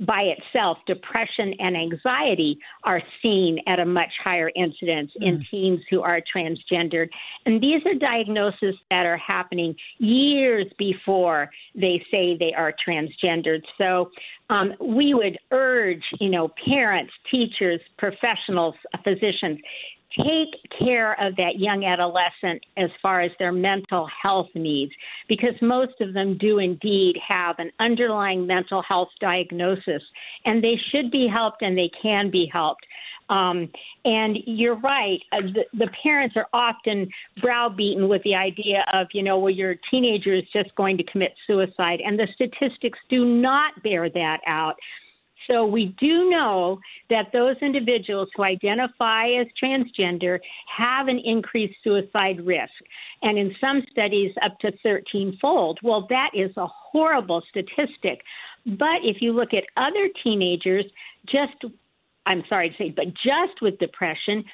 by 0.00 0.22
itself, 0.22 0.78
depression 0.86 1.54
and 1.58 1.76
anxiety 1.76 2.58
are 2.84 3.02
seen 3.20 3.58
at 3.66 3.80
a 3.80 3.84
much 3.84 4.12
higher 4.22 4.50
incidence 4.54 5.10
mm. 5.20 5.26
in 5.26 5.44
teens 5.50 5.80
who 5.90 6.02
are 6.02 6.20
transgendered. 6.34 7.08
And 7.46 7.60
these 7.60 7.82
are 7.84 7.94
diagnoses 7.94 8.76
that 8.90 9.06
are 9.06 9.16
happening 9.16 9.74
years 9.98 10.66
before 10.78 11.50
they 11.74 12.04
say 12.10 12.36
they 12.36 12.52
are 12.56 12.72
transgendered. 12.86 13.62
So 13.76 14.10
um, 14.50 14.74
we 14.80 15.14
would 15.14 15.38
urge, 15.50 16.04
you 16.20 16.30
know, 16.30 16.52
parents, 16.64 17.12
teachers, 17.30 17.80
professionals, 17.98 18.74
physicians, 19.04 19.58
take 20.16 20.54
care 20.78 21.20
of 21.20 21.36
that 21.36 21.58
young 21.58 21.84
adolescent 21.84 22.64
as 22.76 22.90
far 23.02 23.20
as 23.20 23.30
their 23.38 23.52
mental 23.52 24.08
health 24.22 24.48
needs, 24.54 24.92
because 25.28 25.54
most 25.60 26.00
of 26.00 26.14
them 26.14 26.38
do 26.38 26.58
indeed 26.58 27.16
have 27.26 27.56
an 27.58 27.70
underlying 27.78 28.46
mental 28.46 28.82
health 28.82 29.08
diagnosis, 29.20 30.02
and 30.44 30.62
they 30.64 30.76
should 30.90 31.10
be 31.10 31.28
helped 31.28 31.62
and 31.62 31.76
they 31.76 31.90
can 32.02 32.30
be 32.30 32.48
helped. 32.52 32.86
Um, 33.30 33.70
and 34.06 34.38
you're 34.46 34.80
right, 34.80 35.20
uh, 35.32 35.42
the, 35.42 35.64
the 35.74 35.90
parents 36.02 36.34
are 36.36 36.46
often 36.54 37.10
browbeaten 37.42 38.08
with 38.08 38.22
the 38.22 38.34
idea 38.34 38.86
of, 38.94 39.08
you 39.12 39.22
know, 39.22 39.38
well, 39.38 39.50
your 39.52 39.74
teenager 39.90 40.34
is 40.34 40.44
just 40.50 40.74
going 40.76 40.96
to 40.96 41.04
commit 41.04 41.34
suicide, 41.46 42.00
and 42.02 42.18
the 42.18 42.26
statistics 42.34 42.98
do 43.10 43.26
not 43.26 43.82
bear 43.82 44.08
that 44.08 44.38
out. 44.46 44.76
So 45.48 45.66
we 45.66 45.94
do 45.98 46.30
know 46.30 46.78
that 47.10 47.32
those 47.32 47.56
individuals 47.62 48.28
who 48.36 48.42
identify 48.42 49.28
as 49.40 49.46
transgender 49.62 50.38
have 50.76 51.08
an 51.08 51.20
increased 51.24 51.76
suicide 51.82 52.44
risk, 52.44 52.72
and 53.22 53.38
in 53.38 53.54
some 53.60 53.82
studies, 53.90 54.32
up 54.44 54.58
to 54.60 54.72
13 54.82 55.38
fold. 55.40 55.78
Well, 55.82 56.06
that 56.10 56.30
is 56.34 56.50
a 56.56 56.66
horrible 56.66 57.42
statistic. 57.48 58.20
But 58.66 59.00
if 59.02 59.22
you 59.22 59.32
look 59.32 59.54
at 59.54 59.64
other 59.76 60.08
teenagers, 60.22 60.84
just 61.26 61.54
I'm 62.26 62.44
sorry 62.48 62.70
to 62.70 62.76
say, 62.76 62.90
but 62.90 63.06
just 63.14 63.62
with 63.62 63.78
depression, 63.78 64.44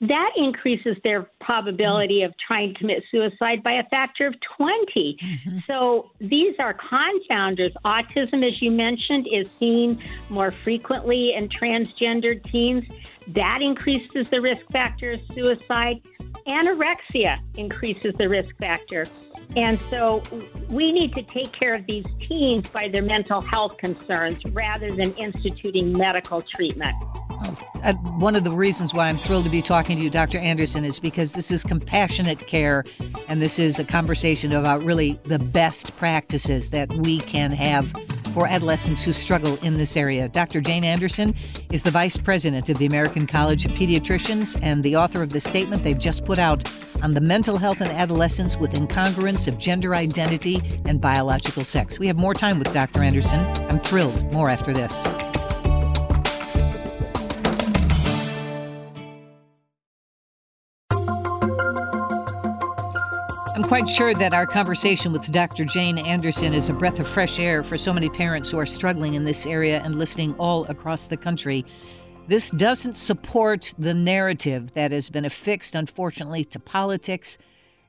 that 0.00 0.30
increases 0.36 0.96
their 1.04 1.28
probability 1.40 2.22
of 2.22 2.34
trying 2.46 2.74
to 2.74 2.78
commit 2.78 3.02
suicide 3.10 3.62
by 3.62 3.72
a 3.72 3.84
factor 3.84 4.26
of 4.26 4.34
20. 4.56 5.16
Mm-hmm. 5.22 5.58
So 5.66 6.10
these 6.20 6.54
are 6.58 6.74
confounders. 6.74 7.72
Autism, 7.84 8.46
as 8.46 8.60
you 8.60 8.70
mentioned, 8.70 9.28
is 9.30 9.48
seen 9.58 10.02
more 10.28 10.52
frequently 10.62 11.34
in 11.34 11.48
transgendered 11.48 12.44
teens. 12.50 12.84
That 13.28 13.60
increases 13.62 14.28
the 14.28 14.40
risk 14.40 14.62
factor 14.72 15.12
of 15.12 15.20
suicide. 15.32 16.02
Anorexia 16.46 17.38
increases 17.56 18.12
the 18.18 18.28
risk 18.28 18.54
factor. 18.58 19.04
And 19.56 19.78
so 19.90 20.22
we 20.68 20.90
need 20.90 21.14
to 21.14 21.22
take 21.22 21.52
care 21.52 21.74
of 21.74 21.86
these 21.86 22.04
teens 22.28 22.68
by 22.68 22.88
their 22.88 23.02
mental 23.02 23.40
health 23.40 23.76
concerns 23.78 24.38
rather 24.50 24.90
than 24.90 25.14
instituting 25.14 25.96
medical 25.96 26.42
treatment. 26.42 26.94
Uh, 27.84 27.92
one 28.16 28.34
of 28.34 28.44
the 28.44 28.50
reasons 28.50 28.94
why 28.94 29.10
I'm 29.10 29.18
thrilled 29.18 29.44
to 29.44 29.50
be 29.50 29.60
talking 29.60 29.98
to 29.98 30.02
you, 30.02 30.08
Dr. 30.08 30.38
Anderson, 30.38 30.86
is 30.86 30.98
because 30.98 31.34
this 31.34 31.50
is 31.50 31.62
compassionate 31.62 32.46
care, 32.46 32.82
and 33.28 33.42
this 33.42 33.58
is 33.58 33.78
a 33.78 33.84
conversation 33.84 34.52
about 34.52 34.82
really 34.82 35.20
the 35.24 35.38
best 35.38 35.94
practices 35.98 36.70
that 36.70 36.90
we 36.94 37.18
can 37.18 37.52
have 37.52 37.92
for 38.32 38.46
adolescents 38.48 39.04
who 39.04 39.12
struggle 39.12 39.56
in 39.56 39.74
this 39.74 39.98
area. 39.98 40.30
Dr. 40.30 40.62
Jane 40.62 40.82
Anderson 40.82 41.34
is 41.70 41.82
the 41.82 41.90
vice 41.90 42.16
president 42.16 42.70
of 42.70 42.78
the 42.78 42.86
American 42.86 43.26
College 43.26 43.66
of 43.66 43.72
Pediatricians 43.72 44.58
and 44.62 44.82
the 44.82 44.96
author 44.96 45.22
of 45.22 45.28
the 45.28 45.40
statement 45.40 45.84
they've 45.84 45.98
just 45.98 46.24
put 46.24 46.38
out 46.38 46.66
on 47.02 47.12
the 47.12 47.20
mental 47.20 47.58
health 47.58 47.82
in 47.82 47.88
adolescents 47.88 48.56
with 48.56 48.72
incongruence 48.72 49.46
of 49.46 49.58
gender 49.58 49.94
identity 49.94 50.62
and 50.86 51.02
biological 51.02 51.64
sex. 51.64 51.98
We 51.98 52.06
have 52.06 52.16
more 52.16 52.32
time 52.32 52.58
with 52.58 52.72
Dr. 52.72 53.02
Anderson. 53.02 53.40
I'm 53.68 53.78
thrilled. 53.78 54.32
More 54.32 54.48
after 54.48 54.72
this. 54.72 55.04
Quite 63.68 63.88
sure 63.88 64.12
that 64.12 64.34
our 64.34 64.46
conversation 64.46 65.10
with 65.10 65.32
Dr. 65.32 65.64
Jane 65.64 65.96
Anderson 65.96 66.52
is 66.52 66.68
a 66.68 66.72
breath 66.74 67.00
of 67.00 67.08
fresh 67.08 67.38
air 67.40 67.62
for 67.62 67.78
so 67.78 67.94
many 67.94 68.10
parents 68.10 68.50
who 68.50 68.58
are 68.58 68.66
struggling 68.66 69.14
in 69.14 69.24
this 69.24 69.46
area 69.46 69.80
and 69.82 69.98
listening 69.98 70.34
all 70.34 70.66
across 70.66 71.06
the 71.06 71.16
country. 71.16 71.64
This 72.28 72.50
doesn't 72.50 72.94
support 72.94 73.72
the 73.78 73.94
narrative 73.94 74.74
that 74.74 74.92
has 74.92 75.08
been 75.08 75.24
affixed, 75.24 75.74
unfortunately, 75.74 76.44
to 76.46 76.58
politics 76.58 77.38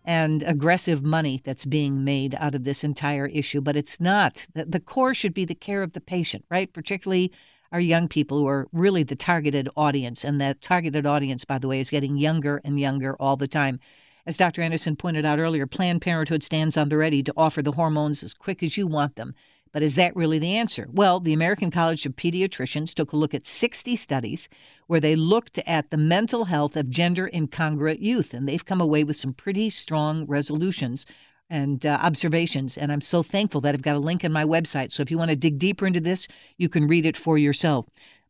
and 0.05 0.43
aggressive 0.43 1.03
money 1.03 1.41
that's 1.43 1.65
being 1.65 2.05
made 2.05 2.35
out 2.35 2.55
of 2.55 2.63
this 2.63 2.85
entire 2.85 3.25
issue, 3.27 3.59
but 3.59 3.75
it's 3.75 3.99
not. 3.99 4.47
The 4.53 4.79
core 4.79 5.13
should 5.13 5.33
be 5.33 5.43
the 5.43 5.55
care 5.55 5.83
of 5.83 5.91
the 5.91 6.01
patient, 6.01 6.45
right? 6.49 6.71
Particularly 6.71 7.33
our 7.71 7.81
young 7.81 8.07
people 8.07 8.39
who 8.39 8.47
are 8.47 8.67
really 8.71 9.03
the 9.03 9.15
targeted 9.15 9.67
audience. 9.75 10.23
And 10.23 10.39
that 10.39 10.61
targeted 10.61 11.05
audience, 11.05 11.43
by 11.43 11.57
the 11.57 11.67
way, 11.67 11.81
is 11.81 11.89
getting 11.89 12.17
younger 12.17 12.61
and 12.63 12.79
younger 12.79 13.15
all 13.19 13.35
the 13.35 13.47
time. 13.47 13.81
As 14.27 14.37
Dr. 14.37 14.63
Anderson 14.63 14.95
pointed 14.95 15.23
out 15.23 15.37
earlier, 15.37 15.67
Planned 15.67 16.01
Parenthood 16.01 16.41
stands 16.41 16.77
on 16.77 16.89
the 16.89 16.97
ready 16.97 17.21
to 17.21 17.33
offer 17.37 17.61
the 17.61 17.73
hormones 17.73 18.23
as 18.23 18.33
quick 18.33 18.63
as 18.63 18.75
you 18.75 18.87
want 18.87 19.15
them. 19.15 19.35
But 19.71 19.83
is 19.83 19.95
that 19.95 20.15
really 20.15 20.39
the 20.39 20.55
answer? 20.55 20.87
Well, 20.91 21.19
the 21.19 21.33
American 21.33 21.69
College 21.69 22.05
of 22.07 22.15
Pediatricians 22.15 22.95
took 22.95 23.11
a 23.11 23.17
look 23.17 23.35
at 23.35 23.45
60 23.45 23.95
studies 23.97 24.49
where 24.87 24.99
they 24.99 25.15
looked 25.15 25.59
at 25.67 25.91
the 25.91 25.97
mental 25.97 26.45
health 26.45 26.75
of 26.75 26.89
gender 26.89 27.29
incongruent 27.31 27.99
youth, 27.99 28.33
and 28.33 28.47
they've 28.47 28.65
come 28.65 28.81
away 28.81 29.03
with 29.03 29.17
some 29.17 29.33
pretty 29.33 29.69
strong 29.69 30.25
resolutions 30.25 31.05
and 31.49 31.85
uh, 31.85 31.99
observations. 32.01 32.77
And 32.77 32.91
I'm 32.91 33.01
so 33.01 33.21
thankful 33.21 33.61
that 33.61 33.75
I've 33.75 33.83
got 33.83 33.95
a 33.95 33.99
link 33.99 34.23
in 34.23 34.31
my 34.31 34.43
website. 34.43 34.91
So 34.91 35.03
if 35.03 35.11
you 35.11 35.19
want 35.19 35.29
to 35.29 35.35
dig 35.35 35.59
deeper 35.59 35.85
into 35.85 35.99
this, 35.99 36.27
you 36.57 36.67
can 36.69 36.87
read 36.87 37.05
it 37.05 37.17
for 37.17 37.37
yourself. 37.37 37.85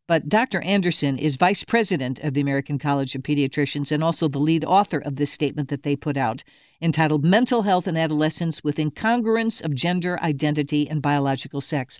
But 0.07 0.29
Dr. 0.29 0.61
Anderson 0.61 1.17
is 1.17 1.35
vice 1.35 1.63
president 1.63 2.19
of 2.19 2.35
the 2.35 2.41
American 2.41 2.77
College 2.77 3.15
of 3.15 3.23
Pediatricians 3.23 3.91
and 3.91 4.03
also 4.03 4.27
the 4.27 4.39
lead 4.39 4.63
author 4.63 4.99
of 4.99 5.15
this 5.15 5.31
statement 5.31 5.69
that 5.69 5.81
they 5.81 5.95
put 5.95 6.15
out 6.15 6.43
entitled 6.79 7.25
Mental 7.25 7.63
Health 7.63 7.87
in 7.87 7.97
Adolescence 7.97 8.63
with 8.63 8.77
Incongruence 8.77 9.63
of 9.63 9.73
Gender 9.73 10.19
Identity 10.21 10.87
and 10.87 11.01
Biological 11.01 11.59
Sex. 11.59 11.99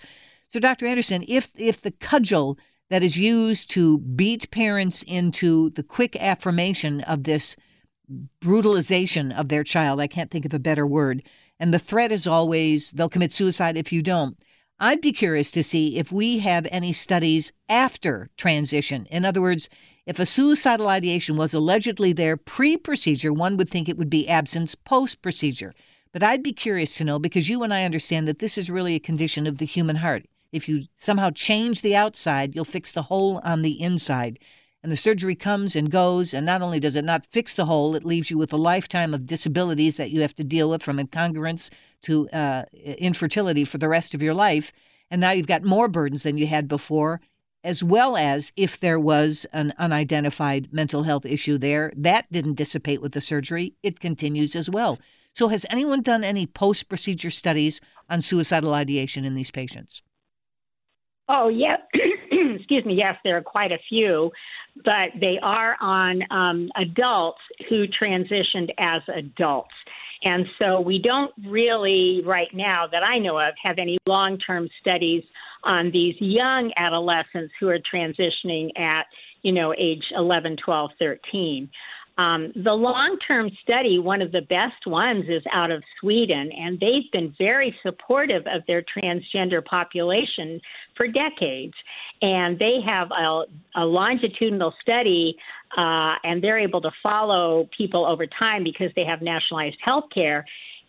So, 0.49 0.60
Dr. 0.60 0.86
Anderson, 0.86 1.26
if, 1.28 1.49
if 1.56 1.82
the 1.82 1.91
cudgel 1.91 2.60
that 2.91 3.01
is 3.01 3.18
used 3.18 3.72
to 3.72 3.97
beat 3.97 4.51
parents 4.51 5.01
into 5.03 5.72
the 5.72 5.84
quick 5.84 6.16
affirmation 6.18 7.01
of 7.01 7.24
this 7.24 7.56
brutalization 8.39 9.32
of 9.32 9.49
their 9.49 9.64
child, 9.64 9.99
I 9.99 10.06
can't 10.06 10.30
think 10.30 10.45
of 10.45 10.53
a 10.53 10.60
better 10.60 10.86
word, 10.86 11.24
and 11.60 11.74
the 11.74 11.80
threat 11.80 12.12
is 12.12 12.28
always 12.28 12.91
they'll 12.91 13.10
commit 13.10 13.32
suicide 13.32 13.78
if 13.78 13.91
you 13.91 14.03
don't. 14.03 14.38
I'd 14.78 14.99
be 14.99 15.13
curious 15.13 15.51
to 15.51 15.63
see 15.63 15.97
if 15.97 16.11
we 16.11 16.39
have 16.39 16.67
any 16.69 16.91
studies 16.91 17.53
after 17.69 18.30
transition. 18.36 19.05
In 19.09 19.23
other 19.23 19.41
words, 19.41 19.69
if 20.05 20.19
a 20.19 20.26
suicidal 20.26 20.89
ideation 20.89 21.38
was 21.38 21.53
allegedly 21.53 22.11
there 22.11 22.36
pre 22.36 22.76
procedure, 22.76 23.32
one 23.32 23.55
would 23.55 23.69
think 23.69 23.88
it 23.88 23.97
would 23.97 24.09
be 24.09 24.28
absence 24.28 24.76
post 24.76 25.21
procedure. 25.21 25.73
But 26.11 26.23
I'd 26.23 26.43
be 26.43 26.51
curious 26.51 26.97
to 26.97 27.05
know 27.05 27.19
because 27.19 27.47
you 27.47 27.63
and 27.63 27.73
I 27.73 27.86
understand 27.86 28.28
that 28.28 28.39
this 28.39 28.57
is 28.57 28.69
really 28.69 28.95
a 28.95 28.99
condition 28.99 29.47
of 29.47 29.59
the 29.59 29.65
human 29.65 29.95
heart. 29.95 30.26
If 30.51 30.67
you 30.67 30.88
somehow 30.97 31.30
change 31.30 31.82
the 31.82 31.95
outside, 31.95 32.53
you'll 32.53 32.65
fix 32.65 32.91
the 32.91 33.03
hole 33.03 33.39
on 33.45 33.61
the 33.61 33.82
inside. 33.82 34.39
And 34.86 34.91
the 34.91 34.97
surgery 34.97 35.33
comes 35.33 35.75
and 35.75 35.89
goes, 35.89 36.31
and 36.31 36.45
not 36.45 36.61
only 36.61 36.79
does 36.79 36.95
it 36.95 37.03
not 37.03 37.25
fix 37.25 37.55
the 37.55 37.65
hole, 37.65 37.95
it 37.95 38.05
leaves 38.05 38.29
you 38.29 38.38
with 38.38 38.53
a 38.53 38.55
lifetime 38.55 39.15
of 39.15 39.25
disabilities 39.25 39.97
that 39.97 40.11
you 40.11 40.21
have 40.21 40.36
to 40.36 40.43
deal 40.43 40.69
with 40.69 40.83
from 40.83 40.99
incongruence 40.99 41.71
to 42.03 42.29
uh, 42.29 42.65
infertility 42.71 43.65
for 43.65 43.79
the 43.79 43.89
rest 43.89 44.13
of 44.13 44.21
your 44.21 44.36
life. 44.36 44.71
and 45.09 45.19
now 45.19 45.31
you've 45.31 45.47
got 45.47 45.63
more 45.63 45.88
burdens 45.88 46.21
than 46.21 46.38
you 46.38 46.45
had 46.45 46.67
before, 46.67 47.19
as 47.63 47.83
well 47.83 48.15
as 48.15 48.53
if 48.55 48.79
there 48.79 48.99
was 48.99 49.47
an 49.53 49.73
unidentified 49.79 50.71
mental 50.71 51.01
health 51.01 51.25
issue 51.25 51.57
there, 51.57 51.91
that 51.95 52.31
didn't 52.31 52.53
dissipate 52.53 53.01
with 53.01 53.13
the 53.13 53.21
surgery. 53.21 53.73
It 53.81 53.99
continues 53.99 54.55
as 54.55 54.69
well. 54.69 54.99
So, 55.33 55.47
has 55.47 55.65
anyone 55.71 56.03
done 56.03 56.23
any 56.23 56.45
post 56.45 56.89
procedure 56.89 57.31
studies 57.31 57.81
on 58.07 58.21
suicidal 58.21 58.75
ideation 58.75 59.25
in 59.25 59.33
these 59.33 59.49
patients? 59.49 60.03
Oh, 61.27 61.47
yeah. 61.47 61.77
Excuse 62.57 62.86
me. 62.86 62.95
Yes, 62.95 63.15
there 63.23 63.38
are 63.38 63.41
quite 63.41 63.71
a 63.71 63.78
few, 63.89 64.32
but 64.84 65.09
they 65.19 65.38
are 65.41 65.78
on 65.82 66.21
um, 66.32 66.69
adults 66.76 67.41
who 67.69 67.86
transitioned 67.88 68.69
as 68.78 69.01
adults. 69.15 69.73
And 70.23 70.45
so 70.59 70.82
we 70.82 70.99
don't 70.99 71.32
really, 71.47 72.21
right 72.26 72.47
now, 72.53 72.88
that 72.91 73.03
I 73.03 73.19
know 73.19 73.38
of, 73.38 73.53
have 73.63 73.78
any 73.78 73.97
long 74.07 74.38
term 74.39 74.67
studies 74.82 75.23
on 75.63 75.91
these 75.91 76.15
young 76.19 76.71
adolescents 76.78 77.53
who 77.59 77.69
are 77.69 77.80
transitioning 77.80 78.69
at, 78.80 79.05
you 79.41 79.51
know, 79.51 79.73
age 79.78 80.03
11, 80.15 80.57
12, 80.63 80.91
13. 80.99 81.69
Um, 82.18 82.53
the 82.55 82.72
long 82.72 83.18
term 83.28 83.51
study, 83.61 83.99
one 83.99 84.22
of 84.22 84.32
the 84.32 84.41
best 84.41 84.88
ones, 84.88 85.26
is 85.28 85.43
out 85.51 85.70
of 85.70 85.84
Sweden, 85.99 86.49
and 86.57 86.80
they've 86.80 87.11
been 87.11 87.36
very 87.38 87.76
supportive 87.84 88.43
of 88.47 88.61
their 88.68 88.84
transgender 88.84 89.63
population 89.63 90.61
for 90.95 91.07
decades. 91.07 91.74
And 92.22 92.57
they 92.57 92.80
have 92.86 93.09
a, 93.11 93.43
a 93.76 93.86
longitudinal 93.86 94.74
study, 94.82 95.36
uh, 95.78 96.16
and 96.24 96.41
they're 96.41 96.59
able 96.59 96.82
to 96.82 96.91
follow 97.03 97.68
people 97.78 98.05
over 98.05 98.26
time 98.28 98.63
because 98.63 98.91
they 98.95 99.03
have 99.03 99.22
nationalized 99.22 99.78
health 99.84 100.05
care. 100.13 100.45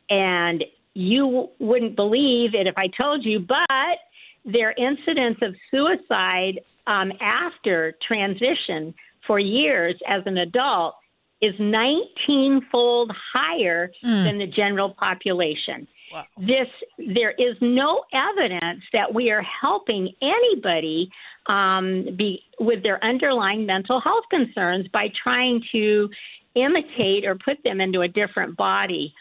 And 0.08 0.62
you 0.94 1.48
wouldn't 1.58 1.96
believe 1.96 2.54
it 2.54 2.68
if 2.68 2.74
I 2.78 2.86
told 2.86 3.24
you, 3.24 3.40
but 3.40 3.98
their 4.44 4.72
incidence 4.72 5.38
of 5.42 5.56
suicide 5.72 6.60
um, 6.86 7.10
after 7.20 7.96
transition 8.06 8.94
for 9.26 9.40
years 9.40 9.96
as 10.08 10.22
an 10.26 10.38
adult 10.38 10.94
is 11.42 11.54
19 11.58 12.62
fold 12.72 13.12
higher 13.32 13.90
mm. 14.04 14.24
than 14.24 14.38
the 14.38 14.46
general 14.46 14.90
population. 14.90 15.86
Wow. 16.12 16.24
This 16.38 16.68
there 16.98 17.32
is 17.32 17.56
no 17.60 18.04
evidence 18.12 18.82
that 18.92 19.12
we 19.12 19.30
are 19.30 19.42
helping 19.42 20.12
anybody 20.22 21.10
um, 21.46 22.06
be 22.16 22.42
with 22.60 22.82
their 22.82 23.02
underlying 23.04 23.66
mental 23.66 24.00
health 24.00 24.24
concerns 24.30 24.86
by 24.92 25.08
trying 25.22 25.62
to 25.72 26.08
imitate 26.54 27.24
or 27.24 27.34
put 27.34 27.58
them 27.64 27.80
into 27.80 28.00
a 28.00 28.08
different 28.08 28.56
body. 28.56 29.12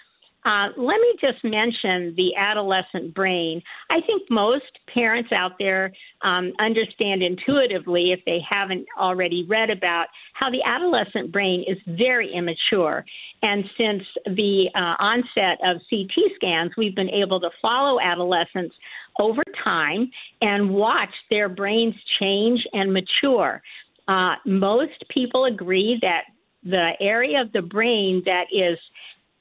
Uh, 0.45 0.67
let 0.77 1.01
me 1.01 1.15
just 1.19 1.43
mention 1.43 2.13
the 2.15 2.35
adolescent 2.37 3.15
brain. 3.15 3.63
I 3.89 3.99
think 4.01 4.29
most 4.29 4.65
parents 4.93 5.31
out 5.35 5.53
there 5.57 5.91
um, 6.21 6.53
understand 6.59 7.23
intuitively, 7.23 8.11
if 8.11 8.19
they 8.25 8.39
haven't 8.47 8.85
already 8.95 9.43
read 9.49 9.71
about, 9.71 10.05
how 10.33 10.51
the 10.51 10.61
adolescent 10.63 11.31
brain 11.31 11.65
is 11.67 11.77
very 11.87 12.31
immature. 12.31 13.03
And 13.41 13.65
since 13.75 14.03
the 14.25 14.69
uh, 14.75 15.03
onset 15.03 15.57
of 15.63 15.81
CT 15.89 16.13
scans, 16.35 16.73
we've 16.77 16.95
been 16.95 17.09
able 17.09 17.39
to 17.39 17.49
follow 17.59 17.99
adolescents 17.99 18.75
over 19.19 19.41
time 19.63 20.11
and 20.41 20.69
watch 20.69 21.13
their 21.31 21.49
brains 21.49 21.95
change 22.19 22.63
and 22.73 22.93
mature. 22.93 23.63
Uh, 24.07 24.35
most 24.45 25.03
people 25.09 25.45
agree 25.45 25.97
that 26.03 26.25
the 26.63 26.91
area 26.99 27.41
of 27.41 27.51
the 27.51 27.61
brain 27.61 28.21
that 28.25 28.45
is 28.51 28.77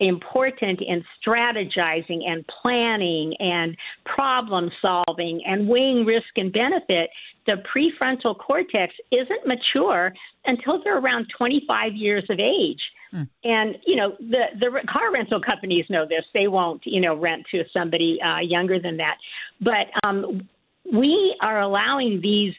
important 0.01 0.81
in 0.81 1.05
strategizing 1.25 2.27
and 2.27 2.45
planning 2.63 3.35
and 3.39 3.77
problem 4.05 4.71
solving 4.83 5.41
and 5.47 5.69
weighing 5.69 6.05
risk 6.05 6.27
and 6.37 6.53
benefit, 6.53 7.11
the 7.47 7.63
prefrontal 7.75 8.37
cortex 8.39 8.95
isn't 9.13 9.47
mature 9.47 10.13
until 10.47 10.83
they're 10.83 10.99
around 10.99 11.27
25 11.37 11.95
years 11.95 12.25
of 12.29 12.39
age. 12.41 12.81
Hmm. 13.11 13.23
And 13.45 13.77
you 13.87 13.95
know 13.95 14.17
the 14.19 14.47
the 14.59 14.81
car 14.91 15.13
rental 15.13 15.41
companies 15.41 15.87
know 15.89 16.05
this. 16.05 16.25
They 16.35 16.49
won't 16.49 16.83
you 16.85 17.01
know 17.01 17.17
rent 17.17 17.45
to 17.53 17.63
somebody 17.73 18.19
uh, 18.21 18.41
younger 18.41 18.81
than 18.81 18.97
that. 18.97 19.19
But 19.61 19.87
um, 20.03 20.49
we 20.93 21.37
are 21.41 21.61
allowing 21.61 22.21
these 22.21 22.55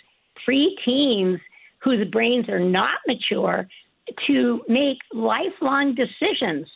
preteens 0.48 1.40
whose 1.80 2.08
brains 2.10 2.48
are 2.48 2.60
not 2.60 3.00
mature 3.06 3.68
to 4.28 4.62
make 4.68 4.98
lifelong 5.14 5.96
decisions 5.96 6.68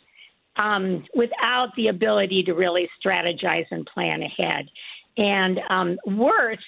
um, 0.60 1.04
without 1.14 1.68
the 1.76 1.88
ability 1.88 2.42
to 2.44 2.52
really 2.52 2.88
strategize 3.02 3.64
and 3.70 3.86
plan 3.86 4.22
ahead. 4.22 4.68
And 5.16 5.58
um, 5.70 5.98
worse, 6.06 6.58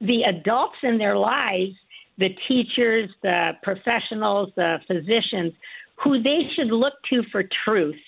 the 0.00 0.22
adults 0.22 0.76
in 0.82 0.96
their 0.98 1.16
lives, 1.16 1.74
the 2.18 2.30
teachers, 2.48 3.10
the 3.22 3.52
professionals, 3.62 4.50
the 4.56 4.78
physicians, 4.86 5.52
who 6.02 6.22
they 6.22 6.48
should 6.54 6.68
look 6.68 6.94
to 7.10 7.22
for 7.30 7.44
truth. 7.64 8.00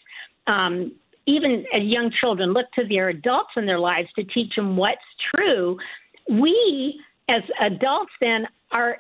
Um, 0.47 0.93
even 1.27 1.67
as 1.75 1.83
young 1.83 2.11
children, 2.21 2.55
look 2.55 2.67
to 2.75 2.89
their 2.89 3.11
adults 3.11 3.51
in 3.57 3.67
their 3.67 3.79
lives 3.79 4.09
to 4.17 4.25
teach 4.25 4.55
them 4.57 4.79
what's 4.79 4.99
true. 5.35 5.79
We, 6.31 6.99
as 7.29 7.43
adults, 7.61 8.13
then 8.21 8.47
are 8.73 8.97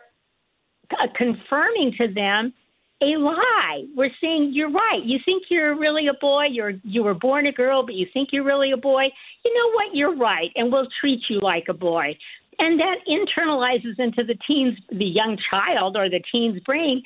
uh, 0.90 1.06
confirming 1.16 1.94
to 1.98 2.12
them 2.12 2.52
a 3.00 3.16
lie. 3.16 3.84
We're 3.96 4.10
saying 4.20 4.50
you're 4.54 4.70
right. 4.70 5.02
You 5.04 5.18
think 5.24 5.44
you're 5.48 5.78
really 5.78 6.08
a 6.08 6.14
boy. 6.14 6.46
You're 6.50 6.74
you 6.82 7.02
were 7.02 7.14
born 7.14 7.46
a 7.46 7.52
girl, 7.52 7.84
but 7.84 7.94
you 7.94 8.06
think 8.12 8.30
you're 8.32 8.44
really 8.44 8.72
a 8.72 8.76
boy. 8.76 9.04
You 9.44 9.54
know 9.54 9.72
what? 9.72 9.94
You're 9.94 10.16
right, 10.16 10.50
and 10.56 10.72
we'll 10.72 10.88
treat 11.00 11.20
you 11.28 11.40
like 11.40 11.66
a 11.68 11.74
boy. 11.74 12.16
And 12.58 12.80
that 12.80 12.96
internalizes 13.08 13.98
into 13.98 14.24
the 14.24 14.36
teens, 14.46 14.76
the 14.90 15.04
young 15.04 15.38
child 15.50 15.96
or 15.96 16.10
the 16.10 16.20
teen's 16.32 16.60
brain. 16.60 17.02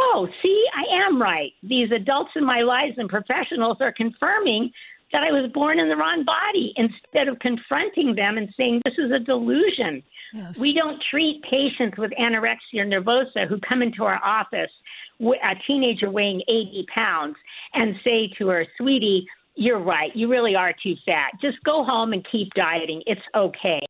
Oh, 0.00 0.28
see, 0.42 0.64
I 0.74 1.06
am 1.06 1.20
right. 1.22 1.52
These 1.62 1.92
adults 1.92 2.30
in 2.34 2.44
my 2.44 2.62
lives 2.62 2.94
and 2.98 3.08
professionals 3.08 3.78
are 3.80 3.92
confirming 3.92 4.72
that 5.12 5.22
I 5.22 5.30
was 5.30 5.50
born 5.52 5.78
in 5.78 5.88
the 5.88 5.96
wrong 5.96 6.24
body 6.24 6.74
instead 6.76 7.28
of 7.28 7.38
confronting 7.38 8.14
them 8.14 8.36
and 8.38 8.52
saying 8.56 8.82
this 8.84 8.98
is 8.98 9.10
a 9.10 9.18
delusion. 9.18 10.02
Yes. 10.32 10.58
We 10.58 10.74
don't 10.74 11.02
treat 11.10 11.42
patients 11.42 11.96
with 11.96 12.10
anorexia 12.20 12.84
nervosa 12.84 13.48
who 13.48 13.58
come 13.60 13.82
into 13.82 14.04
our 14.04 14.22
office 14.22 14.70
a 15.20 15.54
teenager 15.66 16.10
weighing 16.10 16.42
80 16.48 16.86
pounds 16.94 17.36
and 17.74 17.94
say 18.04 18.30
to 18.38 18.48
her, 18.48 18.66
sweetie, 18.76 19.26
you're 19.54 19.82
right. 19.82 20.14
You 20.14 20.28
really 20.28 20.54
are 20.54 20.72
too 20.82 20.94
fat. 21.04 21.32
Just 21.42 21.62
go 21.64 21.84
home 21.84 22.12
and 22.12 22.26
keep 22.30 22.52
dieting. 22.54 23.02
It's 23.06 23.20
okay. 23.34 23.80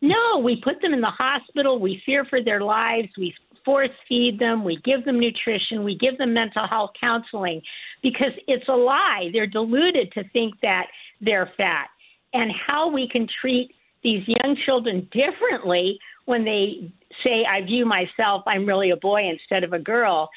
No, 0.00 0.38
we 0.42 0.60
put 0.62 0.80
them 0.80 0.94
in 0.94 1.00
the 1.00 1.10
hospital. 1.10 1.78
We 1.78 2.02
fear 2.04 2.24
for 2.24 2.42
their 2.42 2.62
lives. 2.62 3.08
We 3.18 3.34
force 3.64 3.90
feed 4.08 4.38
them. 4.38 4.64
We 4.64 4.78
give 4.84 5.04
them 5.04 5.20
nutrition. 5.20 5.84
We 5.84 5.96
give 5.96 6.18
them 6.18 6.34
mental 6.34 6.66
health 6.66 6.90
counseling 7.00 7.60
because 8.02 8.32
it's 8.48 8.68
a 8.68 8.72
lie. 8.72 9.28
They're 9.32 9.46
deluded 9.46 10.12
to 10.12 10.24
think 10.30 10.54
that 10.62 10.86
they're 11.20 11.52
fat. 11.56 11.88
And 12.32 12.50
how 12.66 12.90
we 12.90 13.08
can 13.08 13.28
treat 13.40 13.70
these 14.02 14.26
young 14.26 14.56
children 14.64 15.08
differently 15.12 15.98
when 16.24 16.44
they 16.44 16.92
say, 17.24 17.44
I 17.48 17.62
view 17.62 17.84
myself, 17.86 18.42
I'm 18.46 18.66
really 18.66 18.90
a 18.90 18.96
boy 18.96 19.28
instead 19.28 19.64
of 19.64 19.72
a 19.72 19.78
girl, 19.78 20.28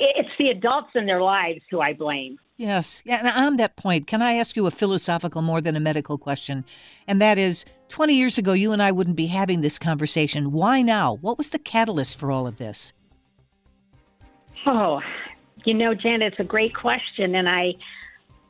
it's 0.00 0.28
the 0.38 0.50
adults 0.50 0.90
in 0.94 1.06
their 1.06 1.22
lives 1.22 1.60
who 1.70 1.80
I 1.80 1.92
blame. 1.92 2.38
Yes. 2.56 3.02
Yeah, 3.04 3.18
and 3.18 3.28
on 3.28 3.56
that 3.58 3.76
point, 3.76 4.08
can 4.08 4.20
I 4.20 4.34
ask 4.34 4.56
you 4.56 4.66
a 4.66 4.70
philosophical 4.70 5.42
more 5.42 5.60
than 5.60 5.76
a 5.76 5.80
medical 5.80 6.18
question? 6.18 6.64
And 7.06 7.22
that 7.22 7.38
is 7.38 7.64
20 7.88 8.14
years 8.14 8.36
ago, 8.36 8.52
you 8.52 8.72
and 8.72 8.82
I 8.82 8.90
wouldn't 8.90 9.16
be 9.16 9.26
having 9.26 9.60
this 9.60 9.78
conversation. 9.78 10.50
Why 10.50 10.82
now? 10.82 11.14
What 11.20 11.38
was 11.38 11.50
the 11.50 11.58
catalyst 11.60 12.18
for 12.18 12.32
all 12.32 12.48
of 12.48 12.56
this? 12.56 12.92
Oh, 14.66 15.00
you 15.64 15.72
know, 15.72 15.94
Janet, 15.94 16.32
it's 16.32 16.40
a 16.40 16.44
great 16.44 16.74
question. 16.74 17.36
And 17.36 17.48
I, 17.48 17.74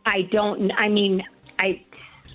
I 0.07 0.23
don't, 0.33 0.73
I 0.73 0.89
mean, 0.89 1.23
I, 1.59 1.85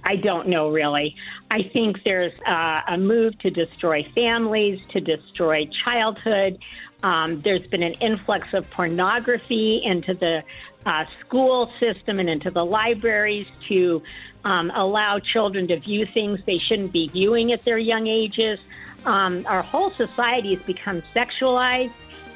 I 0.04 0.16
don't 0.18 0.48
know 0.48 0.70
really. 0.70 1.16
I 1.50 1.64
think 1.74 1.98
there's 2.04 2.34
uh, 2.46 2.82
a 2.88 2.98
move 2.98 3.38
to 3.40 3.50
destroy 3.50 4.06
families, 4.14 4.80
to 4.90 5.00
destroy 5.00 5.68
childhood. 5.84 6.60
Um, 7.04 7.40
there's 7.40 7.68
been 7.68 7.84
an 7.84 7.94
influx 7.94 8.48
of 8.54 8.70
pornography 8.72 9.82
into 9.84 10.14
the 10.14 10.44
uh, 10.86 11.06
school 11.20 11.72
system 11.80 12.20
and 12.20 12.30
into 12.30 12.50
the 12.50 12.66
libraries 12.66 13.48
to 13.68 14.02
um, 14.46 14.72
allow 14.74 15.20
children 15.20 15.68
to 15.68 15.80
view 15.80 16.06
things 16.06 16.40
they 16.46 16.58
shouldn't 16.58 16.92
be 16.92 17.08
viewing 17.08 17.52
at 17.52 17.64
their 17.66 17.78
young 17.78 18.08
ages. 18.08 18.60
Um, 19.06 19.46
our 19.48 19.62
whole 19.62 19.90
society 19.90 20.56
has 20.56 20.64
become 20.64 21.02
sexualized 21.14 21.92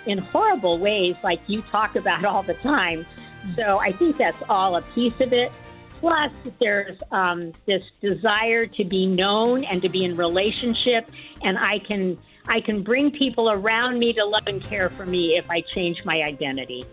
in 0.05 0.17
horrible 0.17 0.77
ways, 0.77 1.15
like 1.23 1.41
you 1.47 1.61
talk 1.63 1.95
about 1.95 2.23
all 2.25 2.43
the 2.43 2.53
time. 2.55 3.05
So 3.55 3.79
I 3.79 3.91
think 3.91 4.17
that's 4.17 4.41
all 4.49 4.75
a 4.75 4.81
piece 4.81 5.19
of 5.21 5.33
it. 5.33 5.51
Plus, 5.99 6.31
there's 6.59 6.97
um, 7.11 7.53
this 7.65 7.83
desire 8.01 8.67
to 8.67 8.83
be 8.83 9.07
known 9.07 9.63
and 9.63 9.81
to 9.81 9.89
be 9.89 10.03
in 10.03 10.15
relationship, 10.15 11.09
and 11.41 11.57
I 11.57 11.79
can 11.79 12.17
I 12.47 12.61
can 12.61 12.83
bring 12.83 13.11
people 13.11 13.49
around 13.49 13.99
me 13.99 14.13
to 14.13 14.25
love 14.25 14.47
and 14.47 14.61
care 14.63 14.89
for 14.89 15.05
me 15.05 15.37
if 15.37 15.49
I 15.49 15.61
change 15.61 16.03
my 16.05 16.21
identity. 16.21 16.85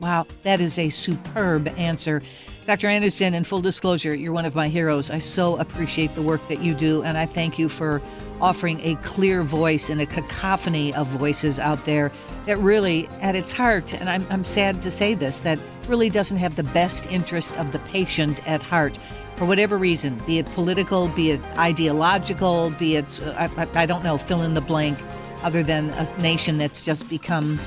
Wow, 0.00 0.26
that 0.42 0.60
is 0.60 0.78
a 0.78 0.88
superb 0.88 1.68
answer. 1.78 2.22
Dr. 2.66 2.88
Anderson, 2.88 3.32
in 3.32 3.44
full 3.44 3.62
disclosure, 3.62 4.14
you're 4.14 4.32
one 4.32 4.44
of 4.44 4.54
my 4.54 4.68
heroes. 4.68 5.10
I 5.10 5.18
so 5.18 5.56
appreciate 5.56 6.14
the 6.14 6.22
work 6.22 6.46
that 6.48 6.60
you 6.60 6.74
do, 6.74 7.02
and 7.02 7.16
I 7.16 7.24
thank 7.24 7.58
you 7.58 7.68
for 7.68 8.02
offering 8.40 8.80
a 8.80 8.96
clear 8.96 9.42
voice 9.42 9.88
in 9.88 10.00
a 10.00 10.06
cacophony 10.06 10.94
of 10.94 11.06
voices 11.06 11.58
out 11.58 11.82
there 11.86 12.12
that 12.44 12.58
really, 12.58 13.08
at 13.22 13.34
its 13.34 13.52
heart, 13.52 13.94
and 13.94 14.10
I'm, 14.10 14.26
I'm 14.28 14.44
sad 14.44 14.82
to 14.82 14.90
say 14.90 15.14
this, 15.14 15.40
that 15.40 15.58
really 15.88 16.10
doesn't 16.10 16.38
have 16.38 16.56
the 16.56 16.64
best 16.64 17.06
interest 17.06 17.56
of 17.56 17.72
the 17.72 17.78
patient 17.80 18.46
at 18.46 18.62
heart 18.62 18.98
for 19.36 19.44
whatever 19.44 19.76
reason, 19.76 20.20
be 20.26 20.38
it 20.38 20.46
political, 20.46 21.08
be 21.08 21.32
it 21.32 21.40
ideological, 21.58 22.70
be 22.70 22.96
it, 22.96 23.20
uh, 23.22 23.48
I, 23.56 23.68
I, 23.74 23.86
don't 23.86 24.02
know, 24.02 24.16
fill 24.16 24.42
in 24.42 24.54
the 24.54 24.60
blank, 24.60 24.98
other 25.42 25.62
than 25.62 25.90
a 25.90 26.18
nation 26.18 26.56
that's 26.56 26.84
just 26.84 27.08
become, 27.10 27.60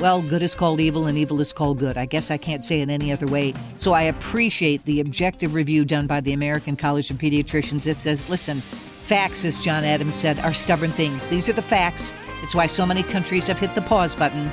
well, 0.00 0.22
good 0.22 0.42
is 0.42 0.54
called 0.54 0.80
evil 0.80 1.06
and 1.06 1.18
evil 1.18 1.40
is 1.40 1.52
called 1.52 1.80
good. 1.80 1.98
I 1.98 2.06
guess 2.06 2.30
I 2.30 2.36
can't 2.36 2.64
say 2.64 2.80
it 2.80 2.88
any 2.88 3.12
other 3.12 3.26
way. 3.26 3.54
So 3.76 3.92
I 3.92 4.02
appreciate 4.02 4.84
the 4.84 5.00
objective 5.00 5.54
review 5.54 5.84
done 5.84 6.06
by 6.06 6.20
the 6.20 6.32
American 6.32 6.76
College 6.76 7.10
of 7.10 7.18
Pediatricians. 7.18 7.86
It 7.88 7.98
says, 7.98 8.28
listen, 8.30 8.60
facts, 8.60 9.44
as 9.44 9.58
John 9.58 9.84
Adams 9.84 10.14
said, 10.14 10.38
are 10.40 10.54
stubborn 10.54 10.90
things. 10.92 11.26
These 11.26 11.48
are 11.48 11.54
the 11.54 11.62
facts. 11.62 12.14
It's 12.42 12.54
why 12.54 12.66
so 12.66 12.86
many 12.86 13.02
countries 13.02 13.48
have 13.48 13.58
hit 13.58 13.74
the 13.74 13.82
pause 13.82 14.14
button. 14.14 14.50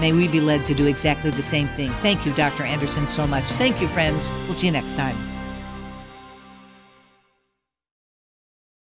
May 0.00 0.12
we 0.12 0.28
be 0.28 0.40
led 0.40 0.64
to 0.66 0.74
do 0.74 0.86
exactly 0.86 1.30
the 1.30 1.42
same 1.42 1.68
thing. 1.68 1.90
Thank 1.94 2.24
you, 2.24 2.32
Dr. 2.34 2.62
Anderson, 2.62 3.08
so 3.08 3.26
much. 3.26 3.44
Thank 3.44 3.80
you, 3.80 3.88
friends. 3.88 4.30
We'll 4.46 4.54
see 4.54 4.66
you 4.66 4.72
next 4.72 4.94
time. 4.94 5.31